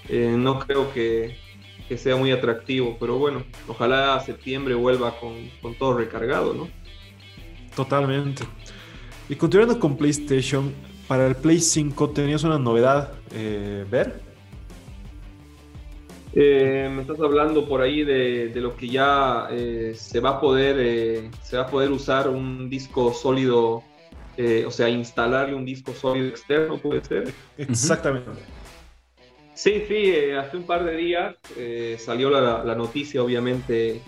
eh, 0.09 0.35
no 0.37 0.59
creo 0.61 0.93
que, 0.93 1.37
que 1.89 1.97
sea 1.99 2.17
muy 2.17 2.33
atractivo, 2.33 2.97
pero 2.99 3.19
bueno, 3.19 3.45
ojalá 3.69 4.19
septiembre 4.21 4.75
vuelva 4.75 5.19
con, 5.19 5.35
con 5.63 5.75
todo 5.75 5.99
recargado, 5.99 6.55
¿no? 6.55 6.69
Totalmente. 7.75 8.45
Y 9.29 9.37
continuando 9.37 9.79
con 9.79 9.97
PlayStation, 9.97 10.73
para 11.09 11.27
el 11.27 11.37
Play 11.37 11.61
5 11.61 12.11
tenías 12.11 12.43
una 12.45 12.59
novedad, 12.59 13.13
eh, 13.33 13.85
¿ver? 13.91 14.21
Eh, 16.39 16.91
me 16.95 17.01
estás 17.01 17.19
hablando 17.21 17.67
por 17.67 17.81
ahí 17.81 18.05
de, 18.05 18.49
de 18.49 18.61
lo 18.61 18.77
que 18.77 18.89
ya 18.89 19.49
eh, 19.51 19.95
se 19.97 20.21
va 20.21 20.31
a 20.31 20.41
poder 20.41 20.77
eh, 20.79 21.31
se 21.43 21.57
va 21.57 21.63
a 21.63 21.67
poder 21.67 21.91
usar 21.91 22.29
un 22.29 22.69
disco 22.69 23.15
sólido, 23.15 23.83
eh, 24.37 24.65
o 24.67 24.71
sea, 24.71 24.91
instalarle 24.91 25.55
un 25.55 25.65
disco 25.65 25.95
sólido 25.95 26.29
externo, 26.29 26.77
puede 26.77 27.03
ser. 27.03 27.33
Exactamente. 27.57 28.43
Sí, 29.57 29.85
sí, 29.89 29.95
eh, 29.95 30.37
hace 30.37 30.59
un 30.59 30.65
par 30.65 30.85
de 30.85 30.95
días 30.97 31.35
eh, 31.57 31.97
salió 31.99 32.29
la, 32.29 32.75
noticia, 32.75 33.23
obviamente, 33.23 34.03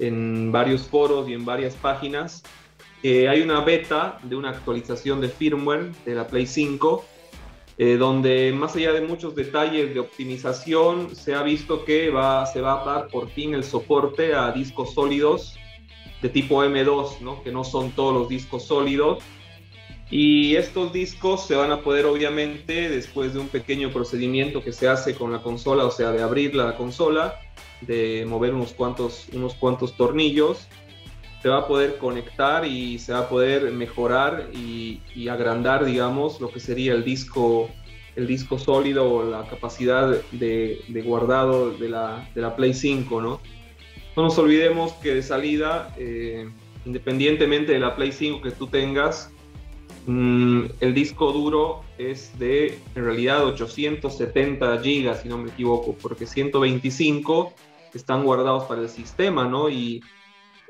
en 0.00 0.50
varios 0.50 0.88
foros 0.88 1.28
y 1.28 1.34
en 1.34 1.44
varias 1.44 1.76
páginas. 1.76 2.42
que 3.00 3.28
hay 3.28 3.42
una 3.42 3.60
beta 3.60 4.18
de 4.24 4.34
una 4.34 4.50
actualización 4.50 5.20
de 5.20 5.28
firmware 5.28 5.92
de 6.04 6.14
la 6.16 6.26
Play 6.26 6.48
5, 6.48 7.04
eh, 7.78 7.96
donde 7.96 8.52
más 8.52 8.74
allá 8.74 8.92
de 8.92 9.00
muchos 9.02 9.36
detalles 9.36 9.94
de 9.94 10.00
optimización, 10.00 11.14
se 11.14 11.32
ha 11.32 11.44
visto 11.44 11.84
que 11.84 12.10
va, 12.10 12.44
se 12.46 12.60
va 12.60 12.82
a 12.82 12.84
dar 12.84 13.06
por 13.06 13.30
fin 13.30 13.54
el 13.54 13.62
soporte 13.62 14.34
a 14.34 14.50
discos 14.50 14.94
sólidos 14.94 15.56
de 16.20 16.28
tipo 16.28 16.64
M2, 16.64 17.20
¿no? 17.20 17.40
que 17.44 17.52
no 17.52 17.62
son 17.62 17.92
todos 17.92 18.12
los 18.12 18.28
discos 18.28 18.64
sólidos. 18.64 19.22
Y 20.10 20.56
estos 20.56 20.92
discos 20.92 21.46
se 21.46 21.54
van 21.54 21.70
a 21.70 21.82
poder, 21.82 22.06
obviamente, 22.06 22.88
después 22.88 23.34
de 23.34 23.40
un 23.40 23.48
pequeño 23.48 23.90
procedimiento 23.90 24.64
que 24.64 24.72
se 24.72 24.88
hace 24.88 25.14
con 25.14 25.32
la 25.32 25.42
consola, 25.42 25.84
o 25.84 25.90
sea, 25.90 26.12
de 26.12 26.22
abrir 26.22 26.54
la 26.54 26.76
consola, 26.76 27.38
de 27.82 28.24
mover 28.26 28.54
unos 28.54 28.72
cuantos, 28.72 29.26
unos 29.34 29.54
cuantos 29.54 29.96
tornillos, 29.96 30.66
se 31.42 31.48
va 31.48 31.58
a 31.58 31.68
poder 31.68 31.98
conectar 31.98 32.64
y 32.64 32.98
se 32.98 33.12
va 33.12 33.20
a 33.20 33.28
poder 33.28 33.70
mejorar 33.70 34.50
y, 34.54 35.00
y 35.14 35.28
agrandar, 35.28 35.84
digamos, 35.84 36.40
lo 36.40 36.50
que 36.50 36.58
sería 36.58 36.94
el 36.94 37.04
disco, 37.04 37.70
el 38.16 38.26
disco 38.26 38.58
sólido 38.58 39.12
o 39.12 39.24
la 39.24 39.46
capacidad 39.46 40.20
de, 40.32 40.80
de 40.88 41.02
guardado 41.02 41.70
de 41.70 41.88
la, 41.90 42.28
de 42.34 42.40
la, 42.40 42.56
Play 42.56 42.74
5, 42.74 43.20
¿no? 43.20 43.40
No 44.16 44.22
nos 44.24 44.36
olvidemos 44.38 44.94
que 44.94 45.14
de 45.14 45.22
salida, 45.22 45.94
eh, 45.96 46.48
independientemente 46.84 47.72
de 47.72 47.78
la 47.78 47.94
Play 47.94 48.10
5 48.10 48.42
que 48.42 48.50
tú 48.50 48.66
tengas, 48.66 49.30
mmm, 50.06 50.64
el 50.80 50.94
disco 50.94 51.32
duro 51.32 51.82
es 51.98 52.38
de, 52.38 52.78
en 52.94 53.04
realidad, 53.04 53.44
870 53.44 54.78
gigas, 54.80 55.22
si 55.22 55.28
no 55.28 55.38
me 55.38 55.50
equivoco, 55.50 55.94
porque 56.00 56.26
125 56.26 57.52
están 57.94 58.24
guardados 58.24 58.64
para 58.64 58.82
el 58.82 58.88
sistema, 58.88 59.46
¿no? 59.46 59.68
Y 59.68 60.02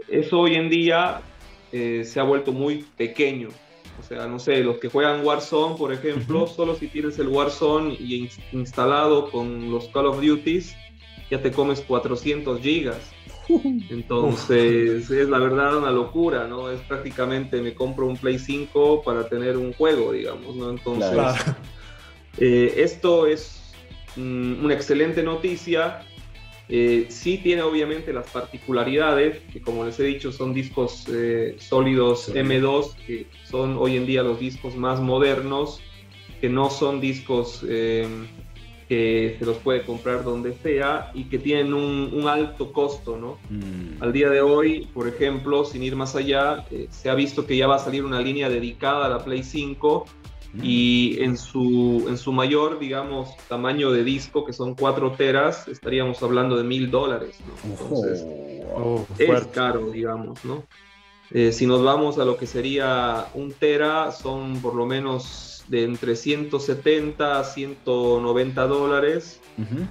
eso 0.08 0.40
hoy 0.40 0.54
en 0.54 0.70
día 0.70 1.20
eh, 1.72 2.02
se 2.04 2.20
ha 2.20 2.22
vuelto 2.22 2.52
muy 2.52 2.84
pequeño. 2.96 3.48
O 3.98 4.02
sea, 4.02 4.26
no 4.26 4.38
sé, 4.38 4.62
los 4.62 4.78
que 4.78 4.88
juegan 4.88 5.24
Warzone, 5.24 5.76
por 5.76 5.92
ejemplo, 5.92 6.44
uh 6.44 6.46
-huh. 6.46 6.54
solo 6.54 6.76
si 6.76 6.86
tienes 6.86 7.18
el 7.18 7.28
Warzone 7.28 7.96
y 7.98 8.14
in 8.14 8.28
instalado 8.52 9.30
con 9.30 9.70
los 9.70 9.88
Call 9.88 10.06
of 10.06 10.20
Duties, 10.20 10.76
ya 11.30 11.42
te 11.42 11.50
comes 11.50 11.80
400 11.80 12.60
gigas. 12.60 13.12
Entonces, 13.90 15.10
es 15.10 15.28
la 15.28 15.38
verdad 15.38 15.76
una 15.76 15.90
locura, 15.90 16.46
¿no? 16.46 16.70
Es 16.70 16.80
prácticamente 16.82 17.60
me 17.62 17.74
compro 17.74 18.06
un 18.06 18.16
Play 18.16 18.38
5 18.38 19.02
para 19.02 19.28
tener 19.28 19.56
un 19.56 19.72
juego, 19.72 20.12
digamos, 20.12 20.54
¿no? 20.56 20.70
Entonces, 20.70 21.10
claro. 21.10 21.56
eh, 22.38 22.74
esto 22.76 23.26
es 23.26 23.72
mm, 24.16 24.64
una 24.64 24.74
excelente 24.74 25.22
noticia. 25.22 26.00
Eh, 26.68 27.06
sí 27.08 27.38
tiene 27.38 27.62
obviamente 27.62 28.12
las 28.12 28.28
particularidades, 28.30 29.38
que 29.50 29.62
como 29.62 29.86
les 29.86 29.98
he 30.00 30.04
dicho 30.04 30.30
son 30.32 30.52
discos 30.52 31.06
eh, 31.10 31.56
sólidos 31.58 32.34
M2, 32.34 32.94
que 33.06 33.26
son 33.44 33.78
hoy 33.78 33.96
en 33.96 34.04
día 34.04 34.22
los 34.22 34.38
discos 34.38 34.76
más 34.76 35.00
modernos, 35.00 35.80
que 36.42 36.50
no 36.50 36.68
son 36.68 37.00
discos 37.00 37.64
que 38.88 39.36
se 39.38 39.44
los 39.44 39.58
puede 39.58 39.82
comprar 39.82 40.24
donde 40.24 40.54
sea 40.54 41.10
y 41.14 41.24
que 41.24 41.38
tienen 41.38 41.74
un, 41.74 42.26
alto 42.26 42.72
costo, 42.72 43.18
¿no? 43.18 43.38
Mm. 43.50 44.02
Al 44.02 44.12
día 44.12 44.30
de 44.30 44.40
hoy, 44.40 44.88
por 44.94 45.06
ejemplo, 45.06 45.64
sin 45.64 45.82
ir 45.82 45.94
más 45.94 46.16
allá, 46.16 46.66
eh, 46.70 46.88
se 46.90 47.10
ha 47.10 47.14
visto 47.14 47.46
que 47.46 47.56
ya 47.56 47.66
va 47.66 47.76
a 47.76 47.78
salir 47.78 48.04
una 48.04 48.20
línea 48.20 48.48
dedicada 48.48 49.06
a 49.06 49.08
la 49.08 49.18
Play 49.24 49.42
5 49.42 50.06
mm. 50.54 50.60
y 50.62 51.18
en 51.20 51.36
su, 51.36 52.06
en 52.08 52.16
su 52.16 52.32
mayor, 52.32 52.78
digamos, 52.78 53.36
tamaño 53.48 53.90
de 53.92 54.04
disco, 54.04 54.44
que 54.44 54.52
son 54.52 54.74
4 54.74 55.12
teras, 55.12 55.68
estaríamos 55.68 56.22
hablando 56.22 56.56
de 56.56 56.64
mil 56.64 56.90
dólares, 56.90 57.38
¿no? 57.46 57.70
Entonces, 57.70 58.26
oh, 58.74 59.06
es 59.18 59.46
caro, 59.48 59.90
digamos, 59.90 60.44
¿no? 60.44 60.64
Eh, 61.30 61.52
si 61.52 61.66
nos 61.66 61.84
vamos 61.84 62.18
a 62.18 62.24
lo 62.24 62.38
que 62.38 62.46
sería 62.46 63.26
un 63.34 63.52
tera, 63.52 64.12
son 64.12 64.60
por 64.62 64.74
lo 64.74 64.86
menos 64.86 65.47
de 65.68 65.84
entre 65.84 66.16
170 66.16 67.40
a 67.40 67.44
190 67.44 68.66
dólares 68.66 69.40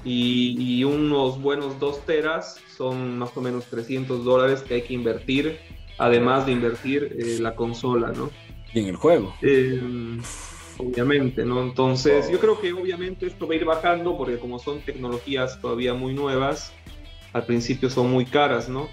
y, 0.06 0.84
unos 0.84 1.42
buenos 1.42 1.80
2 1.80 2.06
teras 2.06 2.60
son 2.76 3.20
más 3.20 3.36
o 3.36 3.42
menos 3.42 3.66
300 3.66 4.24
dólares 4.24 4.62
que 4.62 4.76
hay 4.76 4.82
que 4.84 4.94
invertir, 4.94 5.60
además 5.98 6.46
de 6.46 6.54
invertir 6.54 7.16
eh, 7.18 7.38
la 7.40 7.56
consola, 7.56 8.12
¿no? 8.16 8.30
Y 8.74 8.80
en 8.80 8.88
el 8.88 8.96
juego. 8.96 9.34
Eh, 9.42 9.82
obviamente, 10.78 11.44
¿no? 11.44 11.62
Entonces, 11.62 12.30
yo 12.32 12.40
creo 12.40 12.60
que 12.60 12.72
obviamente 12.74 13.28
esto 13.28 13.48
va 13.48 13.54
a 13.54 13.58
ir 13.58 13.66
bajando 13.66 14.18
porque 14.18 14.38
como 14.38 14.60
son 14.60 14.80
tecnologías 14.82 15.60
todavía 15.60 15.94
muy 15.94 16.14
nuevas, 16.14 16.72
al 17.34 17.46
principio 17.46 17.90
son 17.90 18.10
muy 18.10 18.26
caras, 18.26 18.70
¿no? 18.70 18.88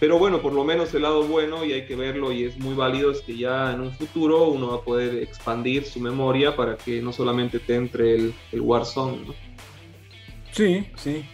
Pero 0.00 0.18
bueno, 0.18 0.40
por 0.40 0.52
lo 0.52 0.64
menos 0.64 0.94
el 0.94 1.02
lado 1.02 1.24
bueno, 1.24 1.64
y 1.64 1.72
hay 1.72 1.86
que 1.86 1.96
verlo 1.96 2.30
y 2.30 2.44
es 2.44 2.56
muy 2.58 2.74
válido, 2.74 3.10
es 3.10 3.20
que 3.20 3.36
ya 3.36 3.72
en 3.72 3.80
un 3.80 3.92
futuro 3.92 4.44
uno 4.48 4.68
va 4.68 4.76
a 4.76 4.80
poder 4.82 5.22
expandir 5.22 5.84
su 5.84 5.98
memoria 5.98 6.54
para 6.54 6.76
que 6.76 7.02
no 7.02 7.12
solamente 7.12 7.58
te 7.58 7.74
entre 7.74 8.14
el, 8.14 8.34
el 8.52 8.60
Warzone. 8.60 9.26
¿no? 9.26 9.34
Sí, 10.52 10.86
sí. 10.96 11.24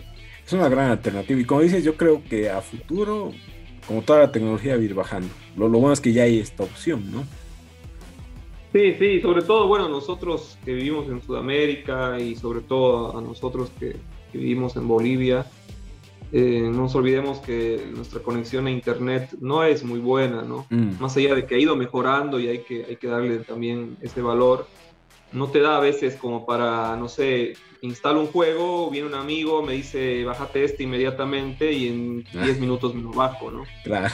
Es 0.46 0.52
una 0.52 0.68
gran 0.68 0.90
alternativa. 0.90 1.38
Y 1.40 1.44
como 1.44 1.60
dices, 1.60 1.84
yo 1.84 1.96
creo 1.96 2.22
que 2.24 2.48
a 2.48 2.62
futuro, 2.62 3.32
como 3.86 4.02
toda 4.02 4.20
la 4.20 4.32
tecnología, 4.32 4.76
va 4.76 4.80
a 4.80 4.84
ir 4.84 4.94
bajando. 4.94 5.28
Lo, 5.56 5.68
lo 5.68 5.78
bueno 5.78 5.92
es 5.92 6.00
que 6.00 6.12
ya 6.12 6.22
hay 6.22 6.38
esta 6.38 6.62
opción, 6.62 7.10
¿no? 7.12 7.24
Sí, 8.72 8.94
sí, 8.98 9.20
sobre 9.20 9.42
todo, 9.42 9.68
bueno, 9.68 9.88
nosotros 9.88 10.58
que 10.64 10.72
vivimos 10.74 11.06
en 11.08 11.22
Sudamérica 11.22 12.18
y 12.18 12.34
sobre 12.34 12.60
todo 12.60 13.16
a 13.16 13.20
nosotros 13.20 13.70
que, 13.78 13.96
que 14.32 14.38
vivimos 14.38 14.74
en 14.76 14.88
Bolivia, 14.88 15.46
eh, 16.36 16.62
no 16.62 16.78
nos 16.78 16.94
olvidemos 16.96 17.38
que 17.38 17.80
nuestra 17.94 18.18
conexión 18.18 18.66
a 18.66 18.70
internet 18.72 19.30
no 19.40 19.62
es 19.62 19.84
muy 19.84 20.00
buena, 20.00 20.42
¿no? 20.42 20.66
Mm. 20.68 21.00
Más 21.00 21.16
allá 21.16 21.32
de 21.32 21.46
que 21.46 21.54
ha 21.54 21.58
ido 21.58 21.76
mejorando 21.76 22.40
y 22.40 22.48
hay 22.48 22.58
que, 22.64 22.84
hay 22.86 22.96
que 22.96 23.06
darle 23.06 23.38
también 23.38 23.96
ese 24.02 24.20
valor, 24.20 24.66
no 25.30 25.46
te 25.46 25.60
da 25.60 25.76
a 25.76 25.80
veces 25.80 26.16
como 26.16 26.44
para, 26.44 26.96
no 26.96 27.08
sé, 27.08 27.52
instalo 27.82 28.20
un 28.20 28.26
juego, 28.26 28.90
viene 28.90 29.06
un 29.06 29.14
amigo, 29.14 29.62
me 29.62 29.74
dice, 29.74 30.24
bájate 30.24 30.64
este 30.64 30.82
inmediatamente 30.82 31.70
y 31.70 31.86
en 31.86 32.24
10 32.24 32.56
ah. 32.56 32.60
minutos 32.60 32.96
me 32.96 33.02
lo 33.02 33.12
bajo, 33.12 33.52
¿no? 33.52 33.62
Claro. 33.84 34.12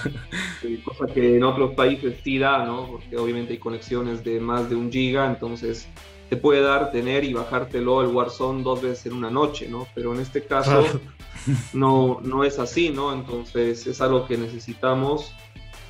Cosa 0.84 1.06
que 1.06 1.38
en 1.38 1.42
otros 1.42 1.72
países 1.72 2.16
sí 2.22 2.36
da, 2.36 2.66
¿no? 2.66 2.86
Porque 2.86 3.16
obviamente 3.16 3.54
hay 3.54 3.58
conexiones 3.58 4.22
de 4.22 4.40
más 4.40 4.68
de 4.68 4.76
un 4.76 4.92
giga, 4.92 5.26
entonces 5.26 5.88
te 6.28 6.36
puede 6.36 6.60
dar 6.60 6.92
tener 6.92 7.24
y 7.24 7.32
bajártelo 7.32 8.02
el 8.02 8.08
Warzone 8.08 8.62
dos 8.62 8.82
veces 8.82 9.06
en 9.06 9.14
una 9.14 9.30
noche, 9.30 9.68
¿no? 9.70 9.86
Pero 9.94 10.14
en 10.14 10.20
este 10.20 10.44
caso 10.44 10.84
no, 11.72 12.20
no 12.22 12.44
es 12.44 12.58
así, 12.58 12.90
¿no? 12.90 13.12
Entonces 13.12 13.86
es 13.86 14.00
algo 14.00 14.26
que 14.26 14.36
necesitamos 14.36 15.34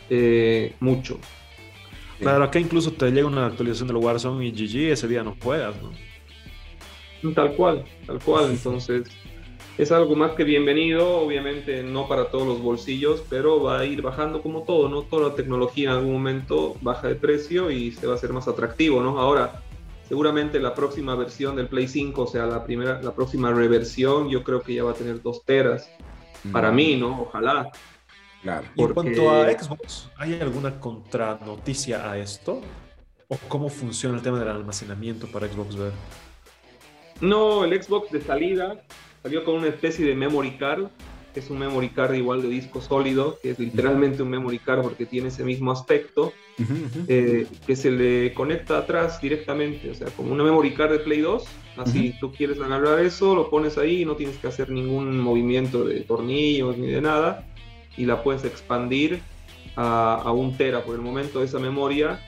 eh, 0.08 0.74
mucho. 0.80 1.18
Claro, 2.18 2.44
acá 2.44 2.58
incluso 2.58 2.92
te 2.92 3.10
llega 3.10 3.26
una 3.26 3.46
actualización 3.46 3.88
del 3.88 3.96
Warzone 3.96 4.46
y 4.46 4.52
GG 4.52 4.92
ese 4.92 5.08
día 5.08 5.22
no 5.22 5.36
juegas, 5.42 5.74
¿no? 5.80 7.32
Tal 7.32 7.54
cual, 7.54 7.84
tal 8.06 8.18
cual. 8.20 8.50
Entonces 8.50 9.08
es 9.78 9.92
algo 9.92 10.14
más 10.14 10.32
que 10.32 10.44
bienvenido, 10.44 11.20
obviamente 11.20 11.82
no 11.82 12.06
para 12.06 12.26
todos 12.26 12.46
los 12.46 12.60
bolsillos, 12.60 13.22
pero 13.30 13.62
va 13.62 13.80
a 13.80 13.86
ir 13.86 14.02
bajando 14.02 14.42
como 14.42 14.62
todo, 14.64 14.90
¿no? 14.90 15.02
Toda 15.02 15.30
la 15.30 15.34
tecnología 15.34 15.90
en 15.90 15.96
algún 15.96 16.12
momento 16.12 16.76
baja 16.82 17.08
de 17.08 17.14
precio 17.14 17.70
y 17.70 17.92
se 17.92 18.06
va 18.06 18.12
a 18.12 18.16
hacer 18.16 18.32
más 18.32 18.48
atractivo, 18.48 19.02
¿no? 19.02 19.18
Ahora, 19.18 19.62
Seguramente 20.10 20.58
la 20.58 20.74
próxima 20.74 21.14
versión 21.14 21.54
del 21.54 21.68
Play 21.68 21.86
5, 21.86 22.22
o 22.22 22.26
sea, 22.26 22.44
la, 22.44 22.64
primera, 22.64 23.00
la 23.00 23.14
próxima 23.14 23.52
reversión, 23.52 24.28
yo 24.28 24.42
creo 24.42 24.60
que 24.60 24.74
ya 24.74 24.82
va 24.82 24.90
a 24.90 24.94
tener 24.94 25.22
dos 25.22 25.44
teras. 25.44 25.88
Para 26.50 26.72
mí, 26.72 26.96
¿no? 26.96 27.22
Ojalá. 27.22 27.70
Claro. 28.42 28.66
Y 28.74 28.82
en 28.82 28.92
cuanto 28.92 29.30
a 29.30 29.48
Xbox, 29.52 30.10
¿hay 30.16 30.40
alguna 30.40 30.80
contranoticia 30.80 32.10
a 32.10 32.18
esto? 32.18 32.60
¿O 33.28 33.36
cómo 33.46 33.68
funciona 33.68 34.16
el 34.16 34.22
tema 34.22 34.40
del 34.40 34.48
almacenamiento 34.48 35.28
para 35.28 35.46
Xbox 35.46 35.76
Ver? 35.76 35.92
No, 37.20 37.62
el 37.64 37.80
Xbox 37.80 38.10
de 38.10 38.20
salida 38.20 38.82
salió 39.22 39.44
con 39.44 39.54
una 39.54 39.68
especie 39.68 40.04
de 40.04 40.16
memory 40.16 40.56
card 40.56 40.88
es 41.34 41.50
un 41.50 41.58
memory 41.58 41.90
card 41.90 42.14
igual 42.14 42.42
de 42.42 42.48
disco 42.48 42.80
sólido, 42.80 43.38
que 43.42 43.50
es 43.50 43.58
literalmente 43.58 44.22
un 44.22 44.30
memory 44.30 44.58
card 44.58 44.82
porque 44.82 45.06
tiene 45.06 45.28
ese 45.28 45.44
mismo 45.44 45.70
aspecto, 45.70 46.32
eh, 47.08 47.46
que 47.66 47.76
se 47.76 47.90
le 47.90 48.34
conecta 48.34 48.78
atrás 48.78 49.20
directamente, 49.20 49.90
o 49.90 49.94
sea, 49.94 50.08
como 50.08 50.32
una 50.32 50.44
memory 50.44 50.74
card 50.74 50.92
de 50.92 50.98
Play 50.98 51.20
2, 51.20 51.44
así 51.76 52.14
tú 52.18 52.32
quieres 52.32 52.60
agarrar 52.60 53.00
eso, 53.00 53.34
lo 53.34 53.48
pones 53.48 53.78
ahí 53.78 54.02
y 54.02 54.04
no 54.04 54.16
tienes 54.16 54.36
que 54.38 54.48
hacer 54.48 54.70
ningún 54.70 55.18
movimiento 55.20 55.84
de 55.84 56.00
tornillos 56.00 56.76
ni 56.76 56.88
de 56.88 57.00
nada, 57.00 57.46
y 57.96 58.04
la 58.06 58.22
puedes 58.22 58.44
expandir 58.44 59.20
a, 59.76 60.16
a 60.16 60.32
un 60.32 60.56
tera. 60.56 60.84
Por 60.84 60.94
el 60.96 61.00
momento 61.00 61.42
esa 61.42 61.58
memoria 61.58 62.20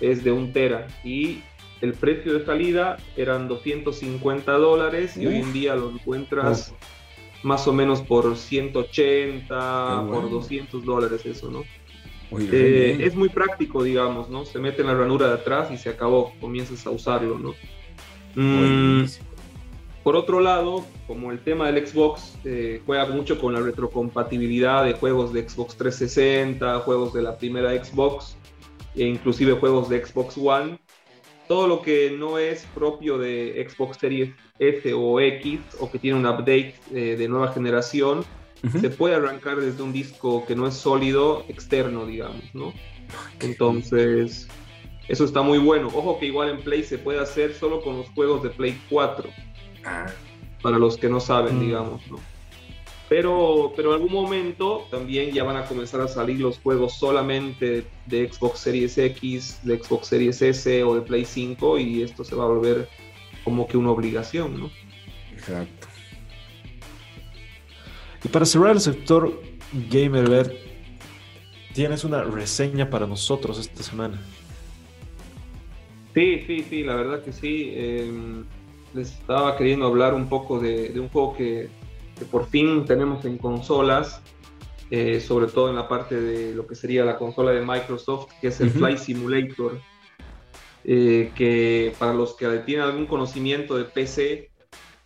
es 0.00 0.24
de 0.24 0.32
un 0.32 0.52
tera 0.52 0.86
y 1.04 1.42
el 1.82 1.94
precio 1.94 2.38
de 2.38 2.44
salida 2.44 2.96
eran 3.16 3.48
250 3.48 4.52
dólares 4.52 5.16
y 5.16 5.26
hoy 5.26 5.36
en 5.36 5.52
día 5.52 5.74
lo 5.74 5.90
encuentras 5.90 6.72
más 7.42 7.66
o 7.66 7.72
menos 7.72 8.00
por 8.02 8.36
180, 8.36 10.06
por 10.08 10.30
200 10.30 10.84
dólares 10.84 11.26
eso, 11.26 11.50
¿no? 11.50 11.64
Eh, 12.40 12.98
es 13.00 13.14
muy 13.14 13.28
práctico, 13.28 13.82
digamos, 13.82 14.30
¿no? 14.30 14.44
Se 14.44 14.58
mete 14.58 14.80
en 14.80 14.88
la 14.88 14.94
ranura 14.94 15.28
de 15.28 15.34
atrás 15.34 15.70
y 15.70 15.76
se 15.76 15.90
acabó, 15.90 16.32
comienzas 16.40 16.86
a 16.86 16.90
usarlo, 16.90 17.38
¿no? 17.38 17.54
Mm, 18.34 19.04
por 20.02 20.16
otro 20.16 20.40
lado, 20.40 20.84
como 21.06 21.30
el 21.30 21.40
tema 21.40 21.70
del 21.70 21.86
Xbox 21.86 22.38
eh, 22.44 22.80
juega 22.86 23.06
mucho 23.06 23.38
con 23.38 23.52
la 23.52 23.60
retrocompatibilidad 23.60 24.84
de 24.84 24.94
juegos 24.94 25.32
de 25.32 25.48
Xbox 25.48 25.76
360, 25.76 26.80
juegos 26.80 27.12
de 27.12 27.22
la 27.22 27.36
primera 27.36 27.72
Xbox 27.84 28.36
e 28.94 29.04
inclusive 29.04 29.52
juegos 29.52 29.88
de 29.88 30.04
Xbox 30.04 30.36
One, 30.38 30.78
todo 31.52 31.68
lo 31.68 31.82
que 31.82 32.10
no 32.18 32.38
es 32.38 32.64
propio 32.74 33.18
de 33.18 33.68
Xbox 33.68 33.98
Series 33.98 34.30
S 34.58 34.90
o 34.94 35.20
X 35.20 35.60
o 35.80 35.90
que 35.90 35.98
tiene 35.98 36.18
un 36.18 36.24
update 36.24 36.74
eh, 36.94 37.14
de 37.18 37.28
nueva 37.28 37.52
generación, 37.52 38.24
se 38.80 38.88
puede 38.88 39.16
arrancar 39.16 39.60
desde 39.60 39.82
un 39.82 39.92
disco 39.92 40.46
que 40.46 40.56
no 40.56 40.66
es 40.66 40.72
sólido 40.72 41.44
externo, 41.48 42.06
digamos, 42.06 42.42
¿no? 42.54 42.72
Entonces, 43.40 44.48
eso 45.08 45.26
está 45.26 45.42
muy 45.42 45.58
bueno. 45.58 45.88
Ojo 45.88 46.18
que 46.18 46.24
igual 46.24 46.48
en 46.48 46.62
Play 46.62 46.84
se 46.84 46.96
puede 46.96 47.20
hacer 47.20 47.52
solo 47.52 47.82
con 47.82 47.98
los 47.98 48.08
juegos 48.14 48.42
de 48.42 48.48
Play 48.48 48.80
4. 48.88 49.28
Ah. 49.84 50.06
Para 50.62 50.78
los 50.78 50.96
que 50.96 51.10
no 51.10 51.20
saben, 51.20 51.58
mm. 51.58 51.60
digamos, 51.60 52.10
¿no? 52.10 52.18
Pero, 53.12 53.74
pero 53.76 53.90
en 53.90 54.00
algún 54.00 54.10
momento 54.10 54.86
también 54.90 55.32
ya 55.32 55.44
van 55.44 55.58
a 55.58 55.66
comenzar 55.66 56.00
a 56.00 56.08
salir 56.08 56.40
los 56.40 56.58
juegos 56.58 56.94
solamente 56.94 57.84
de 58.06 58.32
Xbox 58.32 58.60
Series 58.60 58.96
X, 58.96 59.60
de 59.64 59.78
Xbox 59.78 60.06
Series 60.06 60.40
S 60.40 60.82
o 60.82 60.94
de 60.94 61.02
Play 61.02 61.26
5 61.26 61.78
y 61.78 62.00
esto 62.00 62.24
se 62.24 62.34
va 62.34 62.44
a 62.44 62.46
volver 62.46 62.88
como 63.44 63.66
que 63.66 63.76
una 63.76 63.90
obligación, 63.90 64.58
¿no? 64.58 64.70
Exacto. 65.30 65.88
Y 68.24 68.28
para 68.28 68.46
cerrar 68.46 68.70
el 68.70 68.80
sector 68.80 69.42
gamer, 69.90 70.56
tienes 71.74 72.04
una 72.04 72.24
reseña 72.24 72.88
para 72.88 73.06
nosotros 73.06 73.58
esta 73.58 73.82
semana. 73.82 74.22
Sí, 76.14 76.44
sí, 76.46 76.64
sí, 76.66 76.82
la 76.82 76.94
verdad 76.94 77.22
que 77.22 77.32
sí. 77.32 77.74
Em, 77.76 78.46
les 78.94 79.10
estaba 79.10 79.54
queriendo 79.58 79.86
hablar 79.86 80.14
un 80.14 80.30
poco 80.30 80.58
de 80.58 80.98
un 80.98 81.10
juego 81.10 81.36
que 81.36 81.81
por 82.24 82.46
fin 82.46 82.84
tenemos 82.84 83.24
en 83.24 83.38
consolas, 83.38 84.22
eh, 84.90 85.20
sobre 85.20 85.46
todo 85.46 85.70
en 85.70 85.76
la 85.76 85.88
parte 85.88 86.20
de 86.20 86.54
lo 86.54 86.66
que 86.66 86.74
sería 86.74 87.04
la 87.04 87.16
consola 87.16 87.52
de 87.52 87.64
Microsoft, 87.64 88.30
que 88.40 88.48
es 88.48 88.60
el 88.60 88.70
Flight 88.70 88.98
Simulator, 88.98 89.80
eh, 90.84 91.32
que 91.34 91.94
para 91.98 92.12
los 92.12 92.34
que 92.34 92.46
tienen 92.66 92.84
algún 92.84 93.06
conocimiento 93.06 93.76
de 93.76 93.84
PC, 93.84 94.50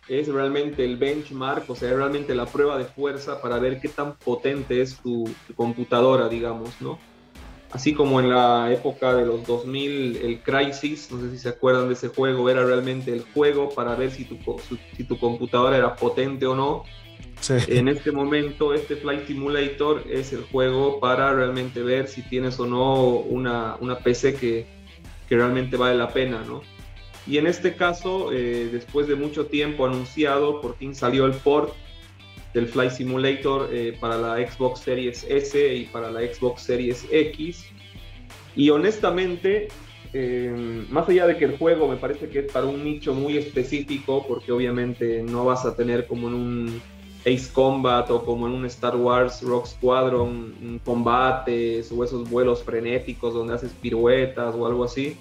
es 0.07 0.27
realmente 0.27 0.85
el 0.85 0.97
benchmark, 0.97 1.69
o 1.69 1.75
sea, 1.75 1.93
realmente 1.93 2.33
la 2.33 2.45
prueba 2.45 2.77
de 2.77 2.85
fuerza 2.85 3.41
para 3.41 3.59
ver 3.59 3.79
qué 3.79 3.89
tan 3.89 4.15
potente 4.15 4.81
es 4.81 4.97
tu, 4.97 5.29
computadora, 5.55 6.29
digamos, 6.29 6.81
¿no? 6.81 6.97
así 7.71 7.93
como 7.93 8.19
en 8.19 8.29
la 8.29 8.71
época 8.71 9.13
de 9.13 9.25
los 9.25 9.45
2000, 9.45 10.17
el 10.17 10.41
Crisis, 10.41 11.11
no 11.11 11.21
sé 11.21 11.31
si 11.31 11.37
se 11.37 11.49
acuerdan 11.49 11.87
de 11.87 11.93
ese 11.93 12.07
juego, 12.07 12.49
era 12.49 12.65
realmente 12.65 13.11
el 13.11 13.25
juego 13.33 13.69
para 13.69 13.95
ver 13.95 14.11
si 14.11 14.23
tu, 14.23 14.37
si 14.95 15.03
tu 15.03 15.19
computadora 15.19 15.77
era 15.77 15.95
potente 15.95 16.45
o 16.45 16.55
no. 16.55 16.83
En 17.49 17.87
este 17.87 18.11
momento, 18.11 18.73
este 18.73 18.95
Flight 18.95 19.27
Simulator 19.27 20.03
es 20.09 20.33
el 20.33 20.43
juego 20.43 20.99
para 20.99 21.33
realmente 21.33 21.81
ver 21.81 22.07
si 22.07 22.21
tienes 22.23 22.59
o 22.59 22.65
no 22.65 23.05
una, 23.05 23.77
una 23.79 23.99
PC 23.99 24.35
que, 24.35 24.65
que, 25.29 25.35
realmente 25.35 25.77
vale 25.77 25.97
la 25.97 26.09
pena, 26.09 26.43
¿no? 26.45 26.61
Y 27.25 27.37
en 27.37 27.47
este 27.47 27.75
caso, 27.75 28.31
eh, 28.31 28.69
después 28.71 29.07
de 29.07 29.15
mucho 29.15 29.45
tiempo 29.45 29.85
anunciado, 29.85 30.61
por 30.61 30.77
fin 30.77 30.95
salió 30.95 31.25
el 31.25 31.33
port 31.33 31.73
del 32.53 32.67
Flight 32.67 32.91
Simulator 32.91 33.69
eh, 33.71 33.95
para 33.99 34.17
la 34.17 34.35
Xbox 34.35 34.79
Series 34.81 35.25
S 35.29 35.75
y 35.75 35.85
para 35.85 36.09
la 36.11 36.21
Xbox 36.21 36.63
Series 36.63 37.05
X. 37.11 37.65
Y 38.55 38.69
honestamente, 38.69 39.67
eh, 40.13 40.85
más 40.89 41.07
allá 41.09 41.27
de 41.27 41.37
que 41.37 41.45
el 41.45 41.57
juego 41.57 41.87
me 41.87 41.97
parece 41.97 42.29
que 42.29 42.39
es 42.39 42.51
para 42.51 42.65
un 42.65 42.83
nicho 42.83 43.13
muy 43.13 43.37
específico, 43.37 44.25
porque 44.27 44.51
obviamente 44.51 45.21
no 45.21 45.45
vas 45.45 45.65
a 45.65 45.75
tener 45.75 46.07
como 46.07 46.29
en 46.29 46.33
un 46.33 46.81
Ace 47.21 47.51
Combat 47.51 48.09
o 48.11 48.23
como 48.23 48.47
en 48.47 48.53
un 48.53 48.65
Star 48.65 48.95
Wars 48.95 49.41
Rock 49.41 49.65
Squadron 49.65 50.79
combates 50.85 51.91
o 51.91 52.03
esos 52.03 52.29
vuelos 52.29 52.63
frenéticos 52.63 53.33
donde 53.33 53.53
haces 53.53 53.71
piruetas 53.81 54.55
o 54.55 54.65
algo 54.65 54.83
así. 54.83 55.17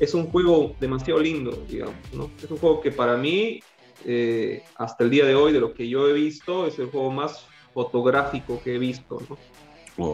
Es 0.00 0.14
un 0.14 0.26
juego 0.26 0.74
demasiado 0.80 1.20
lindo, 1.20 1.52
digamos, 1.68 1.94
¿no? 2.12 2.28
Es 2.42 2.50
un 2.50 2.58
juego 2.58 2.80
que 2.80 2.90
para 2.90 3.16
mí, 3.16 3.60
eh, 4.04 4.64
hasta 4.76 5.04
el 5.04 5.10
día 5.10 5.24
de 5.24 5.36
hoy, 5.36 5.52
de 5.52 5.60
lo 5.60 5.74
que 5.74 5.88
yo 5.88 6.08
he 6.08 6.12
visto, 6.12 6.66
es 6.66 6.76
el 6.80 6.86
juego 6.86 7.12
más 7.12 7.46
fotográfico 7.72 8.60
que 8.64 8.74
he 8.74 8.78
visto, 8.78 9.22
¿no? 9.28 9.38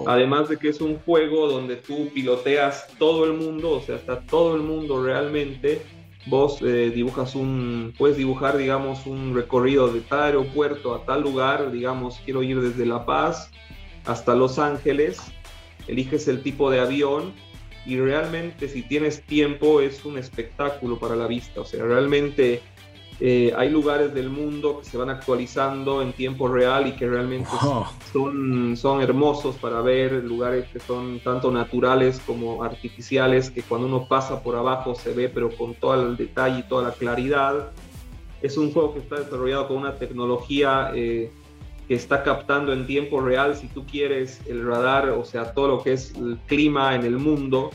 Además 0.07 0.49
de 0.49 0.57
que 0.57 0.69
es 0.69 0.81
un 0.81 0.99
juego 0.99 1.49
donde 1.49 1.77
tú 1.77 2.09
piloteas 2.13 2.89
todo 2.99 3.25
el 3.25 3.35
mundo, 3.35 3.71
o 3.71 3.81
sea, 3.81 3.97
está 3.97 4.21
todo 4.21 4.57
el 4.57 4.63
mundo 4.63 5.03
realmente 5.03 5.81
vos 6.27 6.61
eh, 6.63 6.91
dibujas 6.95 7.35
un, 7.35 7.95
puedes 7.97 8.17
dibujar, 8.17 8.57
digamos, 8.57 9.07
un 9.07 9.35
recorrido 9.35 9.89
de 9.89 10.01
tal 10.01 10.25
aeropuerto 10.25 10.95
a 10.95 11.05
tal 11.05 11.23
lugar, 11.23 11.71
digamos, 11.71 12.21
quiero 12.25 12.43
ir 12.43 12.61
desde 12.61 12.85
La 12.85 13.07
Paz 13.07 13.51
hasta 14.05 14.35
Los 14.35 14.59
Ángeles, 14.59 15.21
eliges 15.89 16.29
el 16.29 16.43
tipo 16.43 16.71
de 16.71 16.81
avión 16.81 17.33
y 17.87 17.99
realmente 17.99 18.69
si 18.69 18.83
tienes 18.83 19.23
tiempo 19.23 19.81
es 19.81 20.05
un 20.05 20.19
espectáculo 20.19 20.99
para 20.99 21.15
la 21.15 21.27
vista, 21.27 21.61
o 21.61 21.65
sea, 21.65 21.85
realmente 21.85 22.61
eh, 23.19 23.55
hay 23.57 23.71
lugares 23.71 24.13
del 24.13 24.29
mundo 24.29 24.81
que 24.81 24.85
se 24.85 24.99
van 24.99 25.09
actualizando 25.09 26.03
en 26.03 26.13
tiempo 26.13 26.49
real 26.49 26.87
y 26.87 26.93
que 26.93 27.09
realmente 27.09 27.49
son, 28.13 28.77
son 28.77 29.01
hermosos 29.01 29.57
para 29.57 29.81
ver, 29.81 30.13
lugares 30.25 30.67
que 30.71 30.81
son 30.81 31.21
tanto 31.21 31.51
naturales 31.51 32.21
como 32.27 32.63
artificiales, 32.63 33.51
que 33.51 33.63
cuando 33.63 33.87
uno 33.87 34.07
pasa 34.07 34.43
por 34.43 34.57
abajo 34.57 34.95
se 34.95 35.15
ve, 35.15 35.31
pero 35.31 35.49
con 35.51 35.75
todo 35.75 36.09
el 36.09 36.17
detalle 36.17 36.61
y 36.61 36.63
toda 36.65 36.91
la 36.91 36.95
claridad. 36.95 37.71
Es 38.43 38.59
un 38.59 38.71
juego 38.71 38.93
que 38.93 39.01
está 39.01 39.17
desarrollado 39.17 39.69
con 39.69 39.79
una 39.79 39.95
tecnología 39.95 40.91
eh, 40.95 41.31
que 41.89 41.95
está 41.95 42.23
captando 42.23 42.75
en 42.75 42.87
tiempo 42.87 43.23
real, 43.23 43.57
si 43.57 43.67
tú 43.69 43.87
quieres, 43.87 44.43
el 44.47 44.67
radar, 44.67 45.09
o 45.11 45.25
sea, 45.25 45.55
todo 45.55 45.69
lo 45.69 45.83
que 45.83 45.95
es 45.95 46.15
el 46.17 46.37
clima 46.47 46.95
en 46.95 47.05
el 47.05 47.17
mundo 47.17 47.71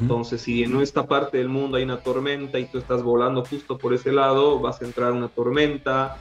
entonces, 0.00 0.40
si 0.40 0.62
en 0.62 0.80
esta 0.80 1.06
parte 1.06 1.38
del 1.38 1.48
mundo 1.48 1.76
hay 1.76 1.84
una 1.84 2.00
tormenta 2.00 2.58
y 2.58 2.66
tú 2.66 2.78
estás 2.78 3.02
volando 3.02 3.44
justo 3.44 3.78
por 3.78 3.94
ese 3.94 4.12
lado, 4.12 4.58
vas 4.60 4.80
a 4.82 4.84
entrar 4.84 5.12
una 5.12 5.28
tormenta, 5.28 6.16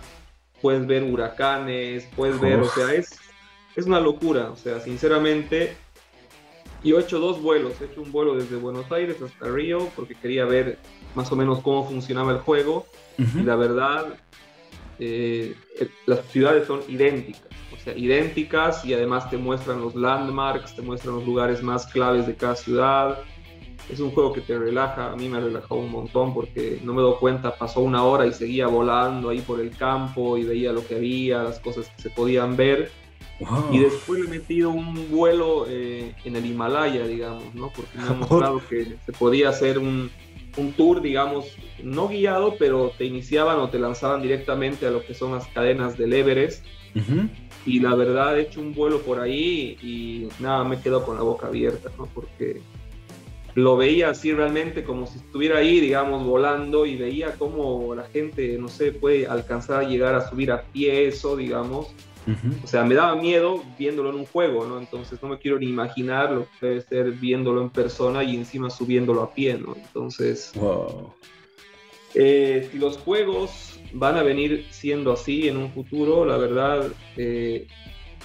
puedes 0.62 0.86
ver 0.86 1.04
huracanes, 1.04 2.08
puedes 2.16 2.40
ver, 2.40 2.60
o 2.60 2.70
sea, 2.70 2.94
es, 2.94 3.20
es 3.76 3.86
una 3.86 4.00
locura, 4.00 4.50
o 4.52 4.56
sea, 4.56 4.80
sinceramente, 4.80 5.76
yo 6.84 7.00
he 7.00 7.02
hecho 7.02 7.20
dos 7.20 7.42
vuelos, 7.42 7.80
he 7.82 7.86
hecho 7.86 8.02
un 8.02 8.12
vuelo 8.12 8.36
desde 8.36 8.56
Buenos 8.56 8.92
Aires 8.92 9.22
hasta 9.22 9.48
Río 9.50 9.90
porque 9.96 10.16
quería 10.16 10.46
ver 10.46 10.78
más 11.16 11.32
o 11.32 11.36
menos 11.36 11.60
cómo 11.60 11.88
funcionaba 11.88 12.32
el 12.32 12.40
juego 12.40 12.86
y 13.18 13.42
la 13.42 13.56
verdad, 13.56 14.16
eh, 15.00 15.56
eh, 15.80 15.90
las 16.06 16.26
ciudades 16.28 16.68
son 16.68 16.82
idénticas, 16.88 17.48
o 17.74 17.84
sea, 17.84 17.98
idénticas 17.98 18.86
y 18.86 18.94
además 18.94 19.30
te 19.30 19.38
muestran 19.38 19.82
los 19.82 19.96
landmarks, 19.96 20.76
te 20.76 20.84
muestran 20.84 21.16
los 21.16 21.26
lugares 21.26 21.64
más 21.64 21.88
claves 21.88 22.28
de 22.28 22.36
cada 22.36 22.56
ciudad 22.56 23.20
es 23.90 24.00
un 24.00 24.12
juego 24.12 24.34
que 24.34 24.42
te 24.42 24.58
relaja, 24.58 25.12
a 25.12 25.16
mí 25.16 25.30
me 25.30 25.38
ha 25.38 25.42
relajado 25.42 25.76
un 25.76 25.92
montón 25.92 26.34
porque 26.34 26.80
no 26.84 26.94
me 26.94 27.02
doy 27.02 27.16
cuenta, 27.20 27.56
pasó 27.56 27.82
una 27.82 28.04
hora 28.04 28.26
y 28.26 28.34
seguía 28.34 28.68
volando 28.68 29.30
ahí 29.30 29.40
por 29.40 29.60
el 29.60 29.72
campo 29.72 30.38
y 30.38 30.44
veía 30.44 30.74
lo 30.74 30.86
que 30.86 30.96
había, 30.96 31.44
las 31.44 31.60
cosas 31.60 31.88
que 31.96 32.02
se 32.02 32.10
podían 32.10 32.58
ver. 32.58 32.92
Y 33.72 33.80
después 33.80 34.20
le 34.20 34.26
he 34.26 34.30
metido 34.30 34.72
un 34.72 35.12
vuelo 35.12 35.68
eh, 35.70 36.14
en 36.26 36.36
el 36.36 36.46
Himalaya, 36.46 37.06
digamos, 37.06 37.54
¿no? 37.54 37.72
Porque 37.74 37.98
me 37.98 38.04
ha 38.04 38.14
mostrado 38.14 38.62
que 38.68 38.98
se 39.06 39.12
podía 39.12 39.50
hacer 39.50 39.78
un, 39.78 40.10
un, 40.58 40.72
tour, 40.74 41.02
digamos, 41.02 41.56
no 41.84 42.08
guiado, 42.08 42.56
pero 42.58 42.92
te 42.98 43.06
iniciaban 43.06 43.60
o 43.60 43.70
te 43.70 43.78
lanzaban 43.78 44.24
directamente 44.24 44.88
a 44.88 44.92
lo 44.92 45.06
que 45.06 45.14
son 45.14 45.34
las 45.34 45.48
cadenas 45.48 45.98
del 45.98 46.14
Everest. 46.14 46.66
Y 47.64 47.80
la 47.80 47.94
verdad 47.94 48.40
he 48.40 48.44
hecho 48.44 48.60
un 48.60 48.74
vuelo 48.74 49.02
por 49.02 49.20
ahí 49.20 49.78
y 49.84 50.30
nada, 50.42 50.64
me 50.64 50.82
quedo 50.82 51.06
con 51.06 51.16
la 51.16 51.22
boca 51.22 51.46
abierta, 51.46 51.92
¿no? 51.96 52.08
Porque 52.08 52.62
lo 53.58 53.76
veía 53.76 54.12
así 54.12 54.32
realmente 54.34 54.84
como 54.84 55.08
si 55.08 55.18
estuviera 55.18 55.58
ahí, 55.58 55.80
digamos, 55.80 56.24
volando 56.24 56.86
y 56.86 56.96
veía 56.96 57.34
cómo 57.40 57.96
la 57.96 58.04
gente, 58.04 58.56
no 58.60 58.68
sé, 58.68 58.92
puede 58.92 59.26
alcanzar 59.26 59.80
a 59.84 59.88
llegar 59.88 60.14
a 60.14 60.30
subir 60.30 60.52
a 60.52 60.62
pie 60.62 61.08
eso, 61.08 61.36
digamos. 61.36 61.88
O 62.64 62.68
sea, 62.68 62.84
me 62.84 62.94
daba 62.94 63.16
miedo 63.16 63.64
viéndolo 63.80 64.12
en 64.12 64.18
un 64.18 64.26
juego, 64.28 64.68
¿no? 64.68 64.78
Entonces 64.78 65.24
no 65.24 65.30
me 65.30 65.40
quiero 65.40 65.58
ni 65.58 65.66
imaginar 65.66 66.32
lo 66.32 66.46
que 66.60 66.68
debe 66.68 66.82
ser 66.82 67.12
viéndolo 67.14 67.64
en 67.64 67.72
persona 67.72 68.24
y 68.24 68.36
encima 68.36 68.70
subiéndolo 68.70 69.24
a 69.24 69.34
pie, 69.34 69.58
¿no? 69.58 69.76
Entonces, 69.76 70.52
eh, 72.14 72.70
si 72.72 72.78
los 72.78 72.98
juegos 73.00 73.80
van 73.92 74.18
a 74.18 74.24
venir 74.24 74.68
siendo 74.70 75.12
así 75.14 75.48
en 75.48 75.58
un 75.58 75.72
futuro, 75.72 76.26
la 76.26 76.38
verdad, 76.38 76.92
eh, 77.16 77.66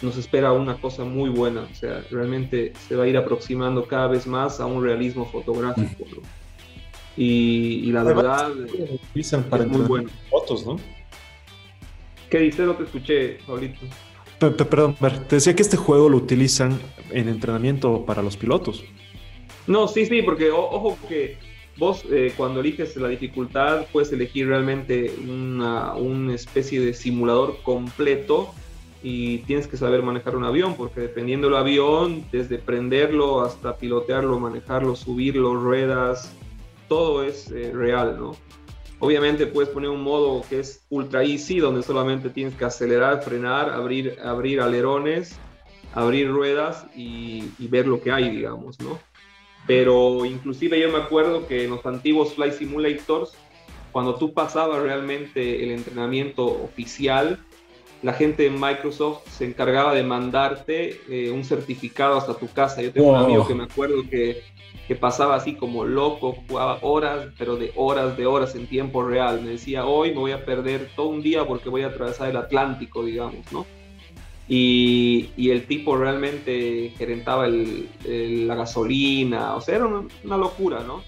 nos 0.03 0.17
espera 0.17 0.53
una 0.53 0.77
cosa 0.81 1.05
muy 1.05 1.31
buena. 1.31 1.63
O 1.71 1.75
sea, 1.75 2.05
realmente 2.11 2.73
se 2.89 2.97
va 2.97 3.05
a 3.05 3.09
ir 3.09 3.17
aproximando 3.17 3.87
cada 3.87 4.09
vez 4.09 4.27
más 4.27 4.61
a 4.61 4.67
un 4.67 4.83
realismo 4.83 5.25
fotográfico. 5.27 6.05
Y, 7.17 7.91
la 7.93 8.03
verdad 8.03 8.53
es 9.15 9.33
muy 9.69 9.83
bueno. 9.83 10.11
Fotos, 10.31 10.67
¿no? 10.67 10.77
¿Qué 12.31 12.39
dices? 12.39 12.67
No 12.67 12.75
te 12.75 12.85
escuché, 12.85 13.39
Paulito. 13.47 13.81
Perdón, 14.39 14.97
te 15.29 15.37
decía 15.37 15.55
que 15.55 15.63
este 15.63 15.77
juego 15.77 16.09
lo 16.09 16.17
utilizan 16.17 16.81
en 17.11 17.29
entrenamiento 17.29 18.05
para 18.05 18.23
los 18.23 18.37
pilotos. 18.37 18.83
No, 19.67 19.87
sí, 19.87 20.07
sí, 20.07 20.23
porque 20.23 20.51
ojo 20.51 20.99
que 21.09 21.37
vos 21.77 22.05
eh, 22.11 22.33
cuando 22.37 22.61
eliges 22.61 22.97
la 22.97 23.09
dificultad 23.09 23.87
puedes 23.93 24.13
elegir 24.13 24.49
realmente 24.49 25.15
una, 25.29 25.95
una 25.95 26.35
especie 26.35 26.81
de 26.81 26.93
simulador 26.93 27.59
completo 27.63 28.53
y 29.03 29.39
tienes 29.39 29.67
que 29.67 29.77
saber 29.77 30.03
manejar 30.03 30.37
un 30.37 30.45
avión, 30.45 30.77
porque 30.77 31.01
dependiendo 31.01 31.49
del 31.49 31.57
avión, 31.57 32.25
desde 32.31 32.59
prenderlo 32.59 33.43
hasta 33.43 33.77
pilotearlo, 33.77 34.39
manejarlo, 34.39 34.95
subirlo, 34.95 35.55
ruedas, 35.57 36.33
todo 36.89 37.25
es 37.25 37.51
eh, 37.51 37.73
real, 37.75 38.17
¿no? 38.19 38.37
Obviamente 39.01 39.47
puedes 39.47 39.71
poner 39.71 39.91
un 39.91 40.03
modo 40.03 40.45
que 40.49 40.61
es 40.61 40.87
ultra 40.89 41.25
easy, 41.25 41.59
donde 41.59 41.83
solamente 41.83 42.31
tienes 42.31 42.55
que 42.55 42.65
acelerar, 42.65 43.25
frenar, 43.25 43.71
abrir, 43.71 44.17
abrir 44.23 44.61
alerones, 44.61 45.37
abrir 45.93 46.31
ruedas 46.31 46.87
y, 46.95 47.51
y 47.59 47.67
ver 47.67 47.89
lo 47.89 48.01
que 48.01 48.13
hay, 48.13 48.31
digamos, 48.31 48.79
¿no? 48.79 49.01
Pero 49.67 50.25
inclusive 50.25 50.81
yo 50.81 50.91
me 50.91 50.99
acuerdo 50.99 51.47
que 51.49 51.65
en 51.65 51.71
los 51.71 51.85
antiguos 51.85 52.35
Flight 52.35 52.55
Simulators, 52.55 53.33
cuando 53.91 54.15
tú 54.15 54.33
pasabas 54.33 54.83
realmente 54.83 55.65
el 55.65 55.73
entrenamiento 55.73 56.45
oficial, 56.47 57.41
la 58.03 58.13
gente 58.13 58.43
de 58.43 58.51
Microsoft 58.51 59.29
se 59.29 59.45
encargaba 59.45 59.95
de 59.95 60.03
mandarte 60.03 61.01
eh, 61.09 61.31
un 61.31 61.45
certificado 61.45 62.19
hasta 62.19 62.35
tu 62.35 62.49
casa. 62.49 62.83
Yo 62.83 62.93
tengo 62.93 63.11
un 63.11 63.17
amigo 63.17 63.47
que 63.47 63.55
me 63.55 63.65
acuerdo 63.65 64.03
que, 64.11 64.43
que, 64.89 64.97
pasaba 64.97 65.37
así 65.37 65.55
como 65.55 65.85
loco, 65.85 66.37
jugaba 66.49 66.79
horas, 66.83 67.29
pero 67.39 67.57
de 67.57 67.73
horas, 67.77 68.17
de 68.17 68.27
horas 68.27 68.57
en 68.57 68.67
tiempo 68.67 69.05
real. 69.05 69.41
Me 69.43 69.51
decía, 69.51 69.87
hoy 69.87 70.11
me 70.11 70.19
voy 70.19 70.33
a 70.33 70.45
perder 70.45 70.91
todo 70.97 71.09
un 71.09 71.23
día 71.23 71.47
porque 71.47 71.69
voy 71.69 71.83
a 71.83 71.89
atravesar 71.89 72.29
el 72.29 72.37
Atlántico, 72.37 73.05
digamos, 73.05 73.51
¿no? 73.53 73.65
Y, 74.49 75.31
y 75.37 75.51
el 75.51 75.67
tipo 75.67 75.97
realmente 75.97 76.93
gerentaba 76.99 77.47
el, 77.47 77.89
la 78.49 78.57
gasolina, 78.57 79.55
o 79.55 79.61
sea, 79.61 79.77
era 79.77 79.87
una, 79.87 80.09
una 80.25 80.37
locura, 80.37 80.81
¿no? 80.85 81.03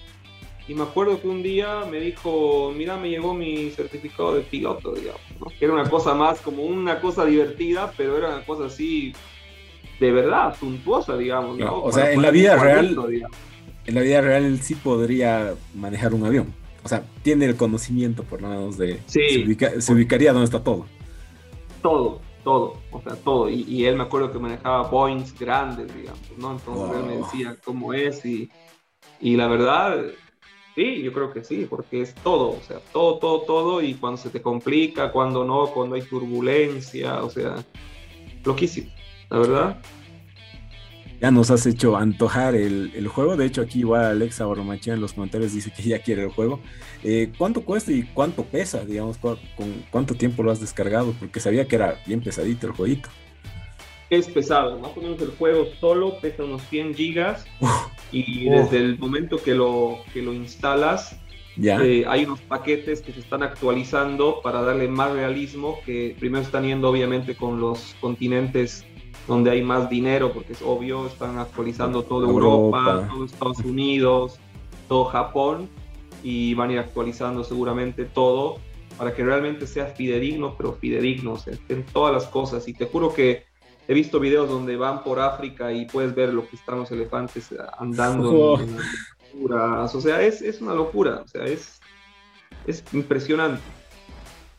Y 0.67 0.73
me 0.73 0.83
acuerdo 0.83 1.21
que 1.21 1.27
un 1.27 1.43
día 1.43 1.83
me 1.89 1.99
dijo, 1.99 2.73
mira, 2.75 2.97
me 2.97 3.09
llegó 3.09 3.33
mi 3.33 3.69
certificado 3.69 4.35
de 4.35 4.41
piloto, 4.41 4.93
digamos, 4.93 5.21
¿no? 5.39 5.47
que 5.47 5.65
era 5.65 5.73
una 5.73 5.87
cosa 5.89 6.15
más 6.15 6.41
como 6.41 6.63
una 6.63 6.99
cosa 6.99 7.25
divertida, 7.25 7.93
pero 7.95 8.17
era 8.17 8.29
una 8.29 8.45
cosa 8.45 8.65
así 8.65 9.13
de 9.99 10.11
verdad, 10.11 10.55
suntuosa, 10.59 11.15
digamos. 11.17 11.57
¿no? 11.57 11.83
o 11.83 11.91
sea, 11.91 12.11
en 12.11 12.21
la 12.21 12.31
vida 12.31 12.55
real, 12.57 12.97
en 13.85 13.95
la 13.95 14.01
vida 14.01 14.21
real 14.21 14.43
él 14.43 14.61
sí 14.61 14.75
podría 14.75 15.53
manejar 15.75 16.13
un 16.13 16.25
avión. 16.25 16.53
O 16.83 16.87
sea, 16.87 17.03
tiene 17.23 17.45
el 17.45 17.55
conocimiento 17.55 18.23
por 18.23 18.41
lo 18.41 18.49
menos 18.49 18.77
de... 18.77 18.99
Sí. 19.07 19.55
Se, 19.79 19.93
ubicaría 19.93 20.33
donde 20.33 20.45
está 20.45 20.63
todo. 20.63 20.85
Todo, 21.81 22.21
todo, 22.43 22.77
o 22.91 23.01
sea, 23.01 23.15
todo. 23.15 23.49
Y, 23.49 23.85
él 23.85 23.95
me 23.95 24.03
acuerdo 24.03 24.31
que 24.31 24.39
manejaba 24.39 24.87
Boeings 24.89 25.37
grandes, 25.37 25.95
digamos, 25.95 26.21
¿no? 26.37 26.51
Entonces 26.51 26.97
él 26.99 27.05
me 27.05 27.17
decía 27.17 27.57
cómo 27.63 27.93
es 27.93 28.23
y, 28.25 28.51
y 29.19 29.35
la 29.35 29.47
verdad, 29.47 29.99
sí, 30.75 31.01
yo 31.01 31.11
creo 31.13 31.33
que 31.33 31.43
sí, 31.43 31.65
porque 31.69 32.01
es 32.01 32.13
todo, 32.15 32.49
o 32.49 32.61
sea, 32.61 32.79
todo, 32.91 33.17
todo, 33.17 33.41
todo. 33.41 33.81
Y 33.81 33.95
cuando 33.95 34.17
se 34.17 34.29
te 34.29 34.41
complica, 34.41 35.11
cuando 35.11 35.43
no, 35.43 35.67
cuando 35.67 35.95
hay 35.95 36.03
turbulencia, 36.03 37.23
o 37.23 37.29
sea, 37.29 37.55
loquísimo, 38.43 38.91
la 39.29 39.39
verdad 39.39 39.81
ya 41.21 41.31
nos 41.31 41.49
has 41.51 41.65
hecho 41.65 41.95
antojar 41.97 42.55
el, 42.55 43.07
juego. 43.07 43.37
De 43.37 43.45
hecho, 43.45 43.61
aquí 43.61 43.79
igual 43.79 44.05
Alexa 44.05 44.47
Oromachia 44.47 44.93
en 44.93 45.01
los 45.01 45.13
comentarios 45.13 45.53
dice 45.53 45.71
que 45.71 45.83
ya 45.83 45.99
quiere 45.99 46.23
el 46.23 46.29
juego. 46.29 46.59
Eh, 47.03 47.31
¿Cuánto 47.37 47.61
cuesta 47.63 47.91
y 47.91 48.03
cuánto 48.03 48.43
pesa? 48.43 48.85
Digamos, 48.85 49.17
con, 49.17 49.37
cuánto 49.91 50.15
tiempo 50.15 50.43
lo 50.43 50.51
has 50.51 50.59
descargado? 50.59 51.13
Porque 51.19 51.39
sabía 51.39 51.67
que 51.67 51.75
era 51.77 52.01
bien 52.05 52.21
pesadito 52.21 52.67
el 52.67 52.73
jueguito. 52.73 53.09
Es 54.09 54.27
pesado, 54.27 54.79
más 54.79 54.95
o 54.95 55.01
menos 55.01 55.21
el 55.21 55.31
juego 55.31 55.65
solo 55.79 56.19
pesa 56.19 56.43
unos 56.43 56.61
100 56.69 56.93
gigas 56.93 57.45
y 58.11 58.49
desde 58.49 58.77
el 58.77 58.99
momento 58.99 59.37
que 59.37 59.55
lo, 59.55 59.99
que 60.13 60.21
lo 60.21 60.33
instalas 60.33 61.19
¿Ya? 61.57 61.81
Eh, 61.81 62.03
hay 62.07 62.25
unos 62.25 62.41
paquetes 62.41 63.01
que 63.01 63.13
se 63.13 63.21
están 63.21 63.41
actualizando 63.41 64.41
para 64.41 64.61
darle 64.61 64.87
más 64.89 65.13
realismo, 65.13 65.79
que 65.85 66.15
primero 66.19 66.43
están 66.43 66.65
yendo 66.65 66.89
obviamente 66.89 67.35
con 67.35 67.61
los 67.61 67.95
continentes 68.01 68.85
donde 69.27 69.51
hay 69.51 69.61
más 69.61 69.89
dinero, 69.89 70.33
porque 70.33 70.53
es 70.53 70.61
obvio, 70.61 71.07
están 71.07 71.37
actualizando 71.39 72.03
toda 72.03 72.27
Europa, 72.27 73.07
todo 73.09 73.25
Estados 73.25 73.59
Unidos, 73.59 74.37
todo 74.87 75.05
Japón, 75.05 75.69
y 76.23 76.53
van 76.55 76.69
a 76.69 76.73
ir 76.73 76.79
actualizando 76.79 77.43
seguramente 77.43 78.05
todo 78.05 78.57
para 78.97 79.13
que 79.13 79.23
realmente 79.23 79.65
sea 79.67 79.87
fidedigno, 79.87 80.55
pero 80.57 80.73
fidedigno, 80.73 81.37
en 81.69 81.85
todas 81.85 82.13
las 82.13 82.25
cosas. 82.27 82.67
Y 82.67 82.73
te 82.73 82.85
juro 82.85 83.13
que 83.13 83.45
he 83.87 83.93
visto 83.93 84.19
videos 84.19 84.49
donde 84.49 84.75
van 84.77 85.03
por 85.03 85.19
África 85.19 85.71
y 85.71 85.85
puedes 85.85 86.13
ver 86.15 86.33
lo 86.33 86.47
que 86.47 86.55
están 86.55 86.79
los 86.79 86.91
elefantes 86.91 87.53
andando 87.77 88.59
en, 88.59 88.77
O 89.53 90.01
sea, 90.01 90.21
es, 90.21 90.41
es, 90.41 90.61
una 90.61 90.73
locura, 90.73 91.21
o 91.23 91.27
sea, 91.27 91.43
es, 91.43 91.79
es 92.65 92.83
impresionante. 92.93 93.61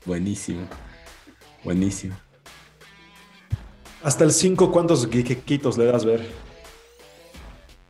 Buenísimo, 0.04 0.66
buenísimo. 1.64 2.16
Hasta 4.02 4.24
el 4.24 4.30
5, 4.30 4.70
¿cuántos 4.70 5.08
geekitos 5.08 5.76
le 5.76 5.86
das 5.86 6.04
ver? 6.04 6.20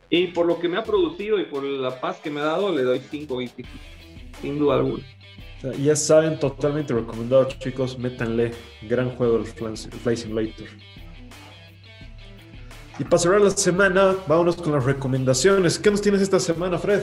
Y 0.09 0.27
por 0.27 0.45
lo 0.45 0.59
que 0.59 0.69
me 0.69 0.77
ha 0.77 0.83
producido 0.83 1.39
y 1.39 1.45
por 1.45 1.63
la 1.63 1.99
paz 1.99 2.17
que 2.17 2.31
me 2.31 2.39
ha 2.39 2.45
dado, 2.45 2.73
le 2.73 2.83
doy 2.83 2.99
5 2.99 3.37
geekitos. 3.39 3.71
Sin 4.41 4.57
duda 4.57 4.75
alguna. 4.75 5.03
ya 5.79 5.95
saben, 5.95 6.39
totalmente 6.39 6.93
recomendado, 6.93 7.45
chicos. 7.45 7.97
Métanle. 7.99 8.51
Gran 8.83 9.11
juego 9.15 9.37
el 9.37 9.45
Fly 9.45 10.17
Simulator. 10.17 10.67
Y 12.99 13.03
para 13.03 13.19
cerrar 13.19 13.41
la 13.41 13.51
semana, 13.51 14.15
vámonos 14.27 14.55
con 14.55 14.73
las 14.73 14.83
recomendaciones. 14.83 15.77
¿Qué 15.77 15.91
nos 15.91 16.01
tienes 16.01 16.21
esta 16.21 16.39
semana, 16.39 16.79
Fred? 16.79 17.01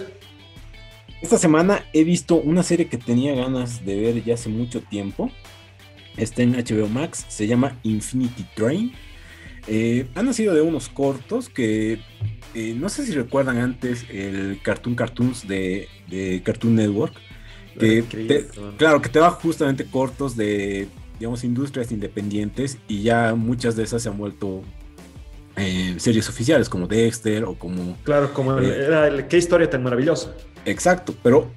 Esta 1.22 1.38
semana 1.38 1.84
he 1.92 2.02
visto 2.02 2.36
una 2.36 2.62
serie 2.62 2.88
que 2.88 2.98
tenía 2.98 3.34
ganas 3.34 3.84
de 3.84 4.00
ver 4.00 4.24
ya 4.24 4.34
hace 4.34 4.48
mucho 4.48 4.80
tiempo. 4.82 5.30
Está 6.16 6.42
en 6.42 6.52
HBO 6.52 6.88
Max, 6.88 7.24
se 7.28 7.46
llama 7.46 7.78
Infinity 7.84 8.44
Train. 8.54 8.92
Eh, 9.68 10.06
ha 10.14 10.22
nacido 10.22 10.52
de 10.52 10.60
unos 10.62 10.88
cortos 10.88 11.48
que 11.48 12.00
eh, 12.54 12.74
no 12.76 12.88
sé 12.88 13.06
si 13.06 13.12
recuerdan 13.12 13.58
antes 13.58 14.04
el 14.10 14.60
Cartoon 14.62 14.94
Cartoons 14.96 15.46
de, 15.46 15.88
Cartoon 16.44 16.74
Network. 16.74 17.14
Que 17.78 18.04
claro, 18.76 19.00
que 19.00 19.08
te 19.08 19.18
da 19.20 19.30
justamente 19.30 19.84
cortos 19.84 20.36
de, 20.36 20.88
digamos, 21.18 21.42
industrias 21.44 21.90
independientes 21.90 22.78
y 22.86 23.02
ya 23.02 23.34
muchas 23.34 23.74
de 23.76 23.84
esas 23.84 24.02
se 24.02 24.08
han 24.08 24.18
vuelto 24.18 24.62
eh, 25.56 25.94
series 25.98 26.28
oficiales 26.28 26.68
como 26.68 26.86
Dexter 26.86 27.44
o 27.44 27.58
como... 27.58 27.96
Claro, 28.04 28.32
como 28.32 28.58
era 28.58 29.28
qué 29.28 29.36
historia 29.36 29.68
tan 29.68 29.82
maravillosa. 29.82 30.34
Exacto, 30.66 31.14
pero 31.22 31.50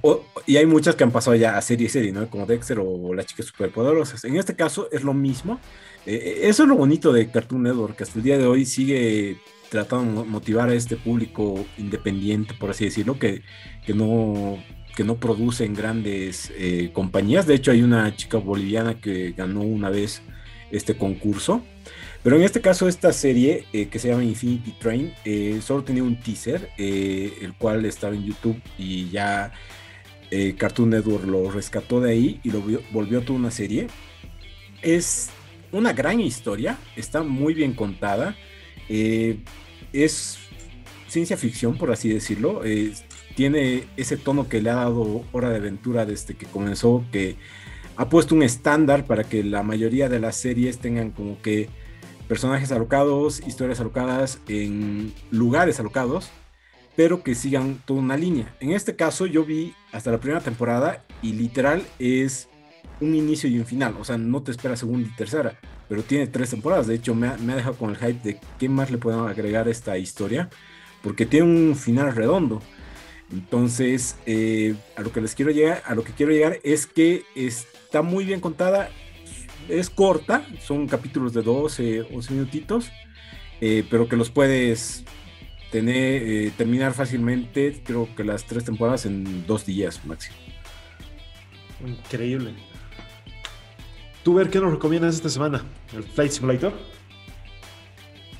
y 0.46 0.56
hay 0.56 0.66
muchas 0.66 0.94
que 0.94 1.04
han 1.04 1.10
pasado 1.10 1.34
ya 1.34 1.56
a 1.56 1.62
serie 1.62 1.88
serie, 1.88 2.12
¿no? 2.12 2.28
Como 2.28 2.46
Dexter 2.46 2.78
o 2.80 3.14
Las 3.14 3.26
chicas 3.26 3.46
superpoderosas. 3.46 4.24
En 4.24 4.36
este 4.36 4.54
caso 4.54 4.88
es 4.92 5.02
lo 5.02 5.14
mismo. 5.14 5.60
Eh, 6.06 6.14
eh, 6.14 6.40
eso 6.42 6.64
es 6.64 6.68
lo 6.68 6.76
bonito 6.76 7.12
de 7.12 7.30
Cartoon 7.30 7.62
Network, 7.62 7.96
que 7.96 8.04
hasta 8.04 8.18
el 8.18 8.24
día 8.24 8.38
de 8.38 8.46
hoy 8.46 8.66
sigue 8.66 9.38
tratando 9.70 10.22
de 10.22 10.28
motivar 10.28 10.68
a 10.68 10.74
este 10.74 10.96
público 10.96 11.64
independiente, 11.76 12.54
por 12.54 12.70
así 12.70 12.84
decirlo, 12.84 13.18
que, 13.18 13.42
que 13.84 13.94
no 13.94 14.58
que 14.96 15.04
no 15.04 15.16
producen 15.16 15.74
grandes 15.74 16.52
eh, 16.56 16.90
compañías. 16.92 17.46
De 17.46 17.54
hecho, 17.54 17.70
hay 17.70 17.82
una 17.82 18.16
chica 18.16 18.38
boliviana 18.38 19.00
que 19.00 19.30
ganó 19.30 19.60
una 19.60 19.90
vez 19.90 20.22
este 20.72 20.96
concurso 20.96 21.62
pero 22.22 22.36
en 22.36 22.42
este 22.42 22.60
caso, 22.60 22.88
esta 22.88 23.12
serie 23.12 23.64
eh, 23.72 23.88
que 23.88 23.98
se 23.98 24.08
llama 24.08 24.24
Infinity 24.24 24.72
Train 24.72 25.14
eh, 25.24 25.60
solo 25.62 25.84
tenía 25.84 26.02
un 26.02 26.18
teaser, 26.20 26.70
eh, 26.76 27.32
el 27.42 27.54
cual 27.54 27.84
estaba 27.84 28.14
en 28.14 28.24
YouTube 28.24 28.60
y 28.76 29.08
ya 29.10 29.52
Cartoon 30.58 30.90
Network 30.90 31.24
lo 31.24 31.50
rescató 31.50 32.02
de 32.02 32.12
ahí 32.12 32.40
y 32.42 32.50
lo 32.50 32.62
volvió 32.92 33.22
toda 33.22 33.38
una 33.38 33.50
serie. 33.50 33.86
Es 34.82 35.30
una 35.72 35.94
gran 35.94 36.20
historia, 36.20 36.76
está 36.96 37.22
muy 37.22 37.54
bien 37.54 37.72
contada. 37.72 38.36
es 38.88 40.38
ciencia 41.06 41.38
ficción, 41.38 41.78
por 41.78 41.90
así 41.90 42.10
decirlo. 42.10 42.60
tiene 43.36 43.84
ese 43.96 44.18
tono 44.18 44.50
que 44.50 44.60
le 44.60 44.68
ha 44.68 44.74
dado 44.74 45.24
Hora 45.32 45.48
de 45.48 45.56
Aventura 45.56 46.04
desde 46.04 46.34
que 46.34 46.44
comenzó, 46.44 47.06
que 47.10 47.36
ha 47.96 48.10
puesto 48.10 48.34
un 48.34 48.42
estándar 48.42 49.06
para 49.06 49.24
que 49.24 49.42
la 49.42 49.62
mayoría 49.62 50.10
de 50.10 50.20
las 50.20 50.36
series 50.36 50.76
tengan 50.78 51.10
como 51.10 51.40
que 51.40 51.70
personajes 52.28 52.70
alocados, 52.70 53.40
historias 53.46 53.80
alocadas 53.80 54.38
en 54.48 55.14
lugares 55.30 55.80
alocados, 55.80 56.30
pero 56.94 57.22
que 57.22 57.34
sigan 57.34 57.80
toda 57.86 58.00
una 58.00 58.16
línea. 58.16 58.54
En 58.60 58.72
este 58.72 58.94
caso 58.94 59.26
yo 59.26 59.44
vi 59.44 59.74
hasta 59.92 60.10
la 60.10 60.18
primera 60.18 60.40
temporada 60.40 61.04
y 61.22 61.32
literal 61.32 61.82
es 61.98 62.48
un 63.00 63.14
inicio 63.14 63.48
y 63.48 63.58
un 63.58 63.64
final, 63.64 63.96
o 63.98 64.04
sea, 64.04 64.18
no 64.18 64.42
te 64.42 64.50
espera 64.50 64.76
segunda 64.76 65.08
y 65.08 65.16
tercera, 65.16 65.58
pero 65.88 66.02
tiene 66.02 66.26
tres 66.26 66.50
temporadas, 66.50 66.86
de 66.86 66.96
hecho 66.96 67.14
me 67.14 67.28
ha, 67.28 67.36
dejado 67.36 67.76
con 67.76 67.90
el 67.90 67.96
hype 67.96 68.20
de 68.22 68.40
qué 68.58 68.68
más 68.68 68.90
le 68.90 68.98
pueden 68.98 69.20
agregar 69.20 69.68
a 69.68 69.70
esta 69.70 69.96
historia, 69.96 70.50
porque 71.02 71.24
tiene 71.24 71.46
un 71.46 71.76
final 71.76 72.14
redondo. 72.14 72.60
Entonces, 73.30 74.16
eh, 74.26 74.74
a 74.96 75.02
lo 75.02 75.12
que 75.12 75.20
les 75.20 75.34
quiero 75.34 75.50
llegar, 75.50 75.82
a 75.86 75.94
lo 75.94 76.02
que 76.02 76.12
quiero 76.12 76.32
llegar 76.32 76.58
es 76.64 76.86
que 76.86 77.24
está 77.34 78.02
muy 78.02 78.24
bien 78.24 78.40
contada 78.40 78.90
es 79.68 79.90
corta, 79.90 80.46
son 80.60 80.86
capítulos 80.86 81.32
de 81.32 81.42
12, 81.42 82.08
11 82.12 82.32
minutitos, 82.32 82.90
eh, 83.60 83.84
pero 83.90 84.08
que 84.08 84.16
los 84.16 84.30
puedes 84.30 85.04
tener, 85.70 86.22
eh, 86.22 86.52
terminar 86.56 86.94
fácilmente, 86.94 87.80
creo 87.84 88.08
que 88.14 88.24
las 88.24 88.44
tres 88.44 88.64
temporadas 88.64 89.06
en 89.06 89.46
dos 89.46 89.66
días 89.66 90.04
máximo. 90.04 90.36
Increíble. 91.86 92.54
¿Tú 94.22 94.34
ver 94.34 94.50
qué 94.50 94.60
nos 94.60 94.72
recomiendas 94.72 95.14
esta 95.14 95.28
semana? 95.28 95.64
¿El 95.94 96.02
Flight 96.02 96.32
Simulator? 96.32 96.72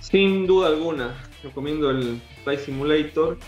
Sin 0.00 0.46
duda 0.46 0.68
alguna, 0.68 1.14
recomiendo 1.42 1.90
el 1.90 2.20
Flight 2.44 2.60
Simulator 2.60 3.38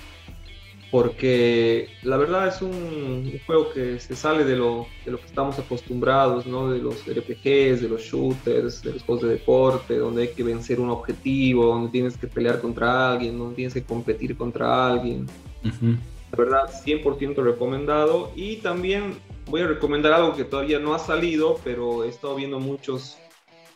porque 0.90 1.88
la 2.02 2.16
verdad 2.16 2.48
es 2.48 2.62
un, 2.62 3.32
juego 3.46 3.72
que 3.72 4.00
se 4.00 4.16
sale 4.16 4.44
de 4.44 4.56
lo, 4.56 4.86
de 5.04 5.12
lo 5.12 5.20
que 5.20 5.26
estamos 5.26 5.58
acostumbrados, 5.58 6.46
¿no? 6.46 6.68
De 6.68 6.80
los 6.80 7.06
RPGs, 7.06 7.80
de 7.80 7.88
los 7.88 8.02
shooters, 8.02 8.82
de 8.82 8.94
los 8.94 9.02
juegos 9.02 9.22
de 9.22 9.30
deporte, 9.30 9.96
donde 9.96 10.22
hay 10.22 10.28
que 10.28 10.42
vencer 10.42 10.80
un 10.80 10.90
objetivo, 10.90 11.66
donde 11.66 11.90
tienes 11.90 12.16
que 12.16 12.26
pelear 12.26 12.60
contra 12.60 13.12
alguien, 13.12 13.38
donde 13.38 13.54
tienes 13.54 13.74
que 13.74 13.84
competir 13.84 14.36
contra 14.36 14.88
alguien. 14.88 15.26
La 15.62 16.36
verdad, 16.36 16.70
100% 16.84 17.36
recomendado. 17.36 18.32
Y 18.34 18.56
también 18.56 19.14
voy 19.46 19.60
a 19.60 19.68
recomendar 19.68 20.12
algo 20.12 20.34
que 20.34 20.44
todavía 20.44 20.80
no 20.80 20.94
ha 20.94 20.98
salido, 20.98 21.60
pero 21.62 22.02
he 22.02 22.08
estado 22.08 22.34
viendo 22.34 22.58
muchos, 22.58 23.16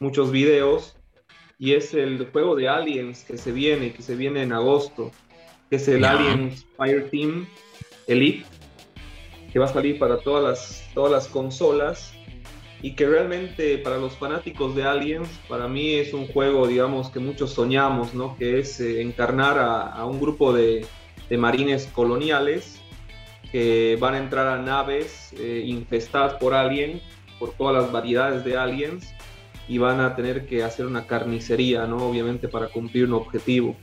muchos 0.01 0.33
videos, 0.33 0.97
y 1.61 1.75
es 1.75 1.95
el 1.95 2.27
juego 2.33 2.57
de 2.57 2.69
Aliens 2.69 3.23
que 3.23 3.39
se 3.39 3.53
viene, 3.53 3.93
que 3.93 4.03
se 4.03 4.17
viene 4.17 4.43
en 4.43 4.53
agosto 4.53 5.13
que 5.71 5.77
es 5.77 5.89
el 5.89 6.05
Alien 6.05 6.53
Fire 6.77 7.11
Team 7.11 7.47
Elite, 8.07 8.45
que 9.53 9.59
va 9.59 9.67
a 9.67 9.73
salir 9.73 9.99
para 9.99 10.19
todas 10.19 10.43
las, 10.43 10.91
todas 10.95 11.13
las 11.13 11.29
consolas 11.29 12.13
y 12.83 12.95
que 12.95 13.07
realmente 13.07 13.79
para 13.79 13.97
los 13.97 14.17
fanáticos 14.17 14.77
de 14.77 14.85
Aliens, 14.85 15.29
para 15.49 15.69
mí 15.69 15.95
es 15.95 16.13
un 16.13 16.27
juego, 16.27 16.67
digamos, 16.67 17.09
que 17.09 17.19
muchos 17.19 17.53
soñamos, 17.53 18.13
¿no? 18.13 18.37
Que 18.37 18.59
es 18.59 18.79
eh, 18.79 19.01
encarnar 19.01 19.59
a, 19.59 20.05
un 20.05 20.21
grupo 20.21 20.53
de, 20.53 20.85
de, 21.31 21.39
marines 21.39 21.87
coloniales 21.95 22.83
que 23.51 23.97
van 23.99 24.15
a 24.15 24.19
entrar 24.19 24.49
a 24.49 24.59
naves 24.61 25.33
eh, 25.39 25.63
infestadas 25.65 26.35
por 26.35 26.53
aliens, 26.53 27.01
por 27.39 27.53
todas 27.55 27.83
las 27.83 27.91
variedades 27.91 28.45
de 28.45 28.59
aliens, 28.59 29.15
y 29.67 29.79
van 29.79 30.01
a 30.01 30.15
tener 30.15 30.47
que 30.47 30.63
hacer 30.63 30.85
una 30.85 31.07
carnicería, 31.07 31.87
¿no? 31.87 31.97
Obviamente 32.09 32.49
para 32.49 32.69
cumplir 32.69 33.07
un 33.07 33.15
objetivo. 33.15 33.77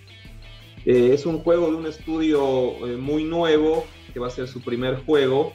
Eh, 0.86 1.12
es 1.14 1.26
un 1.26 1.40
juego 1.40 1.70
de 1.70 1.76
un 1.76 1.86
estudio 1.86 2.88
eh, 2.88 2.98
muy 2.98 3.24
nuevo, 3.24 3.86
que 4.14 4.20
va 4.20 4.28
a 4.28 4.32
ser 4.32 4.48
su 4.48 4.62
primer 4.62 5.04
juego, 5.06 5.54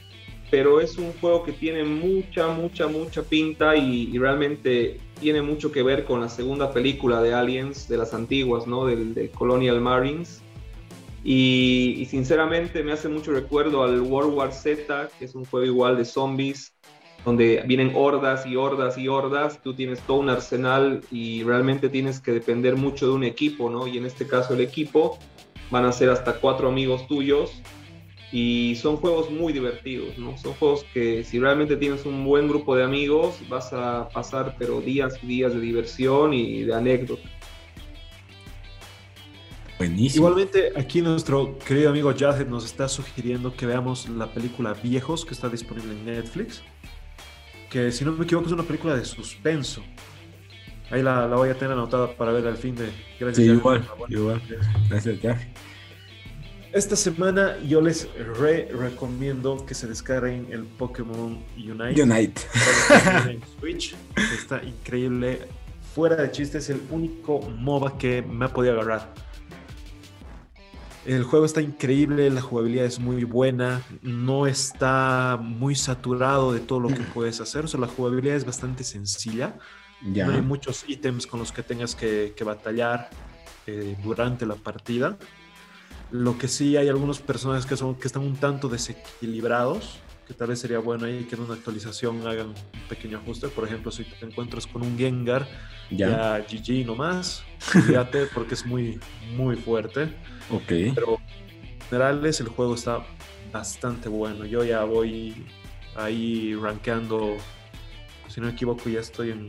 pero 0.50 0.80
es 0.80 0.96
un 0.96 1.12
juego 1.14 1.42
que 1.42 1.52
tiene 1.52 1.84
mucha, 1.84 2.48
mucha, 2.48 2.86
mucha 2.86 3.22
pinta 3.22 3.76
y, 3.76 4.16
realmente 4.18 5.00
tiene 5.20 5.42
mucho 5.42 5.72
que 5.72 5.82
ver 5.82 6.04
con 6.04 6.20
la 6.20 6.28
segunda 6.28 6.72
película 6.72 7.20
de 7.22 7.34
Aliens, 7.34 7.88
de 7.88 7.96
las 7.96 8.14
antiguas, 8.14 8.66
¿no? 8.66 8.86
Del, 8.86 9.14
de 9.14 9.30
Colonial 9.30 9.80
Marines. 9.80 10.42
Y, 11.24 12.06
sinceramente 12.08 12.84
me 12.84 12.92
hace 12.92 13.08
mucho 13.08 13.32
recuerdo 13.32 13.82
al 13.82 14.00
World 14.00 14.34
War 14.34 14.52
Z, 14.52 15.10
que 15.18 15.24
es 15.24 15.34
un 15.34 15.44
juego 15.44 15.66
igual 15.66 15.96
de 15.96 16.04
zombies, 16.04 16.72
donde 17.26 17.64
vienen 17.66 17.90
hordas 17.96 18.46
y 18.46 18.54
hordas 18.54 18.96
y 18.96 19.08
hordas, 19.08 19.60
tú 19.60 19.74
tienes 19.74 20.00
todo 20.02 20.18
un 20.18 20.30
arsenal 20.30 21.00
y 21.10 21.42
realmente 21.42 21.88
tienes 21.88 22.20
que 22.20 22.30
depender 22.30 22.76
mucho 22.76 23.08
de 23.08 23.14
un 23.14 23.24
equipo, 23.24 23.68
¿no? 23.68 23.88
Y 23.88 23.98
en 23.98 24.06
este 24.06 24.28
caso 24.28 24.54
el 24.54 24.60
equipo 24.60 25.18
van 25.72 25.84
a 25.86 25.90
ser 25.90 26.08
hasta 26.08 26.34
cuatro 26.34 26.68
amigos 26.68 27.08
tuyos 27.08 27.50
y 28.30 28.76
son 28.80 28.98
juegos 28.98 29.28
muy 29.28 29.52
divertidos, 29.52 30.16
¿no? 30.18 30.38
Son 30.38 30.52
juegos 30.54 30.86
que 30.94 31.24
si 31.24 31.40
realmente 31.40 31.76
tienes 31.76 32.06
un 32.06 32.24
buen 32.24 32.46
grupo 32.46 32.76
de 32.76 32.84
amigos 32.84 33.40
vas 33.48 33.72
a 33.72 34.08
pasar 34.10 34.54
pero 34.56 34.80
días 34.80 35.18
y 35.20 35.26
días 35.26 35.52
de 35.52 35.58
diversión 35.58 36.32
y 36.32 36.62
de 36.62 36.74
anécdota. 36.74 37.28
Buenísimo. 39.78 40.28
Igualmente, 40.28 40.72
aquí 40.76 41.02
nuestro 41.02 41.58
querido 41.58 41.90
amigo 41.90 42.14
Jahed 42.16 42.46
nos 42.46 42.64
está 42.64 42.88
sugiriendo 42.88 43.54
que 43.54 43.66
veamos 43.66 44.08
la 44.08 44.32
película 44.32 44.74
Viejos, 44.74 45.24
que 45.26 45.34
está 45.34 45.48
disponible 45.48 45.92
en 45.92 46.06
Netflix. 46.06 46.62
Que 47.76 47.92
si 47.92 48.06
no 48.06 48.12
me 48.12 48.24
equivoco 48.24 48.46
es 48.46 48.54
una 48.54 48.62
película 48.62 48.96
de 48.96 49.04
suspenso. 49.04 49.82
Ahí 50.90 51.02
la, 51.02 51.26
voy 51.26 51.50
a 51.50 51.54
tener 51.58 51.72
anotada 51.72 52.16
para 52.16 52.32
ver 52.32 52.46
al 52.46 52.56
fin 52.56 52.74
de. 52.74 52.90
Gracias. 53.20 53.46
Sí, 53.46 53.52
igual, 53.52 53.86
igual. 54.08 54.40
Gracias. 54.88 55.20
Esta 56.72 56.96
semana 56.96 57.58
yo 57.68 57.82
les 57.82 58.08
re 58.38 58.70
recomiendo 58.72 59.66
que 59.66 59.74
se 59.74 59.86
descarguen 59.86 60.46
el 60.50 60.62
Pokémon 60.62 61.38
Unite. 61.54 62.02
Unite. 62.02 62.40
En 63.28 63.42
Switch. 63.60 63.94
Está 64.32 64.62
increíble. 64.64 65.40
Fuera 65.94 66.16
de 66.16 66.30
chiste, 66.30 66.56
es 66.56 66.70
el 66.70 66.80
único 66.88 67.42
MOBA 67.42 67.98
que 67.98 68.22
me 68.22 68.46
ha 68.46 68.48
podido 68.48 68.80
agarrar 68.80 69.12
el 71.06 71.22
juego 71.22 71.46
está 71.46 71.60
increíble, 71.60 72.30
la 72.30 72.40
jugabilidad 72.40 72.84
es 72.84 72.98
muy 72.98 73.24
buena, 73.24 73.82
no 74.02 74.46
está 74.46 75.38
muy 75.40 75.76
saturado 75.76 76.52
de 76.52 76.60
todo 76.60 76.80
lo 76.80 76.88
que 76.88 77.00
puedes 77.14 77.40
hacer, 77.40 77.64
o 77.64 77.68
sea, 77.68 77.80
la 77.80 77.86
jugabilidad 77.86 78.36
es 78.36 78.44
bastante 78.44 78.84
sencilla. 78.84 79.56
No 80.02 80.30
hay 80.30 80.42
muchos 80.42 80.84
ítems 80.86 81.26
con 81.26 81.40
los 81.40 81.52
que 81.52 81.62
tengas 81.62 81.94
que, 81.94 82.34
batallar 82.44 83.08
eh, 83.66 83.96
durante 84.02 84.44
la 84.44 84.54
partida. 84.54 85.16
Lo 86.10 86.38
que 86.38 86.48
sí 86.48 86.76
hay 86.76 86.88
algunos 86.88 87.20
personajes 87.20 87.66
que, 87.66 87.76
son, 87.76 87.94
que 87.94 88.06
están 88.06 88.22
un 88.22 88.36
tanto 88.36 88.68
desequilibrados, 88.68 89.98
que 90.26 90.34
tal 90.34 90.48
vez 90.48 90.60
sería 90.60 90.80
bueno 90.80 91.06
ahí 91.06 91.24
que 91.24 91.36
en 91.36 91.42
una 91.42 91.54
actualización 91.54 92.26
hagan 92.26 92.48
un 92.48 92.88
pequeño 92.88 93.18
ajuste. 93.18 93.48
Por 93.48 93.66
ejemplo, 93.66 93.90
si 93.90 94.04
te 94.04 94.26
encuentras 94.26 94.66
con 94.66 94.82
un 94.82 94.98
Gengar, 94.98 95.48
ya, 95.90 96.38
ya 96.38 96.46
GG 96.46 96.84
nomás, 96.84 97.42
fíjate 97.58 98.26
porque 98.34 98.54
es 98.54 98.66
muy, 98.66 99.00
muy 99.34 99.56
fuerte. 99.56 100.12
Ok. 100.50 100.94
Pero 100.94 101.18
en 101.60 101.80
generales 101.88 102.40
el 102.40 102.48
juego 102.48 102.74
está 102.74 103.04
bastante 103.52 104.08
bueno. 104.08 104.44
Yo 104.44 104.64
ya 104.64 104.84
voy 104.84 105.34
ahí 105.96 106.54
rankeando, 106.54 107.36
si 108.28 108.40
no 108.40 108.46
me 108.46 108.52
equivoco, 108.52 108.88
ya 108.88 109.00
estoy 109.00 109.30
en 109.30 109.46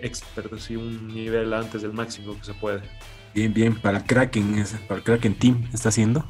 expert, 0.00 0.52
así 0.52 0.76
un 0.76 1.08
nivel 1.08 1.52
antes 1.52 1.82
del 1.82 1.92
máximo 1.92 2.36
que 2.38 2.44
se 2.44 2.54
puede. 2.54 2.82
Bien, 3.34 3.52
bien, 3.52 3.74
para 3.74 4.04
Kraken, 4.04 4.64
para 4.88 4.98
el 4.98 5.04
Kraken 5.04 5.34
Team, 5.34 5.68
¿está 5.72 5.90
haciendo? 5.90 6.28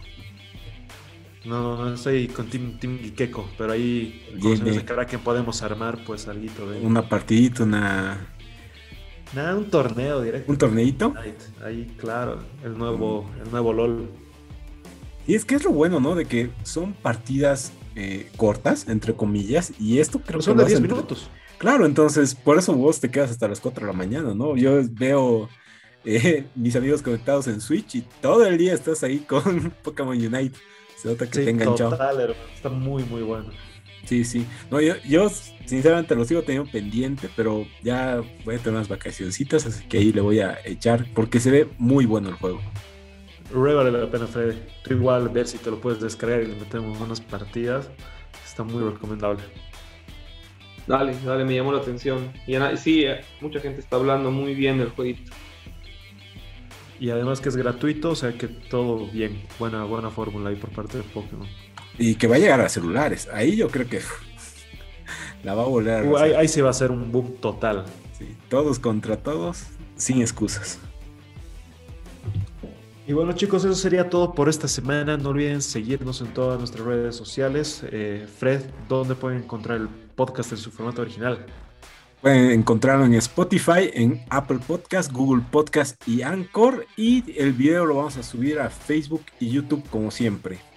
No, 1.45 1.77
no 1.77 1.95
estoy 1.95 2.29
con 2.29 2.49
Team, 2.49 2.79
team 2.79 2.99
pero 3.57 3.73
ahí 3.73 4.39
con 4.43 4.63
de 4.63 4.85
Kraken 4.85 5.21
podemos 5.21 5.63
armar 5.63 5.99
pues 6.05 6.29
algo 6.29 6.71
de... 6.71 6.81
Una 6.81 7.09
partidita, 7.09 7.63
una 7.63 8.35
Nada, 9.35 9.57
un 9.57 9.71
torneo 9.71 10.21
directo. 10.23 10.51
¿Un 10.51 10.59
torneito? 10.59 11.15
Ahí, 11.65 11.95
claro, 11.97 12.39
el 12.65 12.77
nuevo, 12.77 13.31
el 13.45 13.51
nuevo 13.51 13.73
LOL. 13.73 14.09
Y 15.27 15.35
es 15.35 15.45
que 15.45 15.55
es 15.55 15.65
lo 15.65 15.71
bueno, 15.71 16.01
¿no? 16.01 16.15
De 16.15 16.25
que 16.25 16.51
son 16.65 16.93
partidas 16.95 17.73
eh, 17.95 18.29
cortas, 18.37 18.89
entre 18.89 19.15
comillas, 19.15 19.73
y 19.79 19.99
esto 19.99 20.21
creo 20.21 20.41
que 20.41 20.45
son 20.47 20.57
de 20.57 20.65
10 20.65 20.81
minutos. 20.81 21.31
Claro, 21.59 21.87
entonces 21.87 22.35
por 22.35 22.59
eso 22.59 22.73
vos 22.73 23.01
te 23.01 23.11
quedas 23.11 23.31
hasta 23.31 23.47
las 23.47 23.61
4 23.61 23.83
de 23.83 23.93
la 23.93 23.97
mañana, 23.97 24.35
¿no? 24.35 24.57
Yo 24.57 24.81
veo 24.91 25.49
eh, 26.05 26.47
mis 26.55 26.75
amigos 26.75 27.03
conectados 27.03 27.47
en 27.47 27.61
Switch 27.61 27.97
y 27.97 28.03
todo 28.21 28.47
el 28.47 28.59
día 28.59 28.75
estás 28.75 29.03
ahí 29.05 29.19
con 29.19 29.73
Pokémon 29.83 30.17
Unite. 30.17 30.59
Se 30.97 31.09
nota 31.09 31.27
que 31.27 31.45
te 31.45 31.51
enganchado. 31.51 31.91
Total, 31.91 32.35
Está 32.55 32.69
muy, 32.69 33.05
muy 33.05 33.23
bueno. 33.23 33.51
Sí, 34.11 34.25
sí. 34.25 34.45
No, 34.73 34.81
yo, 34.81 34.95
yo 35.09 35.29
sinceramente 35.67 36.17
lo 36.17 36.25
sigo 36.25 36.43
teniendo 36.43 36.69
pendiente, 36.69 37.29
pero 37.37 37.65
ya 37.81 38.21
voy 38.45 38.57
a 38.57 38.59
tener 38.59 38.75
unas 38.75 38.89
vacacioncitas, 38.89 39.67
así 39.67 39.85
que 39.85 39.99
ahí 39.99 40.13
le 40.13 40.21
voy 40.21 40.41
a 40.41 40.59
echar, 40.65 41.07
porque 41.15 41.39
se 41.39 41.53
ve 41.53 41.69
muy 41.79 42.07
bueno 42.07 42.29
el 42.29 42.35
juego. 42.35 42.61
Re 43.55 43.73
vale 43.73 43.93
la 43.93 44.11
pena, 44.11 44.27
Fede. 44.27 44.67
Tú 44.83 44.95
igual 44.95 45.29
ver 45.29 45.47
si 45.47 45.59
te 45.59 45.71
lo 45.71 45.81
puedes 45.81 46.01
descargar 46.01 46.43
y 46.43 46.47
le 46.49 46.57
metemos 46.57 47.01
unas 47.01 47.21
partidas. 47.21 47.89
Está 48.45 48.65
muy 48.65 48.83
recomendable. 48.83 49.45
Dale, 50.89 51.15
dale, 51.25 51.45
me 51.45 51.55
llamó 51.55 51.71
la 51.71 51.79
atención. 51.79 52.33
Y 52.49 52.57
sí, 52.79 53.05
eh, 53.05 53.21
mucha 53.41 53.61
gente 53.61 53.79
está 53.79 53.95
hablando 53.95 54.33
muy 54.33 54.57
bien 54.57 54.79
del 54.79 54.89
jueguito. 54.89 55.31
Y 56.99 57.11
además 57.11 57.41
que 57.41 57.49
es 57.49 57.57
gratuito, 57.57 58.11
o 58.11 58.17
sea 58.17 58.33
que 58.33 58.49
todo 58.49 59.07
bien. 59.07 59.41
Buena, 59.61 59.85
buena 59.85 60.11
fórmula 60.11 60.51
ahí 60.51 60.57
por 60.57 60.71
parte 60.71 60.99
de 60.99 61.05
Pokémon. 61.05 61.47
Y 62.01 62.15
que 62.15 62.27
va 62.27 62.37
a 62.37 62.39
llegar 62.39 62.63
a 62.63 62.69
celulares. 62.71 63.29
Ahí 63.31 63.57
yo 63.57 63.69
creo 63.69 63.87
que 63.87 64.01
la 65.45 65.55
va 65.55 65.65
a 65.65 65.67
volver 65.67 66.03
a 66.03 66.23
ahí, 66.23 66.33
ahí, 66.33 66.49
sí 66.49 66.63
va 66.63 66.71
a 66.71 66.73
ser 66.73 66.91
un 66.91 67.13
boom 67.13 67.37
total. 67.43 67.85
Sí, 68.19 68.35
todos 68.49 68.79
contra 68.79 69.19
todos, 69.19 69.65
sin 69.97 70.23
excusas. 70.23 70.79
Y 73.07 73.13
bueno 73.13 73.33
chicos, 73.33 73.65
eso 73.65 73.75
sería 73.75 74.09
todo 74.09 74.33
por 74.33 74.49
esta 74.49 74.67
semana. 74.67 75.19
No 75.19 75.29
olviden 75.29 75.61
seguirnos 75.61 76.23
en 76.23 76.29
todas 76.29 76.59
nuestras 76.59 76.87
redes 76.87 77.17
sociales. 77.17 77.85
Eh, 77.93 78.27
Fred, 78.39 78.63
¿dónde 78.89 79.15
pueden 79.15 79.43
encontrar 79.43 79.77
el 79.79 79.89
podcast 79.89 80.53
en 80.53 80.59
su 80.59 80.71
formato 80.71 81.03
original? 81.03 81.45
Pueden 82.23 82.51
encontrarlo 82.53 83.05
en 83.05 83.15
Spotify, 83.15 83.91
en 83.93 84.25
Apple 84.31 84.61
Podcast, 84.67 85.13
Google 85.13 85.45
Podcast 85.51 86.01
y 86.09 86.23
Anchor. 86.23 86.87
Y 86.97 87.25
el 87.39 87.53
video 87.53 87.85
lo 87.85 87.97
vamos 87.97 88.17
a 88.17 88.23
subir 88.23 88.59
a 88.59 88.71
Facebook 88.71 89.25
y 89.39 89.51
YouTube 89.51 89.83
como 89.91 90.11
siempre. 90.11 90.70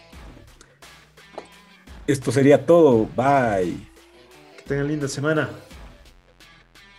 Esto 2.08 2.32
sería 2.32 2.66
todo. 2.66 3.08
Bye. 3.16 3.78
Que 4.58 4.64
tengan 4.68 4.88
linda 4.88 5.08
semana. 5.08 5.50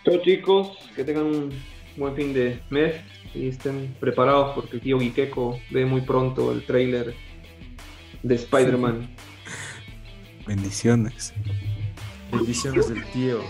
Chao 0.04 0.20
chicos, 0.22 0.76
que 0.94 1.04
tengan 1.04 1.26
un 1.26 1.50
buen 1.96 2.14
fin 2.14 2.32
de 2.34 2.60
mes 2.70 2.96
y 3.34 3.48
estén 3.48 3.96
preparados 4.00 4.54
porque 4.54 4.76
el 4.76 4.82
tío 4.82 4.98
Guiqueco 4.98 5.58
ve 5.70 5.86
muy 5.86 6.02
pronto 6.02 6.52
el 6.52 6.64
trailer 6.64 7.14
de 8.22 8.34
Spider-Man. 8.34 9.08
Bendiciones. 10.46 11.32
Bendiciones 12.30 12.88
del 12.88 13.04
tío. 13.12 13.40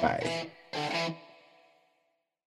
Bye. 0.00 1.16